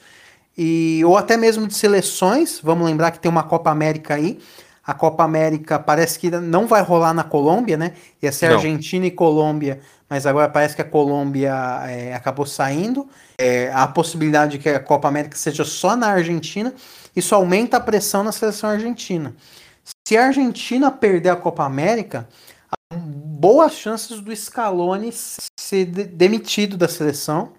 e 0.58 1.01
ou 1.06 1.18
até 1.18 1.38
mesmo 1.38 1.68
de 1.68 1.74
seleções. 1.74 2.60
Vamos 2.62 2.86
lembrar 2.86 3.12
que 3.12 3.20
tem 3.20 3.30
uma 3.30 3.43
Copa 3.43 3.70
América 3.70 4.16
aí. 4.16 4.39
A 4.86 4.93
Copa 4.93 5.24
América 5.24 5.80
parece 5.80 6.20
que 6.20 6.30
não 6.30 6.68
vai 6.68 6.82
rolar 6.82 7.14
na 7.14 7.24
Colômbia, 7.24 7.78
né? 7.78 7.93
Ia 8.22 8.32
ser 8.32 8.49
não. 8.49 8.56
Argentina 8.56 9.06
e 9.06 9.12
Colômbia, 9.12 9.80
mas 10.10 10.26
agora 10.26 10.49
parece 10.49 10.76
que 10.76 10.82
a 10.82 10.86
Colômbia 10.86 11.54
é, 11.88 12.14
acabou 12.14 12.45
saindo. 12.45 13.08
É, 13.38 13.72
a 13.74 13.88
possibilidade 13.88 14.58
de 14.58 14.60
que 14.60 14.70
a 14.70 14.80
Copa 14.80 15.08
América 15.08 15.38
seja 15.38 15.64
só 15.64 15.95
na 15.95 16.08
Argentina, 16.08 16.74
isso 17.16 17.34
aumenta 17.34 17.78
a 17.78 17.80
pressão 17.80 18.24
na 18.24 18.34
seleção 18.34 18.70
argentina. 18.70 19.34
Se 20.06 20.18
a 20.18 20.26
Argentina 20.26 20.91
perder 20.91 21.30
a 21.30 21.36
Copa 21.36 21.64
América, 21.64 22.28
há 22.70 22.95
boas 22.95 23.74
chances 23.74 24.20
do 24.20 24.36
Scaloni 24.36 25.14
ser 25.58 25.86
demitido 25.86 26.76
da 26.76 26.89
seleção 26.89 27.54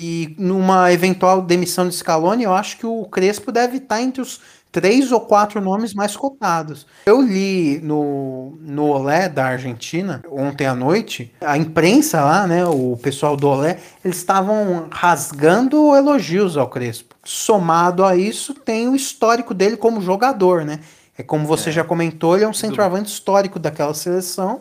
e 0.00 0.34
numa 0.38 0.92
eventual 0.92 1.40
demissão 1.40 1.88
de 1.88 1.94
Scaloni, 1.94 2.42
eu 2.42 2.52
acho 2.52 2.78
que 2.78 2.86
o 2.86 3.04
Crespo 3.04 3.52
deve 3.52 3.76
estar 3.76 4.02
entre 4.02 4.20
os 4.20 4.40
três 4.72 5.12
ou 5.12 5.20
quatro 5.20 5.60
nomes 5.60 5.94
mais 5.94 6.16
cotados. 6.16 6.84
Eu 7.06 7.22
li 7.22 7.78
no, 7.80 8.58
no 8.60 8.88
Olé 8.88 9.28
da 9.28 9.46
Argentina 9.46 10.20
ontem 10.28 10.66
à 10.66 10.74
noite, 10.74 11.32
a 11.40 11.56
imprensa 11.56 12.24
lá, 12.24 12.44
né, 12.44 12.66
o 12.66 12.98
pessoal 13.00 13.36
do 13.36 13.46
Olé, 13.46 13.78
eles 14.04 14.16
estavam 14.16 14.88
rasgando 14.90 15.94
elogios 15.94 16.56
ao 16.56 16.68
Crespo. 16.68 17.14
Somado 17.22 18.04
a 18.04 18.16
isso, 18.16 18.52
tem 18.52 18.88
o 18.88 18.96
histórico 18.96 19.54
dele 19.54 19.76
como 19.76 20.00
jogador, 20.00 20.64
né? 20.64 20.80
É 21.16 21.22
como 21.22 21.46
você 21.46 21.70
é. 21.70 21.72
já 21.72 21.84
comentou, 21.84 22.34
ele 22.34 22.44
é 22.44 22.48
um 22.48 22.52
centroavante 22.52 23.08
histórico 23.08 23.60
daquela 23.60 23.94
seleção. 23.94 24.60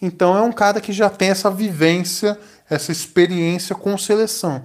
Então 0.00 0.34
é 0.34 0.40
um 0.40 0.52
cara 0.52 0.80
que 0.80 0.92
já 0.92 1.10
tem 1.10 1.28
essa 1.28 1.50
vivência 1.50 2.38
essa 2.70 2.92
experiência 2.92 3.74
com 3.74 3.98
seleção. 3.98 4.62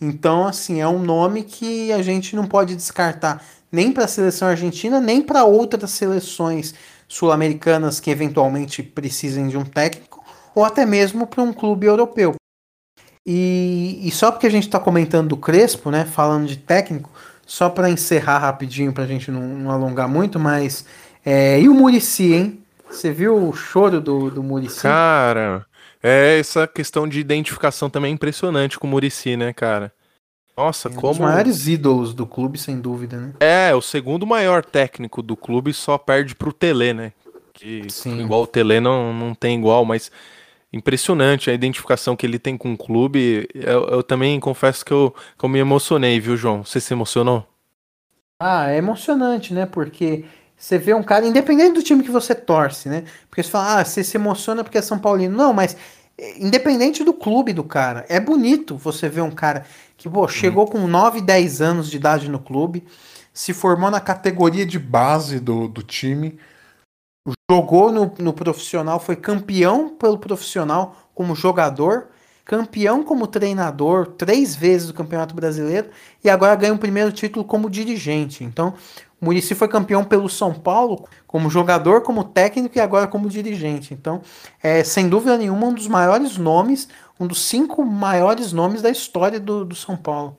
Então, 0.00 0.46
assim, 0.46 0.80
é 0.80 0.86
um 0.86 1.00
nome 1.00 1.42
que 1.42 1.92
a 1.92 2.00
gente 2.00 2.36
não 2.36 2.46
pode 2.46 2.76
descartar 2.76 3.42
nem 3.70 3.92
para 3.92 4.04
a 4.04 4.08
seleção 4.08 4.48
argentina, 4.48 5.00
nem 5.00 5.20
para 5.20 5.44
outras 5.44 5.90
seleções 5.90 6.74
sul-americanas 7.06 8.00
que 8.00 8.10
eventualmente 8.10 8.82
precisem 8.82 9.48
de 9.48 9.58
um 9.58 9.64
técnico, 9.64 10.24
ou 10.54 10.64
até 10.64 10.86
mesmo 10.86 11.26
para 11.26 11.42
um 11.42 11.52
clube 11.52 11.86
europeu. 11.86 12.36
E, 13.26 14.00
e 14.02 14.10
só 14.10 14.30
porque 14.30 14.46
a 14.46 14.50
gente 14.50 14.66
está 14.66 14.78
comentando 14.78 15.28
do 15.28 15.36
Crespo, 15.36 15.90
né, 15.90 16.04
falando 16.04 16.46
de 16.46 16.56
técnico, 16.56 17.10
só 17.46 17.68
para 17.68 17.90
encerrar 17.90 18.38
rapidinho, 18.38 18.92
para 18.92 19.04
a 19.04 19.06
gente 19.06 19.30
não, 19.30 19.42
não, 19.42 19.70
alongar 19.70 20.08
muito, 20.08 20.38
mas. 20.38 20.84
É, 21.24 21.60
e 21.60 21.68
o 21.68 21.74
Murici, 21.74 22.32
hein? 22.32 22.62
Você 22.90 23.10
viu 23.10 23.36
o 23.36 23.52
choro 23.52 24.00
do, 24.00 24.30
do 24.30 24.42
Murici? 24.42 24.82
Cara, 24.82 25.66
é, 26.02 26.38
essa 26.38 26.66
questão 26.66 27.08
de 27.08 27.18
identificação 27.20 27.90
também 27.90 28.10
é 28.10 28.14
impressionante 28.14 28.78
com 28.78 28.86
o 28.86 28.90
Murici, 28.90 29.36
né, 29.36 29.52
cara? 29.52 29.92
Nossa, 30.56 30.88
é 30.88 30.92
como. 30.92 31.08
Um 31.08 31.10
dos 31.10 31.18
maiores 31.18 31.66
ídolos 31.68 32.12
do 32.12 32.26
clube, 32.26 32.58
sem 32.58 32.80
dúvida, 32.80 33.16
né? 33.16 33.32
É, 33.40 33.74
o 33.74 33.80
segundo 33.80 34.26
maior 34.26 34.64
técnico 34.64 35.22
do 35.22 35.36
clube 35.36 35.72
só 35.72 35.96
perde 35.96 36.34
pro 36.34 36.52
Tele, 36.52 36.92
né? 36.92 37.12
Que 37.52 37.84
Sim. 37.88 38.20
igual 38.20 38.42
o 38.42 38.46
Tele 38.46 38.80
não, 38.80 39.12
não 39.12 39.34
tem 39.34 39.58
igual, 39.58 39.84
mas 39.84 40.10
impressionante 40.72 41.50
a 41.50 41.54
identificação 41.54 42.16
que 42.16 42.26
ele 42.26 42.38
tem 42.38 42.56
com 42.56 42.72
o 42.72 42.78
clube. 42.78 43.48
Eu, 43.54 43.84
eu 43.88 44.02
também 44.02 44.38
confesso 44.40 44.84
que 44.84 44.92
eu, 44.92 45.14
que 45.38 45.44
eu 45.44 45.48
me 45.48 45.58
emocionei, 45.58 46.18
viu, 46.20 46.36
João? 46.36 46.64
Você 46.64 46.80
se 46.80 46.92
emocionou? 46.92 47.46
Ah, 48.40 48.70
é 48.70 48.76
emocionante, 48.76 49.52
né? 49.52 49.66
Porque 49.66 50.24
você 50.58 50.76
vê 50.76 50.92
um 50.92 51.04
cara, 51.04 51.24
independente 51.24 51.74
do 51.74 51.82
time 51.82 52.02
que 52.02 52.10
você 52.10 52.34
torce, 52.34 52.88
né? 52.88 53.04
Porque 53.30 53.42
você 53.44 53.48
fala, 53.48 53.78
ah, 53.80 53.84
você 53.84 54.02
se 54.02 54.16
emociona 54.16 54.64
porque 54.64 54.76
é 54.76 54.82
São 54.82 54.98
Paulino. 54.98 55.36
Não, 55.36 55.52
mas 55.52 55.76
eh, 56.18 56.34
independente 56.38 57.04
do 57.04 57.14
clube 57.14 57.52
do 57.52 57.62
cara, 57.62 58.04
é 58.08 58.18
bonito 58.18 58.76
você 58.76 59.08
ver 59.08 59.20
um 59.20 59.30
cara 59.30 59.64
que, 59.96 60.08
pô, 60.08 60.26
chegou 60.26 60.66
com 60.66 60.86
9, 60.88 61.20
10 61.20 61.60
anos 61.62 61.88
de 61.88 61.96
idade 61.96 62.28
no 62.28 62.40
clube, 62.40 62.84
se 63.32 63.54
formou 63.54 63.88
na 63.88 64.00
categoria 64.00 64.66
de 64.66 64.80
base 64.80 65.38
do, 65.38 65.68
do 65.68 65.82
time, 65.82 66.36
jogou 67.48 67.92
no, 67.92 68.12
no 68.18 68.32
profissional, 68.32 68.98
foi 68.98 69.14
campeão 69.14 69.90
pelo 69.90 70.18
profissional 70.18 70.96
como 71.14 71.36
jogador, 71.36 72.08
campeão 72.48 73.04
como 73.04 73.26
treinador, 73.26 74.06
três 74.06 74.56
vezes 74.56 74.86
do 74.86 74.94
Campeonato 74.94 75.34
Brasileiro, 75.34 75.90
e 76.24 76.30
agora 76.30 76.56
ganha 76.56 76.72
o 76.72 76.78
primeiro 76.78 77.12
título 77.12 77.44
como 77.44 77.68
dirigente. 77.68 78.42
Então, 78.42 78.72
o 79.20 79.26
Murici 79.26 79.54
foi 79.54 79.68
campeão 79.68 80.02
pelo 80.02 80.30
São 80.30 80.54
Paulo 80.54 81.06
como 81.26 81.50
jogador, 81.50 82.00
como 82.00 82.24
técnico 82.24 82.78
e 82.78 82.80
agora 82.80 83.06
como 83.06 83.28
dirigente. 83.28 83.92
Então, 83.92 84.22
é 84.62 84.82
sem 84.82 85.10
dúvida 85.10 85.36
nenhuma 85.36 85.66
um 85.66 85.74
dos 85.74 85.86
maiores 85.86 86.38
nomes, 86.38 86.88
um 87.20 87.26
dos 87.26 87.42
cinco 87.42 87.84
maiores 87.84 88.50
nomes 88.50 88.80
da 88.80 88.88
história 88.88 89.38
do, 89.38 89.66
do 89.66 89.74
São 89.74 89.94
Paulo. 89.94 90.38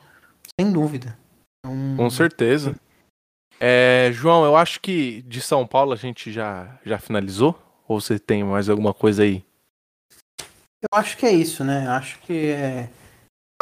Sem 0.60 0.72
dúvida. 0.72 1.16
Um... 1.64 1.96
Com 1.96 2.10
certeza. 2.10 2.76
É, 3.60 4.10
João, 4.14 4.44
eu 4.44 4.56
acho 4.56 4.82
que 4.82 5.22
de 5.28 5.42
São 5.42 5.68
Paulo 5.68 5.94
a 5.94 5.96
gente 5.96 6.32
já, 6.32 6.80
já 6.84 6.98
finalizou? 6.98 7.56
Ou 7.88 8.02
você 8.02 8.18
tem 8.18 8.44
mais 8.44 8.68
alguma 8.68 8.96
coisa 8.96 9.22
aí? 9.22 9.44
Eu 10.82 10.98
acho 10.98 11.18
que 11.18 11.26
é 11.26 11.32
isso, 11.32 11.64
né? 11.64 11.88
Acho 11.88 12.20
que 12.20 12.52
é 12.52 12.90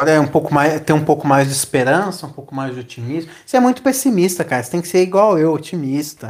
Agora 0.00 0.16
é 0.16 0.20
um 0.20 0.28
pouco 0.28 0.54
mais, 0.54 0.80
ter 0.80 0.92
um 0.92 1.04
pouco 1.04 1.26
mais 1.26 1.48
de 1.48 1.52
esperança, 1.52 2.24
um 2.24 2.32
pouco 2.32 2.54
mais 2.54 2.72
de 2.72 2.78
otimismo. 2.78 3.32
Você 3.44 3.56
é 3.56 3.60
muito 3.60 3.82
pessimista, 3.82 4.44
cara. 4.44 4.62
Você 4.62 4.70
tem 4.70 4.80
que 4.80 4.86
ser 4.86 5.02
igual 5.02 5.36
eu, 5.36 5.52
otimista. 5.52 6.28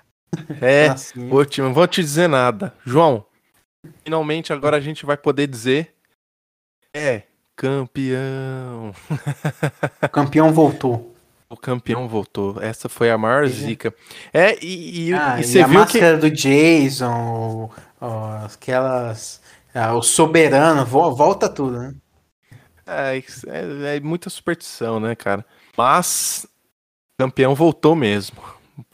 é, 0.58 0.88
assim. 0.88 1.30
ótimo. 1.30 1.66
Não 1.66 1.74
vou 1.74 1.86
te 1.86 2.00
dizer 2.00 2.28
nada. 2.28 2.72
João, 2.82 3.26
finalmente 4.02 4.54
agora 4.54 4.78
a 4.78 4.80
gente 4.80 5.04
vai 5.04 5.18
poder 5.18 5.46
dizer 5.46 5.94
é 6.96 7.24
campeão. 7.54 8.94
O 10.02 10.08
campeão 10.08 10.50
voltou. 10.50 11.14
O 11.50 11.56
campeão 11.58 12.08
voltou. 12.08 12.56
Essa 12.62 12.88
foi 12.88 13.10
a 13.10 13.18
maior 13.18 13.46
zica. 13.46 13.92
É, 14.32 14.56
e, 14.64 15.08
e, 15.08 15.14
ah, 15.14 15.38
e 15.38 15.44
você 15.44 15.58
e 15.58 15.62
a 15.62 15.66
viu 15.66 15.78
máscara 15.78 16.14
que... 16.14 16.20
do 16.22 16.30
Jason, 16.30 17.70
aquelas... 18.44 19.42
Ah, 19.74 19.94
o 19.94 20.02
soberano, 20.02 20.84
volta 20.84 21.48
tudo, 21.48 21.78
né? 21.78 21.94
É, 22.86 23.18
é, 23.18 23.96
é 23.96 24.00
muita 24.00 24.28
superstição, 24.28 24.98
né, 24.98 25.14
cara? 25.14 25.44
Mas 25.76 26.46
campeão 27.18 27.54
voltou 27.54 27.94
mesmo. 27.94 28.38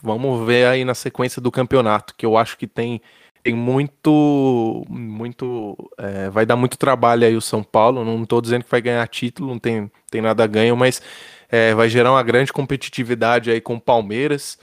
Vamos 0.03 0.47
ver 0.47 0.67
aí 0.67 0.85
na 0.85 0.95
sequência 0.95 1.41
do 1.41 1.51
campeonato, 1.51 2.15
que 2.15 2.27
eu 2.27 2.37
acho 2.37 2.59
que 2.59 2.67
tem, 2.67 3.01
tem 3.43 3.55
muito. 3.55 4.85
muito 4.89 5.77
é, 5.97 6.29
vai 6.29 6.45
dar 6.45 6.57
muito 6.57 6.77
trabalho 6.77 7.27
aí 7.27 7.37
o 7.37 7.41
São 7.41 7.63
Paulo. 7.63 8.05
Não 8.05 8.23
estou 8.23 8.41
dizendo 8.41 8.65
que 8.65 8.71
vai 8.71 8.83
ganhar 8.83 9.07
título, 9.09 9.49
não 9.49 9.59
tem, 9.59 9.91
tem 10.11 10.21
nada 10.21 10.45
a 10.45 10.47
ganho, 10.47 10.77
mas 10.77 11.01
é, 11.49 11.75
vai 11.75 11.89
gerar 11.89 12.13
uma 12.13 12.23
grande 12.23 12.53
competitividade 12.53 13.51
aí 13.51 13.61
com 13.61 13.77
o 13.77 13.81
Palmeiras. 13.81 14.59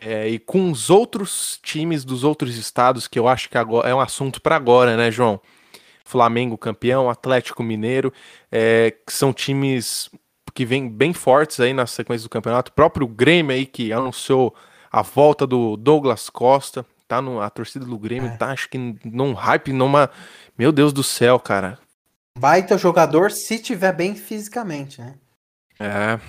É, 0.00 0.28
e 0.28 0.38
com 0.38 0.70
os 0.70 0.90
outros 0.90 1.58
times 1.62 2.04
dos 2.04 2.24
outros 2.24 2.56
estados, 2.56 3.06
que 3.06 3.18
eu 3.18 3.28
acho 3.28 3.48
que 3.48 3.56
agora 3.56 3.88
é 3.88 3.94
um 3.94 4.00
assunto 4.00 4.40
para 4.40 4.56
agora, 4.56 4.96
né, 4.96 5.10
João? 5.10 5.40
Flamengo 6.04 6.58
campeão, 6.58 7.08
Atlético 7.08 7.62
Mineiro, 7.62 8.12
é, 8.50 8.94
que 9.06 9.12
são 9.12 9.32
times 9.32 10.10
que 10.54 10.66
vêm 10.66 10.88
bem 10.88 11.12
fortes 11.12 11.60
aí 11.60 11.72
na 11.72 11.86
sequência 11.86 12.26
do 12.26 12.30
campeonato. 12.30 12.70
O 12.70 12.74
próprio 12.74 13.06
Grêmio 13.06 13.54
aí 13.54 13.64
que 13.64 13.92
anunciou 13.92 14.54
a 14.90 15.02
volta 15.02 15.46
do 15.46 15.76
Douglas 15.76 16.28
Costa, 16.28 16.84
tá 17.08 17.22
no, 17.22 17.40
a 17.40 17.48
torcida 17.48 17.84
do 17.84 17.98
Grêmio 17.98 18.28
é. 18.28 18.36
tá 18.36 18.50
acho 18.50 18.68
que 18.68 18.78
num 19.04 19.32
hype, 19.32 19.72
numa, 19.72 20.10
meu 20.58 20.70
Deus 20.70 20.92
do 20.92 21.02
céu, 21.02 21.38
cara. 21.38 21.78
Baita 22.38 22.76
jogador 22.76 23.30
se 23.30 23.58
tiver 23.58 23.92
bem 23.92 24.14
fisicamente, 24.14 25.00
né? 25.00 25.14
É. 25.78 26.20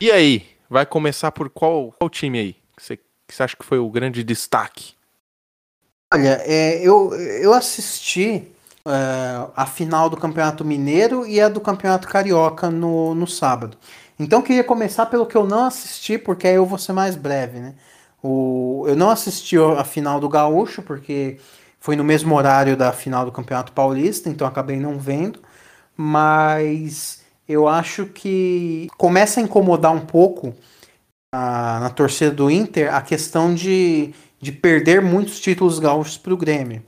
E 0.00 0.10
aí, 0.10 0.46
vai 0.68 0.86
começar 0.86 1.30
por 1.32 1.50
qual, 1.50 1.92
qual 1.92 2.10
time 2.10 2.38
aí? 2.38 2.63
Que 2.76 2.82
você, 2.82 2.96
que 2.96 3.34
você 3.34 3.42
acha 3.42 3.56
que 3.56 3.64
foi 3.64 3.78
o 3.78 3.90
grande 3.90 4.22
destaque? 4.24 4.94
Olha, 6.12 6.40
é, 6.44 6.80
eu, 6.80 7.14
eu 7.14 7.52
assisti 7.52 8.48
uh, 8.86 9.50
a 9.56 9.66
final 9.66 10.08
do 10.08 10.16
Campeonato 10.16 10.64
Mineiro 10.64 11.26
e 11.26 11.40
a 11.40 11.48
do 11.48 11.60
Campeonato 11.60 12.08
Carioca 12.08 12.70
no, 12.70 13.14
no 13.14 13.26
sábado. 13.26 13.76
Então 14.18 14.42
queria 14.42 14.62
começar 14.62 15.06
pelo 15.06 15.26
que 15.26 15.36
eu 15.36 15.46
não 15.46 15.64
assisti, 15.64 16.18
porque 16.18 16.46
aí 16.46 16.54
eu 16.54 16.66
vou 16.66 16.78
ser 16.78 16.92
mais 16.92 17.16
breve, 17.16 17.58
né? 17.58 17.74
O, 18.22 18.84
eu 18.86 18.96
não 18.96 19.10
assisti 19.10 19.56
a 19.58 19.84
final 19.84 20.20
do 20.20 20.28
Gaúcho, 20.28 20.82
porque 20.82 21.38
foi 21.80 21.96
no 21.96 22.04
mesmo 22.04 22.34
horário 22.34 22.76
da 22.76 22.92
final 22.92 23.24
do 23.26 23.32
Campeonato 23.32 23.72
Paulista, 23.72 24.30
então 24.30 24.46
acabei 24.46 24.78
não 24.78 24.98
vendo, 24.98 25.40
mas 25.96 27.22
eu 27.48 27.68
acho 27.68 28.06
que 28.06 28.88
começa 28.96 29.40
a 29.40 29.42
incomodar 29.42 29.92
um 29.92 30.00
pouco 30.00 30.54
a, 31.34 31.80
na 31.80 31.90
torcida 31.90 32.30
do 32.30 32.50
Inter 32.50 32.94
a 32.94 33.00
questão 33.00 33.54
de, 33.54 34.14
de 34.40 34.52
perder 34.52 35.02
muitos 35.02 35.40
títulos 35.40 35.78
gaúchos 35.78 36.16
para 36.16 36.32
o 36.32 36.36
Grêmio. 36.36 36.82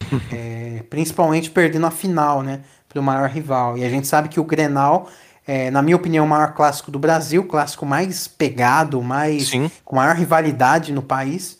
é, 0.32 0.82
principalmente 0.88 1.50
perdendo 1.50 1.86
a 1.86 1.90
final, 1.90 2.42
né? 2.42 2.60
Para 2.88 3.00
o 3.00 3.02
maior 3.02 3.28
rival. 3.28 3.76
E 3.76 3.84
a 3.84 3.88
gente 3.88 4.06
sabe 4.06 4.28
que 4.28 4.40
o 4.40 4.44
Grenal 4.44 5.08
é, 5.46 5.70
na 5.70 5.82
minha 5.82 5.96
opinião, 5.96 6.24
o 6.24 6.28
maior 6.28 6.54
clássico 6.54 6.90
do 6.90 6.98
Brasil, 6.98 7.44
clássico 7.44 7.84
mais 7.84 8.28
pegado, 8.28 9.02
mais 9.02 9.48
Sim. 9.48 9.70
com 9.84 9.96
maior 9.96 10.14
rivalidade 10.14 10.92
no 10.92 11.02
país. 11.02 11.58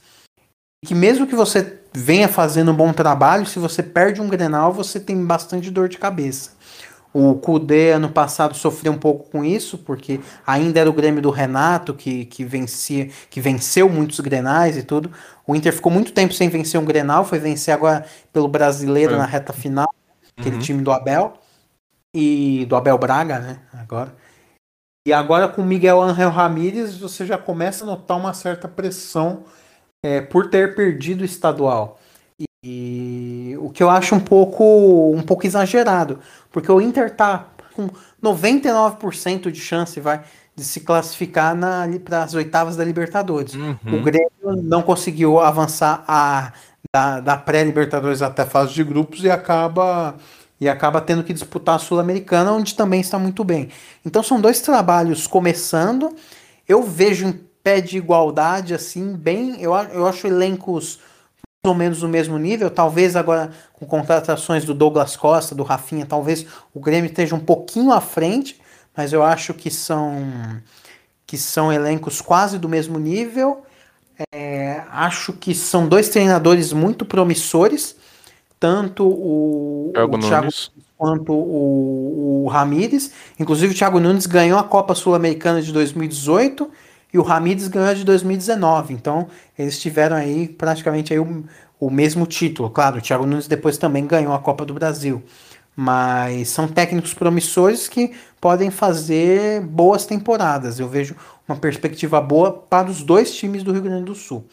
Que 0.85 0.95
mesmo 0.95 1.27
que 1.27 1.35
você 1.35 1.81
venha 1.93 2.29
fazendo 2.29 2.73
um 2.73 2.77
bom 2.77 2.93
trabalho, 2.93 3.45
se 3.45 3.59
você 3.59 3.83
perde 3.83 4.21
um 4.21 4.29
Grenal, 4.29 4.73
você 4.73 4.99
tem 5.01 5.25
bastante 5.25 5.71
dor 5.71 5.89
de 5.89 5.99
cabeça. 5.99 6.51
O 7.15 7.35
Kudê 7.35 7.93
ano 7.93 8.09
passado 8.09 8.55
sofreu 8.55 8.93
um 8.93 8.99
pouco 8.99 9.31
com 9.31 9.45
isso, 9.45 9.77
porque 9.77 10.19
ainda 10.47 10.81
era 10.81 10.89
o 10.89 10.93
Grêmio 10.93 11.21
do 11.21 11.31
Renato 11.31 11.93
que, 11.93 12.25
que 12.25 12.43
vencia, 12.45 13.11
que 13.29 13.41
venceu 13.41 13.89
muitos 13.89 14.19
Grenais 14.21 14.77
e 14.79 14.83
tudo. 14.83 15.11
O 15.47 15.55
Inter 15.55 15.73
ficou 15.73 15.93
muito 15.93 16.13
tempo 16.13 16.33
sem 16.33 16.49
vencer 16.49 16.81
um 16.81 16.85
Grenal, 16.85 17.25
foi 17.25 17.39
vencer 17.39 17.75
agora 17.75 18.07
pelo 18.33 18.49
Brasileiro 18.49 19.15
é. 19.15 19.19
na 19.19 19.27
reta 19.27 19.53
final, 19.53 19.93
aquele 20.37 20.57
uhum. 20.57 20.63
time 20.63 20.83
do 20.83 20.91
Abel 20.91 21.35
e 22.15 22.65
do 22.67 22.77
Abel 22.77 22.97
Braga, 22.97 23.39
né? 23.39 23.59
Agora. 23.75 24.15
E 25.07 25.13
agora 25.13 25.49
com 25.49 25.63
Miguel 25.63 26.01
Angel 26.01 26.31
Ramírez, 26.31 26.97
você 26.97 27.27
já 27.27 27.37
começa 27.37 27.85
a 27.85 27.87
notar 27.87 28.17
uma 28.17 28.33
certa 28.33 28.69
pressão 28.69 29.45
é, 30.05 30.21
por 30.21 30.49
ter 30.49 30.75
perdido 30.75 31.23
o 31.23 31.25
estadual. 31.25 32.01
E, 32.39 32.45
e, 32.65 33.57
o 33.59 33.69
que 33.71 33.83
eu 33.83 33.91
acho 33.91 34.15
um 34.15 34.21
pouco, 34.21 35.13
um 35.13 35.23
pouco 35.23 35.47
exagerado, 35.47 36.21
porque 36.53 36.71
o 36.71 36.81
Inter 36.81 37.15
tá 37.15 37.49
com 37.75 37.89
99% 38.23 39.51
de 39.51 39.61
chance 39.61 39.99
vai 39.99 40.23
de 40.55 40.65
se 40.65 40.81
classificar 40.81 41.57
para 42.05 42.25
as 42.25 42.35
oitavas 42.35 42.77
da 42.77 42.85
Libertadores. 42.85 43.55
Uhum. 43.55 43.77
O 43.87 44.03
Grêmio 44.03 44.31
não 44.63 44.83
conseguiu 44.83 45.41
avançar 45.41 46.05
a, 46.07 46.53
da, 46.93 47.21
da 47.21 47.37
pré-Libertadores 47.37 48.21
até 48.21 48.43
a 48.43 48.47
fase 48.47 48.75
de 48.75 48.85
grupos 48.85 49.25
e 49.25 49.31
acaba 49.31 50.15
e 50.61 50.69
acaba 50.69 51.01
tendo 51.01 51.25
que 51.25 51.33
disputar 51.33 51.75
a 51.75 51.79
Sul-Americana, 51.79 52.53
onde 52.53 52.77
também 52.77 53.01
está 53.01 53.19
muito 53.19 53.43
bem. 53.43 53.69
Então 54.07 54.23
são 54.23 54.41
dois 54.41 54.61
trabalhos 54.61 55.27
começando. 55.27 56.15
Eu 56.69 56.85
vejo 56.85 57.27
em 57.27 57.33
pé 57.65 57.81
de 57.81 57.97
igualdade, 57.97 58.73
assim, 58.73 59.17
bem. 59.17 59.61
Eu, 59.61 59.75
eu 59.75 60.07
acho 60.07 60.25
elencos 60.25 61.01
ou 61.65 61.75
menos 61.75 62.03
no 62.03 62.09
mesmo 62.09 62.39
nível. 62.39 62.69
Talvez 62.69 63.15
agora 63.15 63.53
com 63.73 63.87
contratações 63.87 64.65
do 64.65 64.75
Douglas 64.75 65.17
Costa, 65.17 65.55
do 65.55 65.63
Rafinha, 65.63 66.05
talvez 66.05 66.45
o 66.75 66.81
Grêmio 66.81 67.09
esteja 67.09 67.37
um 67.37 67.41
pouquinho 67.41 67.93
à 67.93 68.01
frente, 68.01 68.61
mas 68.97 69.13
eu 69.13 69.23
acho 69.23 69.55
que 69.55 69.71
são 69.71 70.61
que 71.25 71.39
são 71.39 71.73
elencos 71.73 72.21
quase 72.21 72.59
do 72.59 72.69
mesmo 72.69 72.99
nível. 72.99 73.63
É, 74.35 74.83
acho 74.91 75.33
que 75.33 75.55
são 75.55 75.89
dois 75.89 76.09
treinadores 76.09 76.73
muito 76.73 77.05
promissores 77.05 77.97
tanto 78.63 79.05
o, 79.05 79.91
Thiago, 79.93 80.17
o 80.17 80.21
Thiago 80.21 80.49
quanto 80.97 81.33
o, 81.33 82.45
o 82.45 82.49
Ramires. 82.49 83.13
Inclusive, 83.37 83.75
o 83.75 83.77
Thiago 83.77 83.99
Nunes 83.99 84.25
ganhou 84.25 84.57
a 84.57 84.63
Copa 84.63 84.95
Sul-Americana 84.95 85.61
de 85.61 85.73
2018 85.73 86.71
e 87.13 87.19
o 87.19 87.23
Ramires 87.23 87.69
ganhou 87.69 87.95
de 87.95 88.05
2019. 88.05 88.95
Então, 88.95 89.29
eles 89.59 89.79
tiveram 89.79 90.17
aí 90.17 90.49
praticamente 90.49 91.13
aí 91.13 91.19
o, 91.19 91.45
o 91.79 91.91
mesmo 91.91 92.27
título. 92.27 92.71
Claro, 92.71 92.99
o 92.99 93.01
Thiago 93.01 93.27
Nunes 93.27 93.47
depois 93.47 93.77
também 93.77 94.07
ganhou 94.07 94.33
a 94.33 94.39
Copa 94.39 94.65
do 94.65 94.73
Brasil. 94.73 95.23
Mas 95.75 96.49
são 96.49 96.69
técnicos 96.69 97.15
promissores 97.15 97.89
que 97.89 98.15
podem 98.41 98.71
fazer 98.71 99.61
boas 99.63 100.07
temporadas. 100.07 100.79
Eu 100.79 100.89
vejo 100.89 101.17
uma 101.49 101.57
perspectiva 101.57 102.21
boa 102.21 102.53
para 102.53 102.91
os 102.91 103.03
dois 103.03 103.35
times 103.35 103.63
do 103.63 103.73
Rio 103.73 103.83
Grande 103.83 104.05
do 104.05 104.15
Sul. 104.15 104.47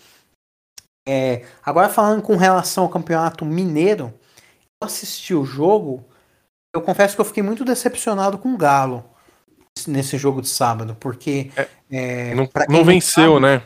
É, 1.08 1.46
agora 1.66 1.90
falando 1.90 2.22
com 2.22 2.36
relação 2.36 2.84
ao 2.84 2.90
campeonato 2.90 3.44
mineiro, 3.46 4.14
eu 4.82 4.86
assisti 4.86 5.34
o 5.34 5.44
jogo, 5.44 6.06
eu 6.74 6.82
confesso 6.82 7.16
que 7.16 7.22
eu 7.22 7.26
fiquei 7.26 7.42
muito 7.42 7.66
decepcionado 7.66 8.38
com 8.38 8.54
o 8.54 8.58
Galo 8.58 9.04
nesse 9.88 10.18
jogo 10.18 10.42
de 10.42 10.48
sábado, 10.48 10.96
porque 11.00 11.52
é, 11.56 11.68
é, 11.92 12.34
não, 12.36 12.48
não 12.68 12.84
venceu, 12.84 13.34
sabe, 13.34 13.46
né? 13.46 13.62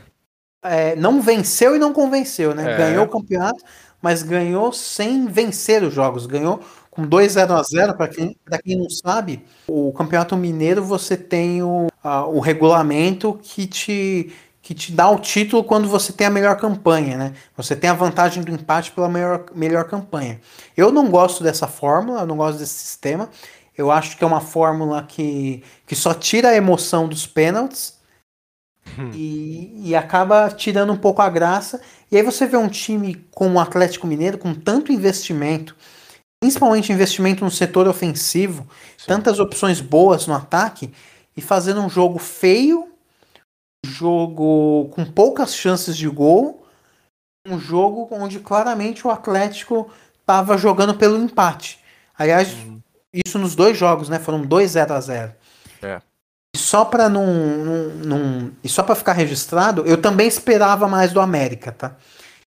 É, 0.64 0.96
não 0.96 1.22
venceu 1.22 1.76
e 1.76 1.80
não 1.80 1.92
convenceu, 1.92 2.56
né? 2.56 2.74
É. 2.74 2.78
Ganhou 2.78 3.06
o 3.06 3.10
campeonato, 3.10 3.62
mas 4.02 4.24
ganhou 4.24 4.72
sem 4.72 5.26
vencer 5.26 5.84
os 5.84 5.94
jogos, 5.94 6.26
ganhou 6.26 6.62
com 6.90 7.06
2 7.06 7.34
0 7.34 7.54
a 7.54 7.64
0 7.64 7.96
para 7.96 8.08
quem, 8.08 8.38
quem 8.64 8.78
não 8.78 8.90
sabe, 8.90 9.44
o 9.68 9.92
Campeonato 9.94 10.38
Mineiro 10.38 10.84
você 10.84 11.18
tem 11.18 11.64
o, 11.64 11.88
a, 12.04 12.26
o 12.28 12.40
regulamento 12.40 13.40
que 13.42 13.66
te 13.66 14.32
que 14.62 14.74
te 14.74 14.94
dá 14.94 15.10
o 15.10 15.20
título 15.20 15.62
quando 15.62 15.90
você 15.90 16.14
tem 16.14 16.26
a 16.26 16.30
melhor 16.30 16.56
campanha, 16.56 17.18
né? 17.18 17.34
Você 17.58 17.76
tem 17.76 17.90
a 17.90 17.94
vantagem 17.94 18.42
do 18.42 18.50
empate 18.50 18.94
pela 18.94 19.10
melhor, 19.10 19.46
melhor 19.54 19.84
campanha. 19.84 20.40
Eu 20.78 20.90
não 20.90 21.10
gosto 21.10 21.44
dessa 21.44 21.68
fórmula, 21.68 22.22
eu 22.22 22.26
não 22.26 22.38
gosto 22.38 22.60
desse 22.60 22.76
sistema. 22.76 23.30
Eu 23.78 23.92
acho 23.92 24.16
que 24.16 24.24
é 24.24 24.28
uma 24.28 24.40
fórmula 24.40 25.04
que, 25.04 25.62
que 25.86 25.98
só 25.98 26.14
tira 26.14 26.48
a 26.48 26.56
emoção 26.56 27.10
dos 27.10 27.28
pênaltis 27.28 27.96
hum. 28.98 29.12
e, 29.14 29.90
e 29.90 29.96
acaba 29.96 30.50
tirando 30.50 30.94
um 30.94 30.98
pouco 30.98 31.22
a 31.22 31.30
graça. 31.30 31.82
E 32.12 32.18
aí 32.18 32.24
você 32.24 32.46
vê 32.46 32.58
um 32.58 32.70
time 32.70 33.28
como 33.32 33.58
o 33.58 33.60
Atlético 33.60 34.08
Mineiro, 34.08 34.38
com 34.38 34.54
tanto 34.54 34.92
investimento, 34.92 35.76
principalmente 36.42 36.92
investimento 36.92 37.44
no 37.44 37.52
setor 37.52 37.88
ofensivo, 37.88 38.68
Sim. 38.98 39.06
tantas 39.08 39.40
opções 39.40 39.82
boas 39.82 40.28
no 40.28 40.34
ataque, 40.34 40.94
e 41.36 41.42
fazendo 41.42 41.82
um 41.82 41.90
jogo 41.90 42.20
feio 42.20 42.94
jogo 43.86 44.90
com 44.92 45.06
poucas 45.06 45.56
chances 45.56 45.98
de 45.98 46.08
gol, 46.08 46.66
um 47.46 47.60
jogo 47.60 48.08
onde 48.12 48.40
claramente 48.40 49.06
o 49.06 49.12
Atlético 49.12 49.92
estava 50.20 50.58
jogando 50.58 50.96
pelo 50.96 51.18
empate. 51.18 51.80
Aliás, 52.18 52.54
uhum. 52.54 52.80
isso 53.14 53.38
nos 53.38 53.56
dois 53.56 53.78
jogos, 53.78 54.08
né? 54.08 54.20
Foram 54.20 54.42
2 54.42 54.72
0 54.72 54.94
a 54.94 55.02
0. 55.02 55.34
É. 55.82 56.02
E 56.56 56.58
só 56.58 56.86
para 56.86 57.10
não, 57.10 57.26
não, 57.26 57.90
não, 58.06 58.52
e 58.64 58.70
só 58.70 58.84
para 58.84 58.96
ficar 58.96 59.14
registrado, 59.14 59.84
eu 59.86 59.98
também 59.98 60.28
esperava 60.28 60.88
mais 60.88 61.12
do 61.12 61.20
América, 61.20 61.72
tá? 61.72 61.96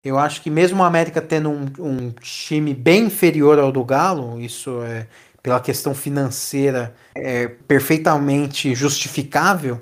Eu 0.04 0.18
acho 0.20 0.42
que 0.42 0.50
mesmo 0.50 0.82
o 0.82 0.86
América 0.86 1.22
tendo 1.22 1.50
um, 1.50 1.66
um 1.80 2.12
time 2.12 2.74
bem 2.74 3.06
inferior 3.06 3.60
ao 3.60 3.72
do 3.72 3.84
Galo, 3.84 4.40
isso 4.40 4.82
é 4.84 5.08
pela 5.42 5.60
questão 5.60 5.96
financeira 5.96 6.94
é 7.16 7.48
perfeitamente 7.48 8.76
justificável 8.76 9.82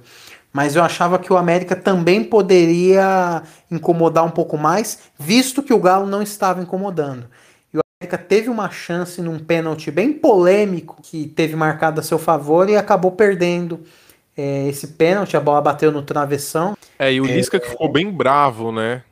mas 0.55 0.73
eu 0.73 0.81
achava 0.81 1.19
que 1.19 1.33
o 1.33 1.35
América 1.35 1.75
também 1.75 2.23
poderia 2.23 3.43
incomodar 3.69 4.23
um 4.23 4.29
pouco 4.29 4.57
mais, 4.57 4.99
visto 5.19 5.61
que 5.61 5.73
o 5.73 5.79
Galo 5.81 6.07
não 6.07 6.21
estava 6.21 6.61
incomodando. 6.61 7.27
E 7.73 7.77
o 7.77 7.81
América 7.99 8.17
teve 8.17 8.49
uma 8.49 8.69
chance 8.69 9.21
num 9.21 9.37
pênalti 9.37 9.91
bem 9.91 10.13
polêmico 10.13 11.01
que 11.03 11.27
teve 11.27 11.57
marcado 11.57 11.99
a 11.99 12.03
seu 12.03 12.17
favor 12.17 12.69
e 12.69 12.77
acabou 12.77 13.11
perdendo 13.11 13.81
é, 14.37 14.67
esse 14.67 14.87
pênalti. 14.87 15.37
A 15.37 15.41
bola 15.41 15.61
bateu 15.61 15.91
no 15.91 16.01
travessão. 16.01 16.77
É, 16.97 17.11
e 17.13 17.21
o 17.21 17.25
Lisca 17.25 17.57
é, 17.57 17.59
que 17.59 17.69
ficou 17.69 17.91
bem 17.91 18.11
bravo, 18.11 18.71
né? 18.71 19.03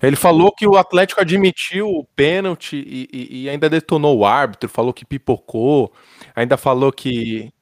Ele 0.00 0.16
falou 0.16 0.52
que 0.52 0.66
o 0.66 0.76
Atlético 0.76 1.20
admitiu 1.20 1.88
o 1.88 2.04
pênalti 2.16 2.76
e, 2.76 3.08
e, 3.12 3.42
e 3.42 3.48
ainda 3.48 3.68
detonou 3.68 4.18
o 4.18 4.24
árbitro, 4.24 4.68
falou 4.68 4.92
que 4.92 5.04
pipocou, 5.04 5.92
ainda 6.34 6.56
falou 6.56 6.92
que 6.92 7.52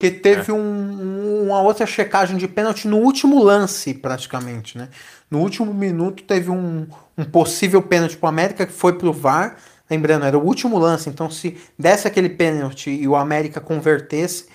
que 0.00 0.12
teve 0.12 0.52
é. 0.52 0.54
um, 0.54 1.46
uma 1.46 1.60
outra 1.60 1.84
checagem 1.84 2.36
de 2.36 2.46
pênalti 2.46 2.86
no 2.86 2.98
último 2.98 3.42
lance, 3.42 3.92
praticamente, 3.94 4.78
né? 4.78 4.88
No 5.28 5.40
último 5.40 5.74
minuto 5.74 6.22
teve 6.22 6.50
um, 6.50 6.86
um 7.16 7.24
possível 7.24 7.82
pênalti 7.82 8.16
para 8.16 8.26
o 8.26 8.28
América 8.28 8.64
que 8.64 8.72
foi 8.72 8.96
para 8.96 9.08
o 9.08 9.12
VAR. 9.12 9.56
Lembrando, 9.90 10.24
era 10.24 10.38
o 10.38 10.44
último 10.44 10.78
lance, 10.78 11.08
então 11.08 11.28
se 11.30 11.56
desse 11.76 12.06
aquele 12.06 12.28
pênalti 12.28 12.90
e 12.90 13.08
o 13.08 13.16
América 13.16 13.60
convertesse, 13.60 14.46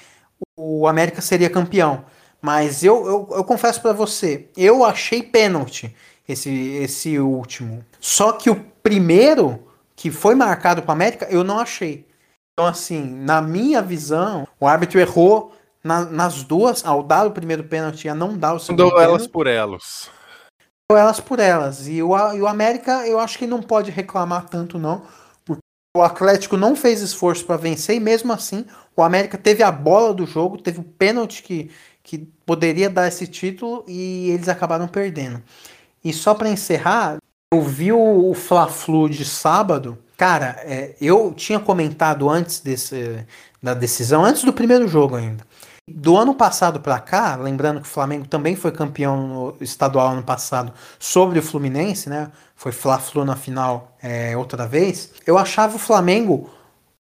o 0.58 0.88
América 0.88 1.22
seria 1.22 1.50
campeão. 1.50 2.06
Mas 2.42 2.84
eu, 2.84 3.06
eu, 3.06 3.30
eu 3.38 3.44
confesso 3.44 3.82
para 3.82 3.94
você, 3.94 4.50
eu 4.58 4.84
achei 4.84 5.24
pênalti 5.24 5.96
esse, 6.28 6.50
esse 6.52 7.18
último. 7.20 7.86
Só 8.00 8.34
que 8.34 8.50
o 8.50 8.56
primeiro 8.82 9.66
que 9.96 10.12
foi 10.12 10.36
marcado 10.36 10.82
para 10.82 10.92
América, 10.92 11.28
eu 11.30 11.44
não 11.44 11.60
achei. 11.60 12.06
Então, 12.54 12.68
assim, 12.68 13.02
na 13.02 13.42
minha 13.42 13.82
visão, 13.82 14.48
o 14.60 14.68
árbitro 14.68 15.00
errou 15.00 15.54
na, 15.84 16.06
nas 16.06 16.44
duas, 16.44 16.86
ao 16.86 17.02
dar 17.02 17.26
o 17.26 17.32
primeiro 17.32 17.64
pênalti 17.64 18.06
e 18.06 18.10
a 18.10 18.16
não 18.16 18.38
dar 18.38 18.54
o 18.54 18.60
segundo. 18.60 19.00
Elas 19.00 19.28
por 19.28 19.48
elas. 19.48 20.10
Elas 20.92 21.20
por 21.20 21.40
elas. 21.40 21.88
E 21.88 22.04
o, 22.04 22.16
e 22.34 22.42
o 22.42 22.48
América, 22.48 23.08
eu 23.08 23.20
acho 23.20 23.38
que 23.38 23.48
não 23.48 23.62
pode 23.62 23.90
reclamar 23.90 24.48
tanto, 24.50 24.78
não. 24.78 25.04
Porque 25.44 25.62
o 25.96 26.02
Atlético 26.02 26.56
não 26.56 26.76
fez 26.76 27.02
esforço 27.02 27.46
para 27.46 27.58
vencer 27.58 27.96
e 27.96 28.00
mesmo 28.00 28.32
assim, 28.32 28.66
o 28.96 29.02
América 29.04 29.38
teve 29.38 29.64
a 29.64 29.72
bola 29.72 30.14
do 30.14 30.26
jogo, 30.26 30.58
teve 30.58 30.80
o 30.80 30.84
pênalti 30.84 31.44
que, 31.44 31.72
que 32.04 32.20
poderia 32.46 32.90
dar 32.90 33.08
esse 33.08 33.28
título 33.28 33.84
e 33.88 34.30
eles 34.32 34.48
acabaram 34.50 34.88
perdendo. 34.88 35.42
E 36.04 36.12
só 36.14 36.34
para 36.34 36.50
encerrar, 36.50 37.18
Eu 37.54 37.62
vi 37.62 37.94
o 37.94 38.34
Fla-Flu 38.34 39.08
de 39.08 39.24
sábado. 39.24 39.98
Cara, 40.18 40.56
é, 40.64 40.96
eu 41.00 41.32
tinha 41.36 41.60
comentado 41.60 42.28
antes 42.30 42.60
desse, 42.60 43.24
da 43.62 43.76
decisão, 43.76 44.26
antes 44.26 44.44
do 44.44 44.52
primeiro 44.52 44.88
jogo 44.88 45.16
ainda. 45.16 45.46
Do 45.88 46.18
ano 46.18 46.34
passado 46.34 46.80
para 46.80 47.00
cá, 47.00 47.36
lembrando 47.36 47.82
que 47.82 47.88
o 47.88 47.92
Flamengo 47.92 48.28
também 48.28 48.56
foi 48.56 48.72
campeão 48.72 49.56
estadual 49.62 50.10
ano 50.14 50.24
passado 50.24 50.74
sobre 50.98 51.38
o 51.40 51.44
Fluminense, 51.44 52.10
né? 52.10 52.32
Foi 52.56 52.72
Fla-Flu 52.72 53.24
na 53.26 53.36
final 53.36 53.96
é, 54.02 54.36
outra 54.36 54.66
vez. 54.66 55.12
Eu 55.28 55.38
achava 55.38 55.76
o 55.76 55.80
Flamengo 55.80 56.50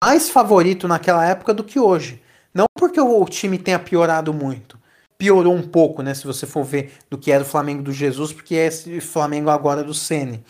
mais 0.03 0.29
favorito 0.29 0.89
naquela 0.89 1.27
época 1.27 1.53
do 1.53 1.65
que 1.65 1.79
hoje. 1.79 2.23
Não 2.53 2.67
porque 2.75 3.01
o 3.01 3.25
time 3.25 3.59
tenha 3.59 3.79
piorado 3.79 4.33
muito. 4.33 4.79
Piorou 5.19 5.55
um 5.55 5.63
pouco, 5.63 6.03
né? 6.03 6.15
Se 6.15 6.27
você 6.27 6.47
for 6.47 6.65
ver 6.65 6.93
do 7.11 7.19
que 7.19 7.33
era 7.33 7.43
o 7.43 7.47
Flamengo 7.47 7.83
do 7.83 7.93
Jesus, 7.93 8.33
porque 8.33 8.55
é 8.55 8.67
esse 8.67 9.01
Flamengo 9.01 9.51
agora 9.51 9.83
do 9.83 9.95
Sene. 9.95 10.45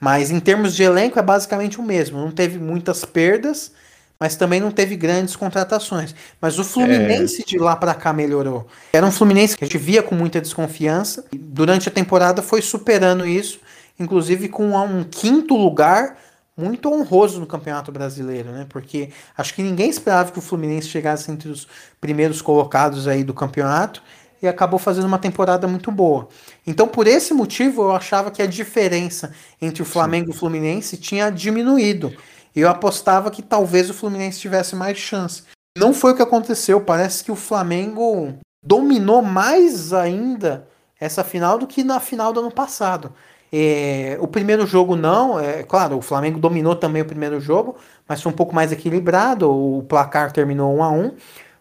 Mas 0.00 0.30
em 0.30 0.40
termos 0.40 0.74
de 0.74 0.82
elenco 0.82 1.18
é 1.18 1.22
basicamente 1.22 1.78
o 1.78 1.82
mesmo. 1.82 2.18
Não 2.18 2.30
teve 2.30 2.58
muitas 2.58 3.04
perdas 3.04 3.72
mas 4.18 4.34
também 4.34 4.60
não 4.60 4.70
teve 4.70 4.96
grandes 4.96 5.36
contratações. 5.36 6.14
Mas 6.40 6.58
o 6.58 6.64
Fluminense 6.64 7.42
é... 7.42 7.44
de 7.44 7.58
lá 7.58 7.76
para 7.76 7.94
cá 7.94 8.12
melhorou. 8.12 8.66
Era 8.92 9.06
um 9.06 9.12
Fluminense 9.12 9.56
que 9.56 9.64
a 9.64 9.66
gente 9.66 9.78
via 9.78 10.02
com 10.02 10.14
muita 10.14 10.40
desconfiança. 10.40 11.24
Durante 11.32 11.88
a 11.88 11.92
temporada 11.92 12.42
foi 12.42 12.62
superando 12.62 13.26
isso, 13.26 13.60
inclusive 13.98 14.48
com 14.48 14.74
um 14.74 15.04
quinto 15.04 15.54
lugar 15.54 16.16
muito 16.56 16.92
honroso 16.92 17.38
no 17.38 17.46
Campeonato 17.46 17.92
Brasileiro, 17.92 18.50
né? 18.50 18.66
Porque 18.68 19.10
acho 19.36 19.54
que 19.54 19.62
ninguém 19.62 19.90
esperava 19.90 20.32
que 20.32 20.38
o 20.38 20.42
Fluminense 20.42 20.88
chegasse 20.88 21.30
entre 21.30 21.48
os 21.48 21.68
primeiros 22.00 22.40
colocados 22.40 23.06
aí 23.06 23.22
do 23.22 23.34
campeonato 23.34 24.02
e 24.40 24.48
acabou 24.48 24.78
fazendo 24.78 25.06
uma 25.06 25.18
temporada 25.18 25.66
muito 25.68 25.90
boa. 25.92 26.28
Então, 26.66 26.88
por 26.88 27.06
esse 27.06 27.34
motivo, 27.34 27.82
eu 27.82 27.92
achava 27.92 28.30
que 28.30 28.42
a 28.42 28.46
diferença 28.46 29.32
entre 29.60 29.82
o 29.82 29.86
Flamengo 29.86 30.26
Sim. 30.26 30.32
e 30.32 30.34
o 30.34 30.38
Fluminense 30.38 30.96
tinha 30.96 31.30
diminuído 31.30 32.12
eu 32.56 32.70
apostava 32.70 33.30
que 33.30 33.42
talvez 33.42 33.90
o 33.90 33.94
Fluminense 33.94 34.40
tivesse 34.40 34.74
mais 34.74 34.96
chance. 34.96 35.42
Não 35.76 35.92
foi 35.92 36.12
o 36.12 36.16
que 36.16 36.22
aconteceu. 36.22 36.80
Parece 36.80 37.22
que 37.22 37.30
o 37.30 37.36
Flamengo 37.36 38.38
dominou 38.64 39.20
mais 39.20 39.92
ainda 39.92 40.66
essa 40.98 41.22
final 41.22 41.58
do 41.58 41.66
que 41.66 41.84
na 41.84 42.00
final 42.00 42.32
do 42.32 42.40
ano 42.40 42.50
passado. 42.50 43.12
É, 43.52 44.18
o 44.20 44.26
primeiro 44.26 44.66
jogo 44.66 44.96
não, 44.96 45.38
é 45.38 45.62
claro, 45.62 45.96
o 45.98 46.02
Flamengo 46.02 46.38
dominou 46.38 46.74
também 46.76 47.02
o 47.02 47.06
primeiro 47.06 47.40
jogo, 47.40 47.76
mas 48.08 48.20
foi 48.22 48.32
um 48.32 48.34
pouco 48.34 48.54
mais 48.54 48.72
equilibrado. 48.72 49.50
O 49.50 49.82
placar 49.84 50.32
terminou 50.32 50.74
1 50.76 50.82
a 50.82 50.90
1 50.90 51.12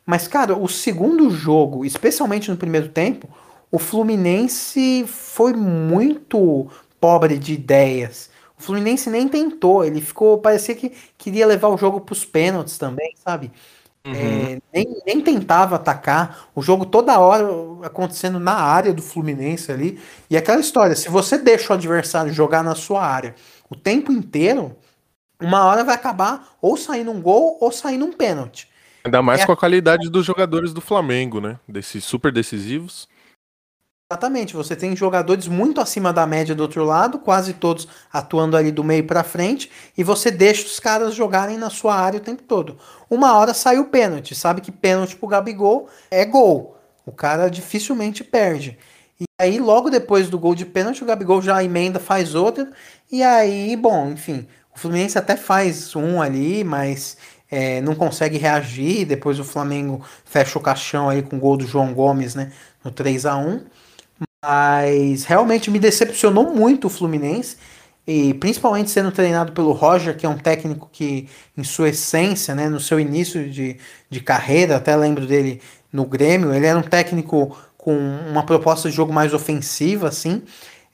Mas, 0.06 0.28
cara, 0.28 0.56
o 0.58 0.68
segundo 0.68 1.30
jogo, 1.30 1.86
especialmente 1.86 2.50
no 2.52 2.58
primeiro 2.58 2.90
tempo, 2.90 3.28
o 3.72 3.80
Fluminense 3.80 5.06
foi 5.08 5.54
muito 5.54 6.70
pobre 7.00 7.38
de 7.38 7.54
ideias. 7.54 8.30
O 8.58 8.64
Fluminense 8.64 9.10
nem 9.10 9.28
tentou, 9.28 9.84
ele 9.84 10.02
ficou, 10.02 10.38
parecia 10.40 10.76
que 10.76 10.92
queria 11.18 11.46
levar 11.46 11.68
o 11.70 11.78
jogo 11.78 12.02
para 12.02 12.14
os 12.14 12.24
pênaltis 12.26 12.78
também, 12.78 13.14
sabe? 13.18 13.52
Uhum. 14.06 14.14
É, 14.14 14.62
nem, 14.72 15.02
nem 15.06 15.22
tentava 15.22 15.78
atacar, 15.78 16.48
o 16.54 16.62
jogo 16.62 16.86
toda 16.86 17.20
hora 17.20 17.48
acontecendo 17.84 18.40
na 18.40 18.54
área 18.54 18.94
do 18.94 19.02
Fluminense 19.02 19.72
ali. 19.72 20.00
E 20.30 20.38
aquela 20.38 20.62
história, 20.62 20.96
se 20.96 21.10
você 21.10 21.40
deixa 21.40 21.74
o 21.74 21.76
adversário 21.76 22.32
jogar 22.32 22.64
na 22.64 22.76
sua 22.76 23.04
área 23.04 23.34
o 23.68 23.76
tempo 23.76 24.12
inteiro, 24.12 24.76
uma 25.42 25.66
hora 25.66 25.84
vai 25.84 25.96
acabar 25.96 26.56
ou 26.62 26.78
saindo 26.78 27.12
um 27.12 27.20
gol 27.20 27.58
ou 27.60 27.72
saindo 27.72 28.06
um 28.06 28.14
pênalti. 28.14 28.70
Ainda 29.04 29.22
mais 29.22 29.42
é 29.42 29.46
com 29.46 29.52
a 29.52 29.58
qualidade 29.58 30.10
dos 30.10 30.26
jogadores 30.26 30.72
do 30.74 30.82
Flamengo, 30.82 31.42
né? 31.42 31.60
Desses 31.68 32.04
super 32.04 32.32
decisivos. 32.32 33.08
Exatamente, 34.16 34.56
você 34.56 34.78
tem 34.78 34.96
jogadores 34.96 35.46
muito 35.46 35.82
acima 35.82 36.14
da 36.14 36.26
média 36.26 36.56
do 36.56 36.62
outro 36.62 36.86
lado, 36.86 37.20
quase 37.20 37.52
todos 37.52 37.86
atuando 38.14 38.56
ali 38.56 38.72
do 38.72 38.82
meio 38.82 39.04
para 39.04 39.26
frente, 39.26 39.70
e 39.98 40.06
você 40.06 40.32
deixa 40.32 40.66
os 40.66 40.80
caras 40.80 41.14
jogarem 41.14 41.58
na 41.58 41.70
sua 41.70 41.96
área 41.96 42.18
o 42.18 42.24
tempo 42.24 42.42
todo. 42.44 42.78
Uma 43.10 43.38
hora 43.38 43.54
sai 43.54 43.78
o 43.78 43.88
pênalti, 43.88 44.34
sabe 44.34 44.62
que 44.62 44.72
pênalti 44.72 45.18
pro 45.18 45.28
Gabigol 45.28 45.90
é 46.10 46.24
gol. 46.24 46.78
O 47.06 47.12
cara 47.12 47.50
dificilmente 47.50 48.24
perde. 48.24 48.78
E 49.20 49.26
aí, 49.38 49.60
logo 49.60 49.90
depois 49.90 50.30
do 50.30 50.40
gol 50.40 50.56
de 50.56 50.66
pênalti, 50.66 51.04
o 51.04 51.06
Gabigol 51.06 51.42
já 51.42 51.62
emenda, 51.62 52.00
faz 52.00 52.36
outro. 52.36 52.68
E 53.12 53.22
aí, 53.22 53.76
bom, 53.76 54.12
enfim, 54.12 54.48
o 54.74 54.80
Fluminense 54.80 55.18
até 55.18 55.36
faz 55.36 55.94
um 55.94 56.22
ali, 56.22 56.64
mas 56.64 57.18
é, 57.52 57.82
não 57.82 57.94
consegue 57.94 58.38
reagir. 58.38 59.06
Depois 59.06 59.42
o 59.42 59.44
Flamengo 59.44 60.02
fecha 60.24 60.58
o 60.58 60.62
caixão 60.62 61.10
aí 61.10 61.22
com 61.22 61.36
o 61.36 61.40
gol 61.40 61.58
do 61.58 61.68
João 61.68 61.94
Gomes, 61.94 62.34
né? 62.34 62.54
No 62.82 62.92
3 62.92 63.26
a 63.26 63.36
1 63.36 63.66
mas 64.48 65.24
realmente 65.26 65.72
me 65.72 65.80
decepcionou 65.80 66.54
muito 66.54 66.86
o 66.86 66.90
Fluminense. 66.90 67.58
E 68.08 68.36
principalmente 68.36 68.92
sendo 68.92 69.12
treinado 69.12 69.52
pelo 69.52 69.72
Roger, 69.72 70.16
que 70.16 70.28
é 70.28 70.30
um 70.30 70.38
técnico 70.38 70.88
que, 70.92 71.28
em 71.58 71.64
sua 71.64 71.90
essência, 71.90 72.54
né, 72.54 72.70
no 72.70 72.80
seu 72.80 73.00
início 73.00 73.50
de, 73.50 73.78
de 74.08 74.20
carreira, 74.20 74.76
até 74.76 74.96
lembro 74.96 75.26
dele 75.26 75.60
no 75.92 76.06
Grêmio, 76.06 76.54
ele 76.54 76.68
era 76.68 76.78
um 76.78 76.84
técnico 76.84 77.58
com 77.76 77.98
uma 77.98 78.46
proposta 78.46 78.90
de 78.90 78.96
jogo 78.96 79.12
mais 79.12 79.34
ofensiva, 79.34 80.08
assim. 80.08 80.44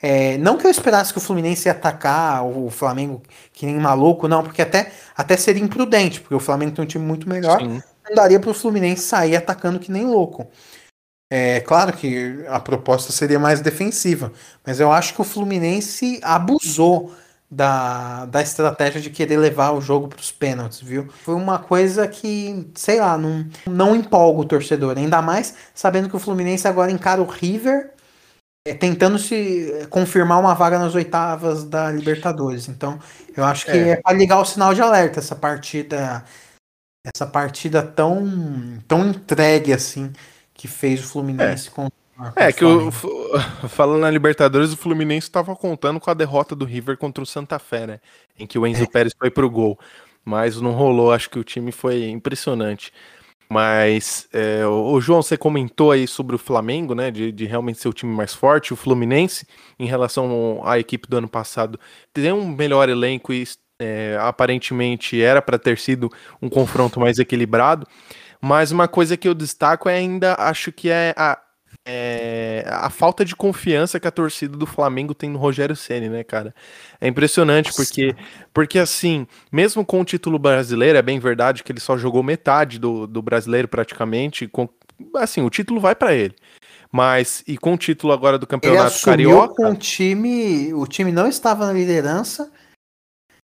É, 0.02 0.38
não 0.38 0.58
que 0.58 0.66
eu 0.66 0.72
esperasse 0.72 1.12
que 1.12 1.18
o 1.18 1.22
Fluminense 1.22 1.68
ia 1.68 1.74
atacar 1.74 2.46
o 2.46 2.70
Flamengo 2.70 3.22
que 3.52 3.66
nem 3.66 3.76
maluco, 3.76 4.28
não, 4.30 4.42
porque 4.42 4.62
até, 4.62 4.92
até 5.16 5.36
seria 5.36 5.62
imprudente, 5.62 6.22
porque 6.22 6.34
o 6.34 6.40
Flamengo 6.40 6.72
tem 6.72 6.86
um 6.86 6.88
time 6.88 7.06
muito 7.06 7.28
melhor. 7.28 7.60
Sim. 7.60 7.84
Não 8.08 8.16
daria 8.16 8.40
para 8.40 8.50
o 8.50 8.54
Fluminense 8.54 9.04
sair 9.04 9.36
atacando 9.36 9.80
que 9.80 9.92
nem 9.92 10.06
louco. 10.06 10.48
É 11.34 11.62
claro 11.62 11.94
que 11.94 12.44
a 12.50 12.60
proposta 12.60 13.14
seria 13.14 13.40
mais 13.40 13.62
defensiva, 13.62 14.34
mas 14.66 14.82
eu 14.82 14.92
acho 14.92 15.14
que 15.14 15.22
o 15.22 15.24
Fluminense 15.24 16.20
abusou 16.22 17.16
da, 17.50 18.26
da 18.26 18.42
estratégia 18.42 19.00
de 19.00 19.10
querer 19.10 19.38
levar 19.38 19.72
o 19.72 19.80
jogo 19.80 20.10
para 20.10 20.20
os 20.20 20.30
pênaltis, 20.30 20.82
viu? 20.82 21.08
Foi 21.24 21.34
uma 21.34 21.58
coisa 21.58 22.06
que, 22.06 22.70
sei 22.76 23.00
lá, 23.00 23.18
não, 23.18 23.48
não 23.66 23.96
empolga 23.96 24.42
o 24.42 24.46
torcedor, 24.46 24.98
ainda 24.98 25.22
mais 25.22 25.56
sabendo 25.74 26.10
que 26.10 26.18
o 26.18 26.20
Fluminense 26.20 26.68
agora 26.68 26.92
encara 26.92 27.22
o 27.22 27.26
River 27.26 27.94
é, 28.68 28.74
tentando 28.74 29.18
se 29.18 29.88
confirmar 29.90 30.38
uma 30.38 30.54
vaga 30.54 30.78
nas 30.78 30.96
oitavas 30.96 31.64
da 31.64 31.90
Libertadores. 31.92 32.68
Então, 32.68 33.00
eu 33.38 33.46
acho 33.46 33.68
que 33.68 33.72
é, 33.72 33.90
é 33.92 33.96
para 33.96 34.18
ligar 34.18 34.42
o 34.42 34.46
sinal 34.46 34.74
de 34.74 34.82
alerta 34.82 35.20
essa 35.20 35.36
partida, 35.36 36.26
essa 37.06 37.26
partida 37.26 37.82
tão, 37.82 38.22
tão 38.86 39.08
entregue 39.08 39.72
assim 39.72 40.12
que 40.62 40.68
fez 40.68 41.00
o 41.00 41.08
Fluminense 41.08 41.70
é. 41.70 41.72
com 41.72 41.90
é 42.36 42.52
que 42.52 42.64
o, 42.64 42.92
falando 43.68 44.02
na 44.02 44.12
Libertadores, 44.12 44.72
o 44.72 44.78
Fluminense 44.78 45.26
estava 45.26 45.56
contando 45.56 46.00
com 46.00 46.12
a 46.12 46.14
derrota 46.14 46.56
do 46.56 46.66
River 46.66 46.96
contra 46.96 47.24
o 47.24 47.26
Santa 47.26 47.58
Fé, 47.58 47.88
né? 47.88 48.00
Em 48.38 48.46
que 48.46 48.60
o 48.60 48.68
Enzo 48.68 48.84
é. 48.84 48.86
Pérez 48.86 49.12
foi 49.18 49.32
pro 49.32 49.50
gol. 49.50 49.80
Mas 50.24 50.62
não 50.62 50.70
rolou, 50.74 51.12
acho 51.12 51.32
que 51.32 51.40
o 51.40 51.44
time 51.44 51.72
foi 51.72 52.08
impressionante. 52.10 52.94
Mas, 53.50 54.30
é, 54.32 54.64
o 54.68 55.02
João, 55.02 55.24
você 55.24 55.36
comentou 55.36 55.90
aí 55.90 56.08
sobre 56.08 56.36
o 56.36 56.40
Flamengo, 56.40 56.94
né? 56.94 57.10
De, 57.10 57.32
de, 57.32 57.46
realmente 57.48 57.80
ser 57.80 57.90
o 57.90 57.94
time 57.94 58.16
mais 58.16 58.36
forte, 58.36 58.72
o 58.72 58.76
Fluminense, 58.76 59.48
em 59.80 59.88
relação 59.88 60.62
à 60.64 60.78
equipe 60.78 61.10
do 61.10 61.18
ano 61.18 61.28
passado, 61.28 61.80
tem 62.14 62.32
um 62.32 62.48
melhor 62.48 62.88
elenco 62.88 63.34
e 63.34 63.48
é, 63.80 64.16
aparentemente 64.22 65.20
era 65.20 65.42
para 65.42 65.58
ter 65.58 65.80
sido 65.80 66.08
um 66.40 66.48
confronto 66.48 67.00
mais 67.00 67.18
equilibrado. 67.18 67.88
Mas 68.42 68.72
uma 68.72 68.88
coisa 68.88 69.16
que 69.16 69.28
eu 69.28 69.34
destaco 69.36 69.88
é 69.88 69.96
ainda, 69.96 70.36
acho 70.40 70.72
que 70.72 70.90
é 70.90 71.14
a, 71.16 71.38
é 71.86 72.64
a 72.68 72.90
falta 72.90 73.24
de 73.24 73.36
confiança 73.36 74.00
que 74.00 74.08
a 74.08 74.12
torcida 74.12 74.58
do 74.58 74.66
Flamengo 74.66 75.14
tem 75.14 75.30
no 75.30 75.38
Rogério 75.38 75.76
Ceni, 75.76 76.10
né, 76.10 76.24
cara? 76.24 76.54
É 77.00 77.08
impressionante 77.08 77.72
porque, 77.74 78.16
porque 78.54 78.80
assim, 78.80 79.28
mesmo 79.52 79.86
com 79.86 80.02
o 80.02 80.06
título 80.06 80.40
brasileiro, 80.40 80.98
é 80.98 81.02
bem 81.02 81.20
verdade 81.20 81.64
que 81.64 81.72
ele 81.72 81.80
só 81.80 81.98
jogou 81.98 82.24
metade 82.24 82.80
do, 82.80 83.06
do 83.06 83.22
brasileiro 83.22 83.68
praticamente. 83.68 84.48
Com, 84.48 84.68
assim, 85.16 85.42
o 85.42 85.50
título 85.50 85.80
vai 85.80 85.96
para 85.96 86.14
ele. 86.14 86.36
Mas 86.92 87.44
e 87.48 87.58
com 87.58 87.74
o 87.74 87.78
título 87.78 88.12
agora 88.12 88.38
do 88.38 88.46
campeonato 88.46 88.96
ele 88.96 89.06
carioca, 89.06 89.56
com 89.56 89.70
o 89.70 89.76
time, 89.76 90.74
o 90.74 90.86
time 90.86 91.12
não 91.12 91.28
estava 91.28 91.66
na 91.66 91.74
liderança. 91.74 92.52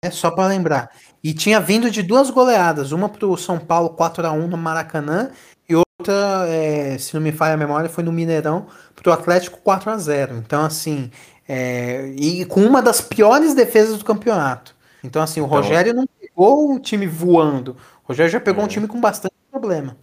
É 0.05 0.11
só 0.11 0.31
para 0.31 0.49
lembrar. 0.49 0.91
E 1.23 1.33
tinha 1.33 1.59
vindo 1.59 1.91
de 1.91 2.03
duas 2.03 2.29
goleadas, 2.29 2.93
uma 2.93 3.09
para 3.09 3.27
o 3.27 3.39
São 3.39 3.59
Paulo 3.59 3.89
4 3.89 4.27
a 4.27 4.33
1 4.33 4.49
no 4.49 4.59
Maracanã 4.59 5.31
e 5.67 5.75
outra, 5.75 6.47
é, 6.47 6.99
se 6.99 7.15
não 7.15 7.23
me 7.23 7.33
falha 7.33 7.55
a 7.55 7.57
memória, 7.57 7.89
foi 7.89 8.05
no 8.05 8.13
Mineirão 8.13 8.67
para 8.95 9.09
o 9.09 9.13
Atlético 9.15 9.59
4 9.63 9.91
a 9.91 9.97
0 9.97 10.37
Então, 10.37 10.63
assim, 10.63 11.11
é, 11.49 12.13
e 12.19 12.45
com 12.45 12.61
uma 12.61 12.83
das 12.83 13.01
piores 13.01 13.55
defesas 13.55 13.99
do 13.99 14.05
campeonato. 14.05 14.77
Então, 15.03 15.23
assim, 15.23 15.41
o 15.41 15.47
então... 15.47 15.57
Rogério 15.57 15.95
não 15.95 16.07
pegou 16.21 16.75
o 16.75 16.79
time 16.79 17.07
voando. 17.07 17.71
O 18.05 18.09
Rogério 18.09 18.31
já 18.31 18.41
pegou 18.41 18.63
é. 18.63 18.67
um 18.67 18.69
time 18.69 18.87
com 18.87 19.01
bastante 19.01 19.35
problema. 19.51 19.97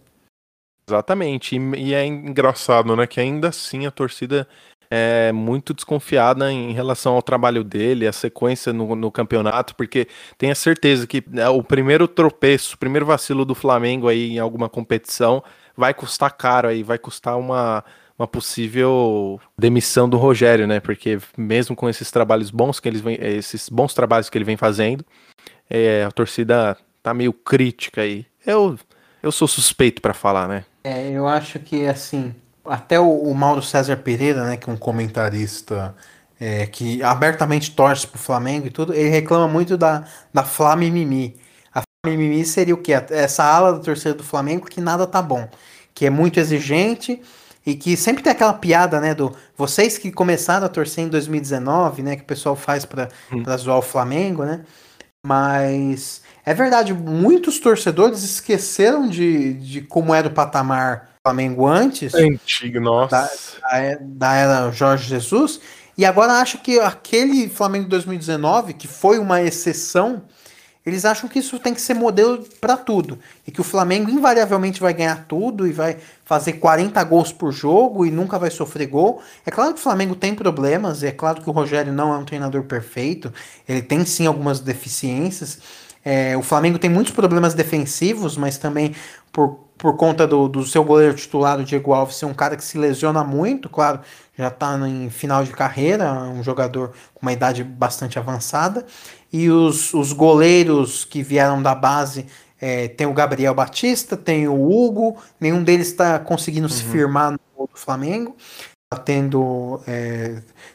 Exatamente. 0.88 1.56
E, 1.56 1.76
e 1.76 1.94
é 1.94 2.04
engraçado, 2.04 2.96
né? 2.96 3.06
Que 3.06 3.20
ainda 3.20 3.50
assim 3.50 3.86
a 3.86 3.90
torcida 3.92 4.48
é, 4.94 5.32
muito 5.32 5.72
desconfiada 5.72 6.52
em 6.52 6.72
relação 6.72 7.14
ao 7.14 7.22
trabalho 7.22 7.64
dele, 7.64 8.06
a 8.06 8.12
sequência 8.12 8.74
no, 8.74 8.94
no 8.94 9.10
campeonato, 9.10 9.74
porque 9.74 10.06
tenha 10.36 10.54
certeza 10.54 11.06
que 11.06 11.24
né, 11.28 11.48
o 11.48 11.62
primeiro 11.62 12.06
tropeço, 12.06 12.74
o 12.74 12.78
primeiro 12.78 13.06
vacilo 13.06 13.46
do 13.46 13.54
Flamengo 13.54 14.06
aí 14.06 14.32
em 14.32 14.38
alguma 14.38 14.68
competição 14.68 15.42
vai 15.74 15.94
custar 15.94 16.36
caro 16.36 16.68
aí, 16.68 16.82
vai 16.82 16.98
custar 16.98 17.38
uma, 17.38 17.82
uma 18.18 18.26
possível 18.26 19.40
demissão 19.56 20.06
do 20.06 20.18
Rogério, 20.18 20.66
né? 20.66 20.78
Porque 20.78 21.18
mesmo 21.38 21.74
com 21.74 21.88
esses 21.88 22.10
trabalhos 22.10 22.50
bons 22.50 22.78
que 22.78 22.86
eles 22.86 23.00
vem, 23.00 23.16
esses 23.18 23.70
bons 23.70 23.94
trabalhos 23.94 24.28
que 24.28 24.36
ele 24.36 24.44
vem 24.44 24.58
fazendo, 24.58 25.06
é, 25.70 26.04
a 26.04 26.10
torcida 26.10 26.76
tá 27.02 27.14
meio 27.14 27.32
crítica 27.32 28.02
aí. 28.02 28.26
Eu, 28.44 28.78
eu 29.22 29.32
sou 29.32 29.48
suspeito 29.48 30.02
para 30.02 30.12
falar, 30.12 30.46
né? 30.46 30.66
É, 30.84 31.10
eu 31.10 31.26
acho 31.26 31.58
que 31.60 31.86
assim, 31.86 32.34
até 32.64 32.98
o, 32.98 33.08
o 33.10 33.34
Mauro 33.34 33.62
César 33.62 33.96
Pereira, 33.96 34.44
né, 34.44 34.56
que 34.56 34.68
é 34.68 34.72
um 34.72 34.76
comentarista 34.76 35.94
é, 36.38 36.66
que 36.66 37.02
abertamente 37.02 37.70
torce 37.72 38.06
pro 38.06 38.18
Flamengo 38.18 38.66
e 38.66 38.70
tudo, 38.70 38.94
ele 38.94 39.08
reclama 39.08 39.46
muito 39.46 39.76
da, 39.76 40.04
da 40.32 40.42
Flamimimi. 40.42 41.36
A 41.74 41.82
Flamimimi 42.04 42.44
seria 42.44 42.74
o 42.74 42.78
quê? 42.78 42.92
Essa 43.10 43.44
ala 43.44 43.72
da 43.72 43.78
torcida 43.78 44.14
do 44.14 44.24
Flamengo 44.24 44.66
que 44.66 44.80
nada 44.80 45.06
tá 45.06 45.22
bom, 45.22 45.48
que 45.94 46.06
é 46.06 46.10
muito 46.10 46.40
exigente 46.40 47.20
e 47.64 47.74
que 47.74 47.96
sempre 47.96 48.24
tem 48.24 48.32
aquela 48.32 48.54
piada, 48.54 49.00
né, 49.00 49.14
do 49.14 49.34
vocês 49.56 49.96
que 49.98 50.10
começaram 50.10 50.66
a 50.66 50.68
torcer 50.68 51.04
em 51.04 51.08
2019, 51.08 52.02
né, 52.02 52.16
que 52.16 52.22
o 52.22 52.26
pessoal 52.26 52.56
faz 52.56 52.84
para 52.84 53.08
hum. 53.32 53.44
zoar 53.56 53.78
o 53.78 53.82
Flamengo, 53.82 54.44
né? 54.44 54.64
Mas 55.24 56.22
é 56.44 56.52
verdade, 56.52 56.92
muitos 56.92 57.60
torcedores 57.60 58.24
esqueceram 58.24 59.08
de, 59.08 59.54
de 59.54 59.80
como 59.82 60.12
era 60.12 60.26
o 60.26 60.32
patamar 60.32 61.11
Flamengo 61.24 61.68
antes. 61.68 62.14
Antigo, 62.14 62.80
nossa. 62.80 63.30
Da, 63.60 63.96
da 64.00 64.34
era 64.34 64.70
Jorge 64.72 65.08
Jesus. 65.08 65.60
E 65.96 66.04
agora 66.04 66.32
acho 66.34 66.58
que 66.58 66.80
aquele 66.80 67.48
Flamengo 67.48 67.84
de 67.84 67.90
2019, 67.90 68.74
que 68.74 68.88
foi 68.88 69.20
uma 69.20 69.40
exceção, 69.40 70.22
eles 70.84 71.04
acham 71.04 71.28
que 71.28 71.38
isso 71.38 71.60
tem 71.60 71.72
que 71.72 71.80
ser 71.80 71.94
modelo 71.94 72.44
para 72.60 72.76
tudo. 72.76 73.20
E 73.46 73.52
que 73.52 73.60
o 73.60 73.64
Flamengo 73.64 74.10
invariavelmente 74.10 74.80
vai 74.80 74.92
ganhar 74.92 75.26
tudo 75.28 75.64
e 75.64 75.72
vai 75.72 75.96
fazer 76.24 76.54
40 76.54 77.04
gols 77.04 77.30
por 77.30 77.52
jogo 77.52 78.04
e 78.04 78.10
nunca 78.10 78.36
vai 78.36 78.50
sofrer 78.50 78.88
gol. 78.88 79.22
É 79.46 79.50
claro 79.52 79.74
que 79.74 79.78
o 79.78 79.82
Flamengo 79.82 80.16
tem 80.16 80.34
problemas, 80.34 81.04
é 81.04 81.12
claro 81.12 81.40
que 81.40 81.48
o 81.48 81.52
Rogério 81.52 81.92
não 81.92 82.12
é 82.12 82.18
um 82.18 82.24
treinador 82.24 82.64
perfeito, 82.64 83.32
ele 83.68 83.80
tem 83.82 84.04
sim 84.04 84.26
algumas 84.26 84.58
deficiências. 84.58 85.60
É, 86.04 86.36
o 86.36 86.42
Flamengo 86.42 86.80
tem 86.80 86.90
muitos 86.90 87.12
problemas 87.12 87.54
defensivos, 87.54 88.36
mas 88.36 88.58
também 88.58 88.92
por, 89.30 89.71
por 89.82 89.96
conta 89.96 90.28
do, 90.28 90.46
do 90.46 90.64
seu 90.64 90.84
goleiro 90.84 91.12
titular, 91.12 91.58
o 91.58 91.64
Diego 91.64 91.92
Alves, 91.92 92.14
ser 92.14 92.26
um 92.26 92.32
cara 92.32 92.56
que 92.56 92.62
se 92.62 92.78
lesiona 92.78 93.24
muito, 93.24 93.68
claro, 93.68 93.98
já 94.38 94.46
está 94.46 94.78
em 94.88 95.10
final 95.10 95.42
de 95.42 95.50
carreira, 95.50 96.12
um 96.12 96.40
jogador 96.40 96.92
com 97.12 97.22
uma 97.22 97.32
idade 97.32 97.64
bastante 97.64 98.16
avançada. 98.16 98.86
E 99.32 99.50
os, 99.50 99.92
os 99.92 100.12
goleiros 100.12 101.04
que 101.04 101.20
vieram 101.20 101.60
da 101.60 101.74
base 101.74 102.26
é, 102.60 102.86
tem 102.86 103.08
o 103.08 103.12
Gabriel 103.12 103.56
Batista, 103.56 104.16
tem 104.16 104.46
o 104.46 104.70
Hugo, 104.70 105.16
nenhum 105.40 105.64
deles 105.64 105.88
está 105.88 106.16
conseguindo 106.20 106.68
uhum. 106.68 106.72
se 106.72 106.84
firmar 106.84 107.32
no 107.32 107.68
Flamengo. 107.74 108.36
Tendo. 108.96 109.80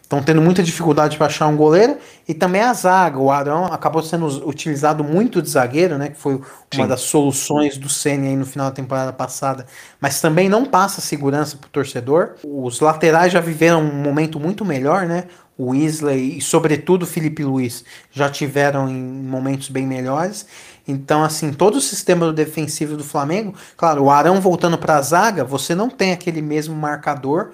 Estão 0.01 0.19
é, 0.19 0.21
tendo 0.21 0.41
muita 0.41 0.63
dificuldade 0.63 1.17
para 1.17 1.27
achar 1.27 1.47
um 1.47 1.55
goleiro. 1.55 1.97
E 2.27 2.33
também 2.33 2.61
a 2.61 2.73
zaga. 2.73 3.19
O 3.19 3.31
Arão 3.31 3.65
acabou 3.65 4.01
sendo 4.01 4.25
utilizado 4.47 5.03
muito 5.03 5.41
de 5.41 5.49
zagueiro, 5.49 5.97
né? 5.97 6.09
Que 6.09 6.17
foi 6.17 6.35
uma 6.35 6.43
Sim. 6.73 6.87
das 6.87 7.01
soluções 7.01 7.77
do 7.77 7.87
aí 8.05 8.35
no 8.35 8.45
final 8.45 8.69
da 8.69 8.75
temporada 8.75 9.13
passada. 9.13 9.65
Mas 9.99 10.21
também 10.21 10.49
não 10.49 10.65
passa 10.65 11.01
segurança 11.01 11.57
para 11.57 11.67
o 11.67 11.71
torcedor. 11.71 12.35
Os 12.43 12.79
laterais 12.79 13.31
já 13.31 13.39
viveram 13.39 13.81
um 13.81 14.01
momento 14.01 14.39
muito 14.39 14.63
melhor, 14.65 15.05
né? 15.05 15.25
O 15.57 15.73
Isley 15.73 16.37
e, 16.37 16.41
sobretudo, 16.41 17.03
o 17.03 17.07
Felipe 17.07 17.43
Luiz 17.43 17.83
já 18.11 18.29
tiveram 18.29 18.87
em 18.87 19.01
momentos 19.01 19.69
bem 19.69 19.87
melhores. 19.87 20.45
Então, 20.87 21.23
assim, 21.23 21.51
todo 21.51 21.75
o 21.75 21.81
sistema 21.81 22.31
defensivo 22.31 22.95
do 22.95 23.03
Flamengo, 23.03 23.55
claro, 23.75 24.03
o 24.03 24.11
Arão 24.11 24.39
voltando 24.39 24.77
para 24.77 24.97
a 24.97 25.01
zaga, 25.01 25.43
você 25.43 25.73
não 25.73 25.89
tem 25.89 26.13
aquele 26.13 26.41
mesmo 26.41 26.75
marcador 26.75 27.51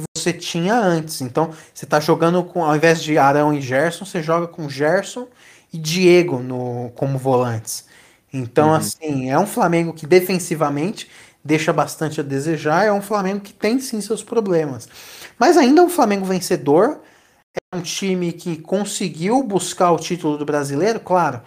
que 0.00 0.02
você 0.16 0.32
tinha 0.32 0.74
antes. 0.74 1.20
Então, 1.20 1.52
você 1.72 1.84
está 1.84 2.00
jogando 2.00 2.42
com, 2.44 2.64
ao 2.64 2.76
invés 2.76 3.02
de 3.02 3.16
Arão 3.16 3.52
e 3.52 3.60
Gerson, 3.60 4.04
você 4.04 4.22
joga 4.22 4.46
com 4.46 4.68
Gerson 4.68 5.26
e 5.72 5.78
Diego 5.78 6.38
no, 6.40 6.90
como 6.94 7.18
volantes. 7.18 7.86
Então, 8.32 8.68
uhum. 8.68 8.74
assim, 8.74 9.30
é 9.30 9.38
um 9.38 9.46
Flamengo 9.46 9.92
que 9.92 10.06
defensivamente 10.06 11.08
deixa 11.44 11.72
bastante 11.72 12.20
a 12.20 12.24
desejar, 12.24 12.84
é 12.84 12.92
um 12.92 13.00
Flamengo 13.00 13.40
que 13.40 13.52
tem 13.52 13.78
sim 13.78 14.00
seus 14.00 14.22
problemas. 14.22 14.88
Mas 15.38 15.56
ainda 15.56 15.80
é 15.80 15.84
um 15.84 15.88
Flamengo 15.88 16.24
vencedor, 16.26 17.00
é 17.72 17.76
um 17.76 17.80
time 17.80 18.32
que 18.32 18.56
conseguiu 18.56 19.42
buscar 19.42 19.92
o 19.92 19.98
título 19.98 20.36
do 20.36 20.44
brasileiro, 20.44 20.98
claro. 20.98 21.40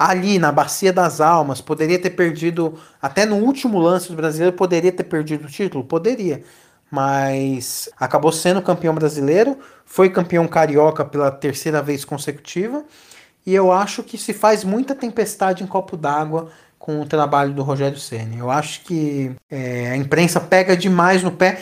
Ali 0.00 0.38
na 0.38 0.52
Bacia 0.52 0.92
das 0.92 1.20
Almas, 1.20 1.60
poderia 1.60 1.98
ter 1.98 2.10
perdido, 2.10 2.78
até 3.02 3.26
no 3.26 3.36
último 3.36 3.80
lance 3.80 4.08
do 4.08 4.14
brasileiro, 4.14 4.54
poderia 4.54 4.92
ter 4.92 5.04
perdido 5.04 5.46
o 5.46 5.50
título? 5.50 5.82
Poderia 5.82 6.44
mas 6.90 7.88
acabou 7.98 8.32
sendo 8.32 8.62
campeão 8.62 8.94
brasileiro, 8.94 9.58
foi 9.84 10.10
campeão 10.10 10.46
carioca 10.46 11.04
pela 11.04 11.30
terceira 11.30 11.82
vez 11.82 12.04
consecutiva, 12.04 12.84
e 13.44 13.54
eu 13.54 13.72
acho 13.72 14.02
que 14.02 14.18
se 14.18 14.32
faz 14.32 14.62
muita 14.64 14.94
tempestade 14.94 15.64
em 15.64 15.66
copo 15.66 15.96
d'água 15.96 16.50
com 16.78 17.00
o 17.00 17.06
trabalho 17.06 17.52
do 17.52 17.62
Rogério 17.62 17.98
Ceni. 17.98 18.38
Eu 18.38 18.50
acho 18.50 18.82
que 18.82 19.32
é, 19.50 19.90
a 19.90 19.96
imprensa 19.96 20.40
pega 20.40 20.76
demais 20.76 21.22
no 21.22 21.32
pé. 21.32 21.60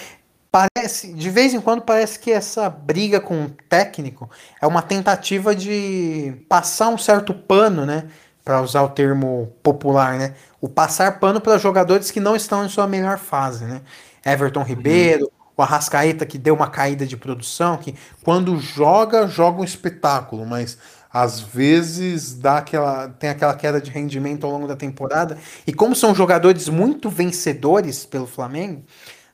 Parece, 0.50 1.12
de 1.12 1.30
vez 1.30 1.52
em 1.52 1.60
quando 1.60 1.82
parece 1.82 2.18
que 2.18 2.30
essa 2.30 2.70
briga 2.70 3.20
com 3.20 3.44
o 3.44 3.50
técnico 3.68 4.30
é 4.60 4.66
uma 4.66 4.82
tentativa 4.82 5.54
de 5.54 6.32
passar 6.48 6.88
um 6.88 6.96
certo 6.96 7.34
pano, 7.34 7.84
né? 7.84 8.04
Para 8.44 8.62
usar 8.62 8.82
o 8.82 8.88
termo 8.88 9.52
popular, 9.62 10.16
né? 10.16 10.34
O 10.60 10.68
passar 10.68 11.18
pano 11.18 11.40
para 11.40 11.58
jogadores 11.58 12.10
que 12.10 12.20
não 12.20 12.36
estão 12.36 12.64
em 12.64 12.68
sua 12.68 12.86
melhor 12.86 13.18
fase, 13.18 13.64
né? 13.64 13.82
Everton 14.26 14.62
Ribeiro, 14.62 15.30
o 15.56 15.62
Arrascaeta 15.62 16.26
que 16.26 16.36
deu 16.36 16.54
uma 16.54 16.68
caída 16.68 17.06
de 17.06 17.16
produção, 17.16 17.76
que 17.76 17.94
quando 18.22 18.58
joga, 18.58 19.26
joga 19.26 19.60
um 19.60 19.64
espetáculo, 19.64 20.44
mas 20.44 20.76
às 21.10 21.40
vezes 21.40 22.34
dá 22.34 22.58
aquela, 22.58 23.08
tem 23.08 23.30
aquela 23.30 23.54
queda 23.54 23.80
de 23.80 23.90
rendimento 23.90 24.44
ao 24.44 24.52
longo 24.52 24.66
da 24.66 24.76
temporada. 24.76 25.38
E 25.66 25.72
como 25.72 25.94
são 25.94 26.14
jogadores 26.14 26.68
muito 26.68 27.08
vencedores 27.08 28.04
pelo 28.04 28.26
Flamengo, 28.26 28.84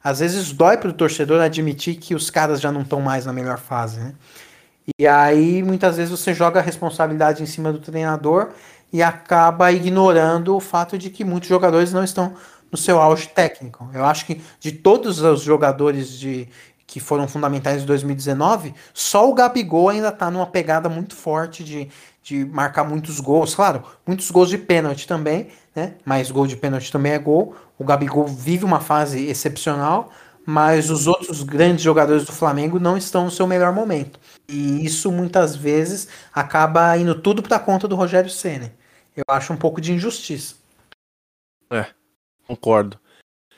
às 0.04 0.20
vezes 0.20 0.52
dói 0.52 0.76
para 0.76 0.90
o 0.90 0.92
torcedor 0.92 1.40
admitir 1.40 1.96
que 1.96 2.14
os 2.14 2.30
caras 2.30 2.60
já 2.60 2.70
não 2.70 2.82
estão 2.82 3.00
mais 3.00 3.26
na 3.26 3.32
melhor 3.32 3.58
fase, 3.58 3.98
né? 3.98 4.14
E 4.98 5.06
aí 5.06 5.62
muitas 5.62 5.96
vezes 5.96 6.10
você 6.10 6.34
joga 6.34 6.60
a 6.60 6.62
responsabilidade 6.62 7.42
em 7.42 7.46
cima 7.46 7.72
do 7.72 7.78
treinador 7.78 8.50
e 8.92 9.02
acaba 9.02 9.72
ignorando 9.72 10.54
o 10.54 10.60
fato 10.60 10.98
de 10.98 11.08
que 11.08 11.24
muitos 11.24 11.48
jogadores 11.48 11.92
não 11.92 12.04
estão 12.04 12.34
no 12.72 12.78
seu 12.78 12.98
auge 13.00 13.28
técnico. 13.28 13.88
Eu 13.92 14.04
acho 14.06 14.24
que 14.24 14.40
de 14.58 14.72
todos 14.72 15.20
os 15.20 15.42
jogadores 15.42 16.18
de 16.18 16.48
que 16.92 17.00
foram 17.00 17.26
fundamentais 17.26 17.82
em 17.82 17.86
2019, 17.86 18.74
só 18.92 19.26
o 19.26 19.32
Gabigol 19.32 19.88
ainda 19.88 20.08
está 20.08 20.30
numa 20.30 20.46
pegada 20.46 20.90
muito 20.90 21.16
forte 21.16 21.64
de, 21.64 21.88
de 22.22 22.44
marcar 22.44 22.84
muitos 22.84 23.18
gols. 23.18 23.54
Claro, 23.54 23.82
muitos 24.06 24.30
gols 24.30 24.50
de 24.50 24.58
pênalti 24.58 25.06
também, 25.06 25.48
né? 25.74 25.94
Mas 26.04 26.30
gol 26.30 26.46
de 26.46 26.54
pênalti 26.54 26.92
também 26.92 27.12
é 27.12 27.18
gol. 27.18 27.56
O 27.78 27.84
Gabigol 27.84 28.26
vive 28.26 28.66
uma 28.66 28.78
fase 28.78 29.26
excepcional, 29.26 30.10
mas 30.44 30.90
os 30.90 31.06
outros 31.06 31.42
grandes 31.42 31.82
jogadores 31.82 32.26
do 32.26 32.32
Flamengo 32.32 32.78
não 32.78 32.94
estão 32.96 33.24
no 33.24 33.30
seu 33.30 33.46
melhor 33.46 33.72
momento. 33.72 34.20
E 34.46 34.84
isso 34.84 35.10
muitas 35.10 35.56
vezes 35.56 36.08
acaba 36.30 36.94
indo 36.98 37.14
tudo 37.14 37.42
para 37.42 37.58
conta 37.58 37.88
do 37.88 37.96
Rogério 37.96 38.28
Ceni. 38.28 38.70
Eu 39.16 39.24
acho 39.28 39.50
um 39.50 39.56
pouco 39.56 39.80
de 39.80 39.94
injustiça. 39.94 40.56
É, 41.70 41.86
Concordo. 42.46 42.98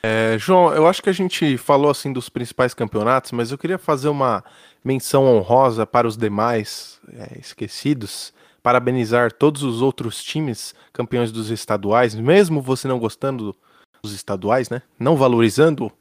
É, 0.03 0.37
João, 0.37 0.71
eu 0.73 0.87
acho 0.87 1.01
que 1.01 1.09
a 1.09 1.13
gente 1.13 1.57
falou 1.57 1.89
assim 1.89 2.13
dos 2.13 2.29
principais 2.29 2.73
campeonatos, 2.75 3.31
mas 3.31 3.51
eu 3.51 3.57
queria 3.57 3.79
fazer 3.79 4.07
uma 4.07 4.43
menção 4.83 5.25
honrosa 5.25 5.85
para 5.85 6.07
os 6.07 6.15
demais 6.15 6.99
é, 7.11 7.39
esquecidos, 7.39 8.31
parabenizar 8.61 9.31
todos 9.31 9.63
os 9.63 9.81
outros 9.81 10.23
times 10.23 10.75
campeões 10.93 11.31
dos 11.31 11.49
estaduais, 11.49 12.13
mesmo 12.13 12.61
você 12.61 12.87
não 12.87 12.99
gostando 12.99 13.55
dos 14.03 14.13
estaduais, 14.13 14.69
né? 14.69 14.83
Não 14.99 15.15
valorizando. 15.15 15.91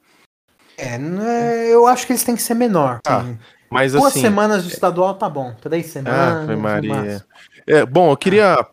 É, 0.77 0.97
é 0.97 1.73
eu 1.73 1.87
acho 1.87 2.07
que 2.07 2.13
eles 2.13 2.25
têm 2.25 2.37
que 2.37 2.43
ser 2.43 2.55
menor. 2.55 3.01
Ah, 3.07 3.25
mas 3.71 3.93
Duas 3.93 4.13
assim, 4.13 4.21
semanas 4.21 4.65
de 4.65 4.73
estadual 4.73 5.15
tá 5.15 5.29
bom. 5.29 5.55
Três 5.61 5.87
semanas. 5.87 6.49
Ah, 6.49 6.57
Maria. 6.57 7.25
É, 7.67 7.87
bom, 7.87 8.11
eu 8.11 8.17
queria 8.17 8.65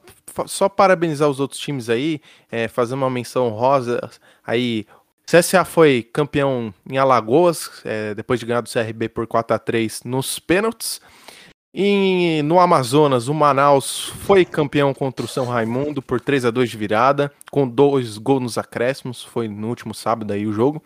só 0.47 0.69
parabenizar 0.69 1.29
os 1.29 1.39
outros 1.39 1.59
times 1.59 1.89
aí, 1.89 2.21
é, 2.51 2.67
fazer 2.67 2.95
uma 2.95 3.09
menção 3.09 3.49
rosa 3.49 3.99
aí. 4.45 4.85
CSA 5.25 5.63
foi 5.63 6.03
campeão 6.11 6.73
em 6.89 6.97
Alagoas, 6.97 7.69
é, 7.85 8.13
depois 8.13 8.39
de 8.39 8.45
ganhar 8.45 8.61
do 8.61 8.69
CRB 8.69 9.07
por 9.09 9.25
4 9.27 9.55
a 9.55 9.59
3 9.59 10.03
nos 10.03 10.39
pênaltis. 10.39 10.99
E 11.73 12.41
no 12.43 12.59
Amazonas, 12.59 13.29
o 13.29 13.33
Manaus 13.33 14.11
foi 14.25 14.43
campeão 14.43 14.93
contra 14.93 15.23
o 15.23 15.27
São 15.27 15.45
Raimundo 15.45 16.01
por 16.01 16.19
3 16.19 16.45
a 16.45 16.51
2 16.51 16.69
de 16.69 16.75
virada, 16.75 17.31
com 17.49 17.65
dois 17.65 18.17
gols 18.17 18.41
nos 18.41 18.57
acréscimos, 18.57 19.23
foi 19.23 19.47
no 19.47 19.69
último 19.69 19.93
sábado 19.93 20.33
aí 20.33 20.45
o 20.45 20.51
jogo. 20.51 20.83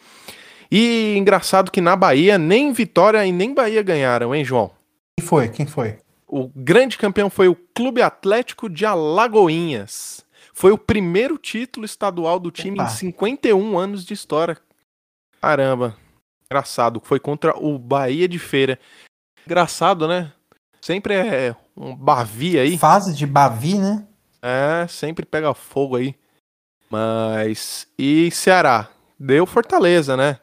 E 0.71 1.15
engraçado 1.17 1.71
que 1.71 1.81
na 1.81 1.95
Bahia, 1.95 2.37
nem 2.37 2.71
Vitória 2.71 3.25
e 3.25 3.31
nem 3.31 3.53
Bahia 3.53 3.81
ganharam, 3.81 4.35
hein, 4.35 4.45
João? 4.45 4.69
Quem 5.17 5.25
foi? 5.25 5.47
Quem 5.49 5.65
foi? 5.65 5.97
O 6.27 6.49
grande 6.55 6.97
campeão 6.97 7.29
foi 7.29 7.47
o 7.47 7.55
Clube 7.55 8.01
Atlético 8.01 8.69
de 8.69 8.85
Alagoinhas. 8.85 10.25
Foi 10.53 10.71
o 10.71 10.77
primeiro 10.77 11.37
título 11.37 11.85
estadual 11.85 12.39
do 12.39 12.49
time 12.49 12.79
em 12.79 12.87
51 12.87 13.77
anos 13.77 14.05
de 14.05 14.13
história. 14.13 14.57
Caramba. 15.41 15.95
Engraçado, 16.45 17.01
foi 17.03 17.19
contra 17.19 17.57
o 17.57 17.77
Bahia 17.77 18.27
de 18.27 18.39
Feira. 18.39 18.79
Engraçado, 19.45 20.07
né? 20.07 20.31
Sempre 20.81 21.15
é 21.15 21.55
um 21.75 21.95
Bavi 21.95 22.57
aí. 22.57 22.77
Fase 22.77 23.13
de 23.13 23.25
Bavi, 23.25 23.77
né? 23.77 24.07
É, 24.41 24.87
sempre 24.87 25.25
pega 25.25 25.53
fogo 25.53 25.95
aí. 25.95 26.15
Mas. 26.89 27.87
E 27.97 28.29
Ceará? 28.31 28.89
Deu 29.19 29.45
Fortaleza, 29.45 30.15
né? 30.15 30.39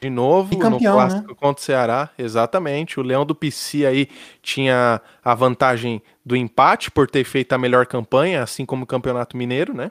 De 0.00 0.08
novo, 0.08 0.56
campeão, 0.58 0.92
no 0.94 1.00
clássico 1.00 1.34
contra 1.34 1.60
o 1.60 1.64
Ceará, 1.64 2.10
exatamente. 2.16 3.00
O 3.00 3.02
Leão 3.02 3.26
do 3.26 3.34
PC 3.34 3.84
aí 3.84 4.08
tinha 4.42 5.00
a 5.24 5.34
vantagem 5.34 6.00
do 6.24 6.36
empate 6.36 6.90
por 6.90 7.10
ter 7.10 7.24
feito 7.24 7.52
a 7.52 7.58
melhor 7.58 7.86
campanha, 7.86 8.42
assim 8.42 8.64
como 8.64 8.84
o 8.84 8.86
Campeonato 8.86 9.36
Mineiro, 9.36 9.74
né? 9.74 9.90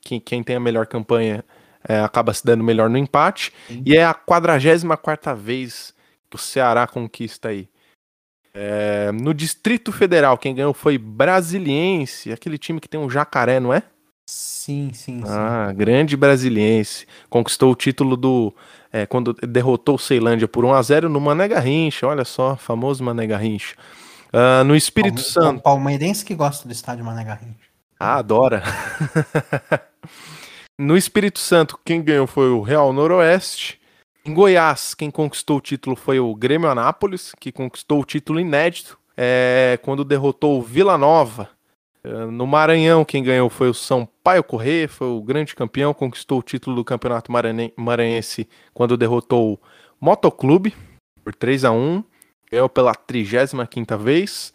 Quem, 0.00 0.20
quem 0.20 0.42
tem 0.42 0.56
a 0.56 0.60
melhor 0.60 0.86
campanha 0.86 1.44
é, 1.88 2.00
acaba 2.00 2.32
se 2.32 2.44
dando 2.44 2.62
melhor 2.62 2.88
no 2.88 2.98
empate. 2.98 3.52
E 3.84 3.96
é 3.96 4.04
a 4.04 4.14
44 4.14 5.34
vez 5.36 5.94
que 6.30 6.36
o 6.36 6.38
Ceará 6.38 6.86
conquista 6.86 7.48
aí. 7.48 7.68
É, 8.54 9.10
no 9.12 9.32
Distrito 9.32 9.90
Federal, 9.90 10.36
quem 10.36 10.54
ganhou 10.54 10.74
foi 10.74 10.98
Brasiliense, 10.98 12.32
aquele 12.32 12.58
time 12.58 12.80
que 12.80 12.88
tem 12.88 13.00
um 13.00 13.08
jacaré, 13.08 13.58
não 13.58 13.72
é? 13.72 13.82
Sim, 14.28 14.90
sim, 14.94 15.20
sim. 15.20 15.28
Ah, 15.28 15.72
grande 15.74 16.16
Brasiliense. 16.16 17.06
Conquistou 17.28 17.72
o 17.72 17.76
título 17.76 18.16
do. 18.16 18.54
é, 18.92 19.04
quando 19.06 19.32
derrotou 19.34 19.96
o 19.96 19.98
Ceilândia 19.98 20.46
por 20.48 20.64
1x0 20.64 21.02
no 21.08 21.20
Mané 21.20 21.48
Garrincha. 21.48 22.06
Olha 22.06 22.24
só, 22.24 22.56
famoso 22.56 23.02
Mané 23.02 23.26
Garrincha. 23.26 23.74
Ah, 24.32 24.62
no 24.64 24.74
Espírito 24.76 25.16
Palme- 25.16 25.28
Santo. 25.30 25.62
Palmeirense 25.62 26.24
que 26.24 26.34
gosta 26.34 26.66
do 26.66 26.72
estádio 26.72 27.04
Mané 27.04 27.24
Garrincha. 27.24 27.58
Ah, 27.98 28.16
adora. 28.16 28.62
no 30.78 30.96
Espírito 30.96 31.38
Santo, 31.38 31.78
quem 31.84 32.02
ganhou 32.02 32.26
foi 32.26 32.50
o 32.50 32.60
Real 32.62 32.92
Noroeste. 32.92 33.80
Em 34.24 34.32
Goiás, 34.32 34.94
quem 34.94 35.10
conquistou 35.10 35.58
o 35.58 35.60
título 35.60 35.96
foi 35.96 36.20
o 36.20 36.34
Grêmio 36.34 36.70
Anápolis, 36.70 37.32
que 37.40 37.50
conquistou 37.50 38.00
o 38.00 38.04
título 38.04 38.38
inédito 38.38 38.96
é, 39.16 39.78
quando 39.82 40.04
derrotou 40.04 40.58
o 40.58 40.62
Vila 40.62 40.96
Nova. 40.96 41.50
É, 42.04 42.26
No 42.26 42.46
Maranhão, 42.46 43.04
quem 43.04 43.22
ganhou 43.22 43.48
foi 43.48 43.68
o 43.68 43.74
Sampaio 43.74 44.42
Corrêa, 44.42 44.88
foi 44.88 45.08
o 45.08 45.22
grande 45.22 45.54
campeão, 45.54 45.94
conquistou 45.94 46.38
o 46.38 46.42
título 46.42 46.76
do 46.76 46.84
Campeonato 46.84 47.30
Maranhense 47.76 48.48
quando 48.72 48.96
derrotou 48.96 49.54
o 49.54 49.60
Motoclube 50.00 50.74
por 51.22 51.34
3 51.34 51.64
a 51.64 51.72
1 51.72 52.04
ganhou 52.50 52.68
pela 52.68 52.94
35ª 52.94 53.96
vez. 53.96 54.52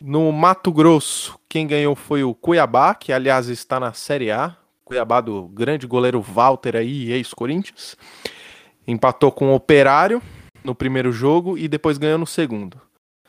No 0.00 0.30
Mato 0.30 0.72
Grosso, 0.72 1.38
quem 1.48 1.66
ganhou 1.66 1.96
foi 1.96 2.22
o 2.22 2.34
Cuiabá, 2.34 2.94
que 2.94 3.12
aliás 3.12 3.48
está 3.48 3.80
na 3.80 3.92
Série 3.92 4.30
A. 4.30 4.56
Cuiabá 4.84 5.20
do 5.20 5.48
grande 5.48 5.86
goleiro 5.86 6.20
Walter 6.20 6.76
aí, 6.76 7.10
ex-Corinthians. 7.10 7.96
Empatou 8.86 9.32
com 9.32 9.50
o 9.50 9.54
Operário 9.54 10.22
no 10.64 10.74
primeiro 10.74 11.10
jogo 11.10 11.58
e 11.58 11.68
depois 11.68 11.98
ganhou 11.98 12.18
no 12.18 12.26
segundo. 12.26 12.80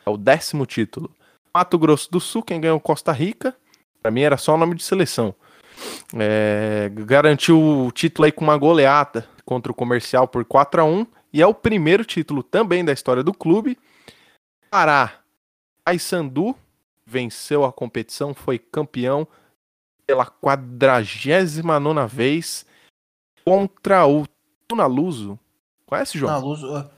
É 0.06 0.10
o 0.10 0.16
décimo 0.16 0.64
título. 0.64 1.10
Mato 1.54 1.78
Grosso 1.78 2.10
do 2.10 2.20
Sul, 2.20 2.42
quem 2.42 2.60
ganhou 2.60 2.80
Costa 2.80 3.12
Rica. 3.12 3.54
Pra 4.02 4.10
mim 4.10 4.22
era 4.22 4.36
só 4.36 4.54
o 4.54 4.58
nome 4.58 4.74
de 4.74 4.82
seleção. 4.82 5.34
É, 6.14 6.90
garantiu 6.94 7.60
o 7.86 7.92
título 7.92 8.26
aí 8.26 8.32
com 8.32 8.44
uma 8.44 8.56
goleada 8.56 9.28
contra 9.44 9.70
o 9.72 9.74
Comercial 9.74 10.26
por 10.28 10.44
4 10.44 10.80
a 10.80 10.84
1 10.84 11.06
e 11.32 11.42
é 11.42 11.46
o 11.46 11.54
primeiro 11.54 12.04
título 12.04 12.42
também 12.42 12.84
da 12.84 12.92
história 12.92 13.22
do 13.22 13.32
clube. 13.32 13.78
Pará, 14.70 15.20
Paysandu 15.84 16.54
venceu 17.06 17.64
a 17.64 17.72
competição, 17.72 18.34
foi 18.34 18.58
campeão 18.58 19.26
pela 20.06 20.26
49 20.26 22.06
vez 22.14 22.66
contra 23.44 24.06
o 24.06 24.26
Tunaluso. 24.68 25.38
Conhece, 25.86 26.18
João? 26.18 26.34
Tunaluso, 26.34 26.76
f- 26.76 26.90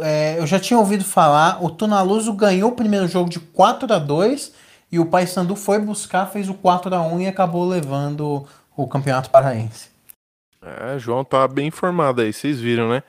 é, 0.00 0.38
eu 0.38 0.46
já 0.46 0.58
tinha 0.58 0.78
ouvido 0.78 1.04
falar, 1.04 1.62
o 1.62 1.70
Tunaluso 1.70 2.32
ganhou 2.32 2.70
o 2.70 2.74
primeiro 2.74 3.08
jogo 3.08 3.30
de 3.30 3.40
4 3.40 3.92
a 3.92 3.98
2 3.98 4.52
e 4.90 4.98
o 4.98 5.06
Paysandu 5.06 5.56
foi 5.56 5.78
buscar, 5.78 6.26
fez 6.26 6.48
o 6.48 6.54
4 6.54 6.94
a 6.94 7.02
1 7.02 7.20
e 7.22 7.26
acabou 7.26 7.66
levando 7.66 8.46
o 8.76 8.86
Campeonato 8.86 9.30
Paraense. 9.30 9.88
É, 10.62 10.98
João 10.98 11.24
tá 11.24 11.46
bem 11.46 11.68
informado 11.68 12.20
aí, 12.20 12.32
vocês 12.32 12.60
viram, 12.60 12.88
né? 12.88 13.02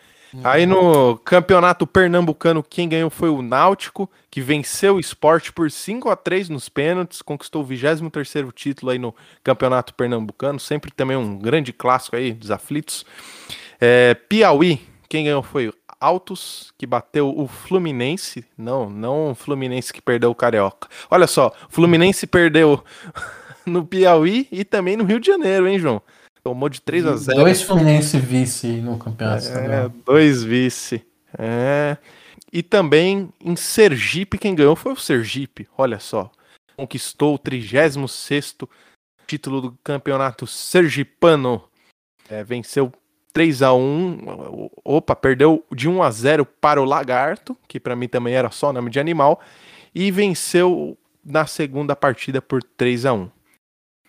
Aí 0.43 0.65
no 0.65 1.17
campeonato 1.17 1.87
pernambucano, 1.87 2.61
quem 2.61 2.89
ganhou 2.89 3.09
foi 3.09 3.29
o 3.29 3.41
Náutico, 3.41 4.09
que 4.29 4.41
venceu 4.41 4.95
o 4.95 4.99
esporte 4.99 5.53
por 5.53 5.71
5 5.71 6.09
a 6.09 6.15
3 6.15 6.49
nos 6.49 6.67
pênaltis, 6.67 7.21
conquistou 7.21 7.61
o 7.63 7.65
23 7.65 8.45
título 8.53 8.91
aí 8.91 8.99
no 8.99 9.15
campeonato 9.43 9.93
pernambucano, 9.93 10.59
sempre 10.59 10.91
também 10.91 11.15
um 11.15 11.37
grande 11.37 11.71
clássico 11.71 12.15
aí 12.15 12.33
dos 12.33 12.51
aflitos. 12.51 13.05
É, 13.79 14.13
Piauí, 14.13 14.81
quem 15.07 15.25
ganhou 15.25 15.41
foi 15.41 15.69
o 15.69 15.73
Altos, 15.99 16.71
que 16.77 16.85
bateu 16.85 17.33
o 17.35 17.47
Fluminense, 17.47 18.45
não, 18.57 18.89
não 18.89 19.31
o 19.31 19.35
Fluminense 19.35 19.91
que 19.91 20.01
perdeu 20.01 20.29
o 20.29 20.35
Carioca. 20.35 20.87
Olha 21.09 21.27
só, 21.27 21.51
o 21.67 21.71
Fluminense 21.71 22.27
perdeu 22.27 22.83
no 23.65 23.85
Piauí 23.85 24.47
e 24.51 24.63
também 24.63 24.95
no 24.95 25.03
Rio 25.03 25.19
de 25.19 25.27
Janeiro, 25.27 25.67
hein, 25.67 25.79
João? 25.79 26.01
Tomou 26.43 26.69
de 26.69 26.81
3 26.81 27.05
a 27.05 27.15
0 27.15 27.39
Dois 27.39 27.61
Fluminense 27.61 28.17
vice 28.19 28.67
no 28.67 28.97
Campeonato 28.97 29.47
é, 29.47 29.89
dois 30.05 30.43
vice. 30.43 31.05
É. 31.37 31.97
E 32.53 32.63
também 32.63 33.29
em 33.43 33.55
Sergipe, 33.55 34.37
quem 34.37 34.55
ganhou 34.55 34.75
foi 34.75 34.93
o 34.93 34.97
Sergipe. 34.97 35.67
Olha 35.77 35.99
só. 35.99 36.31
Conquistou 36.77 37.35
o 37.35 37.37
36 37.37 38.55
título 39.27 39.61
do 39.61 39.77
campeonato 39.83 40.47
sergipano. 40.47 41.63
É, 42.29 42.43
venceu 42.43 42.91
3 43.37 43.61
a 43.61 43.71
1 43.71 44.71
Opa, 44.83 45.15
perdeu 45.15 45.63
de 45.71 45.87
1 45.87 46.01
a 46.01 46.09
0 46.09 46.43
para 46.43 46.81
o 46.81 46.85
Lagarto, 46.85 47.55
que 47.67 47.79
para 47.79 47.95
mim 47.95 48.07
também 48.07 48.33
era 48.33 48.49
só 48.49 48.73
nome 48.73 48.89
de 48.89 48.99
animal. 48.99 49.39
E 49.93 50.09
venceu 50.09 50.97
na 51.23 51.45
segunda 51.45 51.95
partida 51.95 52.41
por 52.41 52.63
3 52.63 53.05
a 53.05 53.13
1 53.13 53.29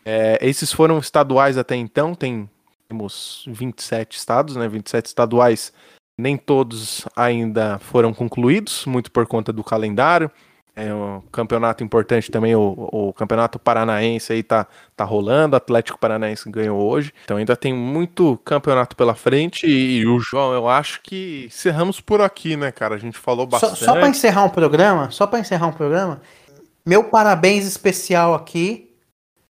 É, 0.03 0.39
esses 0.41 0.72
foram 0.72 0.99
estaduais 0.99 1.59
até 1.59 1.76
então, 1.76 2.14
tem 2.14 2.49
temos 2.89 3.45
27 3.49 4.16
estados, 4.16 4.57
né? 4.57 4.66
27 4.66 5.05
estaduais, 5.05 5.74
nem 6.16 6.39
todos 6.39 7.07
ainda 7.14 7.79
foram 7.81 8.14
concluídos, 8.14 8.87
muito 8.87 9.12
por 9.12 9.26
conta 9.26 9.53
do 9.53 9.62
calendário. 9.62 10.31
É 10.81 10.95
um 10.95 11.20
campeonato 11.33 11.83
importante 11.83 12.31
também, 12.31 12.55
o, 12.55 12.89
o 12.93 13.12
campeonato 13.12 13.59
paranaense 13.59 14.33
aí 14.33 14.45
tá, 14.45 14.64
tá 14.95 15.03
rolando, 15.03 15.55
o 15.55 15.57
Atlético 15.57 15.99
Paranaense 15.99 16.49
ganhou 16.49 16.81
hoje. 16.81 17.12
Então 17.24 17.37
ainda 17.37 17.57
tem 17.57 17.74
muito 17.74 18.37
campeonato 18.45 18.95
pela 18.95 19.16
frente 19.16 19.66
e, 19.66 20.07
o 20.07 20.20
João, 20.20 20.53
eu 20.53 20.68
acho 20.68 21.01
que 21.03 21.47
encerramos 21.47 22.01
por 22.01 22.20
aqui, 22.20 22.57
né, 22.57 22.70
cara? 22.70 22.95
A 22.95 22.99
gente 22.99 23.18
falou 23.18 23.45
Só, 23.51 23.59
bastante. 23.59 23.85
só 23.85 23.93
para 23.95 24.09
encerrar 24.09 24.45
um 24.45 24.51
programa, 24.51 25.11
só 25.11 25.26
para 25.26 25.41
encerrar 25.41 25.66
um 25.66 25.72
programa, 25.72 26.20
meu 26.87 27.03
parabéns 27.03 27.66
especial 27.66 28.33
aqui, 28.33 28.95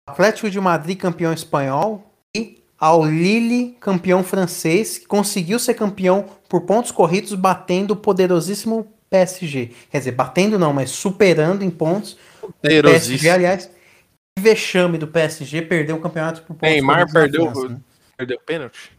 Atlético 0.07 0.49
de 0.49 0.61
Madrid 0.61 0.97
campeão 0.97 1.33
espanhol 1.33 2.15
e 2.33 2.63
ao 2.79 3.05
Lille 3.05 3.77
campeão 3.81 4.23
francês, 4.23 4.99
que 4.99 5.07
conseguiu 5.07 5.59
ser 5.59 5.75
campeão 5.75 6.27
por 6.49 6.61
pontos 6.61 6.93
corridos 6.93 7.35
batendo 7.35 7.91
o 7.91 7.97
poderosíssimo 7.97 8.87
PSG. 9.11 9.73
Quer 9.91 9.99
dizer, 9.99 10.13
batendo 10.13 10.59
não, 10.59 10.73
mas 10.73 10.91
superando 10.91 11.63
em 11.63 11.71
pontos. 11.71 12.17
O 12.43 12.53
PSG, 12.53 13.29
aliás, 13.29 13.67
que 13.67 14.43
vexame 14.43 14.99
do 14.99 15.07
PSG 15.07 15.63
perdeu 15.63 15.97
o 15.97 16.01
campeonato 16.01 16.43
por 16.43 16.55
pontos 16.55 16.71
Neymar 16.71 17.11
perdeu, 17.11 17.51
França, 17.51 17.69
né? 17.69 17.81
perdeu 18.17 18.39
pênalti. 18.41 18.93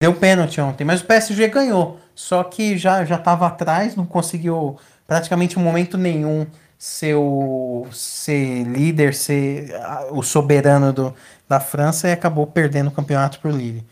Deu 0.00 0.14
pênalti 0.14 0.60
ontem, 0.60 0.84
mas 0.84 1.00
o 1.00 1.06
PSG 1.06 1.48
ganhou. 1.48 1.98
Só 2.14 2.44
que 2.44 2.76
já 2.76 3.04
já 3.04 3.16
estava 3.16 3.46
atrás, 3.46 3.96
não 3.96 4.06
conseguiu 4.06 4.78
praticamente 5.06 5.58
em 5.58 5.62
momento 5.62 5.96
nenhum 5.96 6.46
ser, 6.78 7.14
o, 7.14 7.86
ser 7.92 8.64
líder, 8.64 9.14
ser 9.14 9.72
o 10.10 10.22
soberano 10.22 10.92
do, 10.92 11.14
da 11.48 11.60
França 11.60 12.08
e 12.08 12.12
acabou 12.12 12.46
perdendo 12.46 12.88
o 12.88 12.92
campeonato 12.92 13.40
pro 13.40 13.50
Lille. 13.50 13.84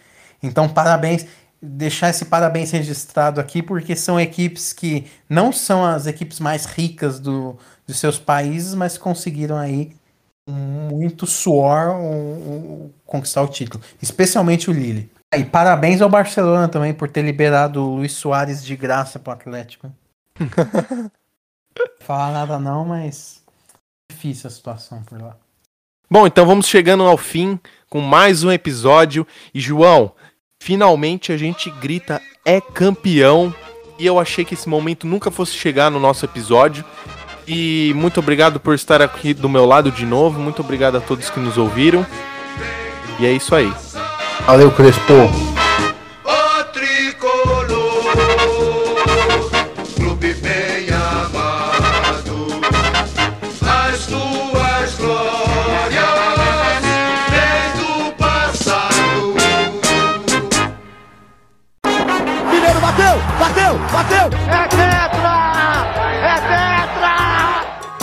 Então, 0.42 0.68
parabéns. 0.68 1.26
Deixar 1.66 2.10
esse 2.10 2.26
parabéns 2.26 2.70
registrado 2.70 3.40
aqui, 3.40 3.62
porque 3.62 3.96
são 3.96 4.20
equipes 4.20 4.72
que 4.72 5.06
não 5.28 5.50
são 5.52 5.84
as 5.84 6.06
equipes 6.06 6.38
mais 6.40 6.66
ricas 6.66 7.18
do, 7.18 7.56
dos 7.86 7.98
seus 7.98 8.18
países, 8.18 8.74
mas 8.74 8.98
conseguiram 8.98 9.56
aí 9.56 9.92
com 10.46 10.52
muito 10.52 11.26
suor 11.26 11.96
o- 11.96 12.04
o- 12.86 12.94
conquistar 13.06 13.40
o 13.42 13.48
título. 13.48 13.82
Especialmente 14.02 14.68
o 14.68 14.72
Lille. 14.72 15.10
E 15.34 15.42
parabéns 15.44 16.02
ao 16.02 16.08
Barcelona 16.10 16.68
também 16.68 16.92
por 16.92 17.08
ter 17.08 17.22
liberado 17.22 17.82
o 17.82 17.96
Luiz 17.96 18.12
Soares 18.12 18.62
de 18.62 18.76
graça 18.76 19.18
pro 19.18 19.32
Atlético. 19.32 19.90
Falar 22.00 22.32
nada 22.32 22.58
não, 22.58 22.84
mas 22.84 23.42
difícil 24.10 24.48
a 24.48 24.50
situação 24.50 25.02
por 25.02 25.20
lá. 25.20 25.36
Bom, 26.10 26.26
então 26.26 26.46
vamos 26.46 26.66
chegando 26.66 27.02
ao 27.02 27.16
fim 27.16 27.58
com 27.88 28.00
mais 28.00 28.44
um 28.44 28.52
episódio. 28.52 29.26
E 29.52 29.60
João, 29.60 30.12
finalmente 30.64 31.30
a 31.30 31.36
gente 31.36 31.70
grita 31.70 32.22
é 32.42 32.58
campeão. 32.58 33.54
E 33.98 34.06
eu 34.06 34.18
achei 34.18 34.44
que 34.44 34.54
esse 34.54 34.68
momento 34.68 35.06
nunca 35.06 35.30
fosse 35.30 35.52
chegar 35.52 35.90
no 35.90 36.00
nosso 36.00 36.24
episódio. 36.24 36.84
E 37.46 37.92
muito 37.94 38.18
obrigado 38.18 38.58
por 38.58 38.74
estar 38.74 39.02
aqui 39.02 39.34
do 39.34 39.48
meu 39.48 39.66
lado 39.66 39.92
de 39.92 40.06
novo. 40.06 40.40
Muito 40.40 40.62
obrigado 40.62 40.96
a 40.96 41.00
todos 41.00 41.28
que 41.28 41.38
nos 41.38 41.58
ouviram. 41.58 42.04
E 43.20 43.26
é 43.26 43.30
isso 43.30 43.54
aí. 43.54 43.70
Valeu, 44.46 44.70
Crespo. 44.72 45.53
Bateu. 63.94 64.26
É 64.48 64.66
tetra! 64.68 65.36
É 66.20 66.34
tetra! 66.50 67.14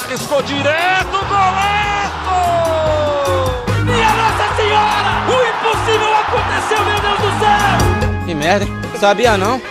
Arriscou 0.05 0.41
direto, 0.43 1.17
golaço! 1.27 2.39
Minha 3.83 4.11
Nossa 4.13 4.55
Senhora! 4.55 5.11
O 5.27 5.35
impossível 5.51 6.13
aconteceu, 6.15 6.81
meu 6.85 6.99
Deus 7.01 7.19
do 7.19 7.31
céu! 7.39 7.77
Que 8.25 8.33
merda, 8.33 8.65
hein? 8.65 8.71
Sabia 8.99 9.37
não? 9.37 9.61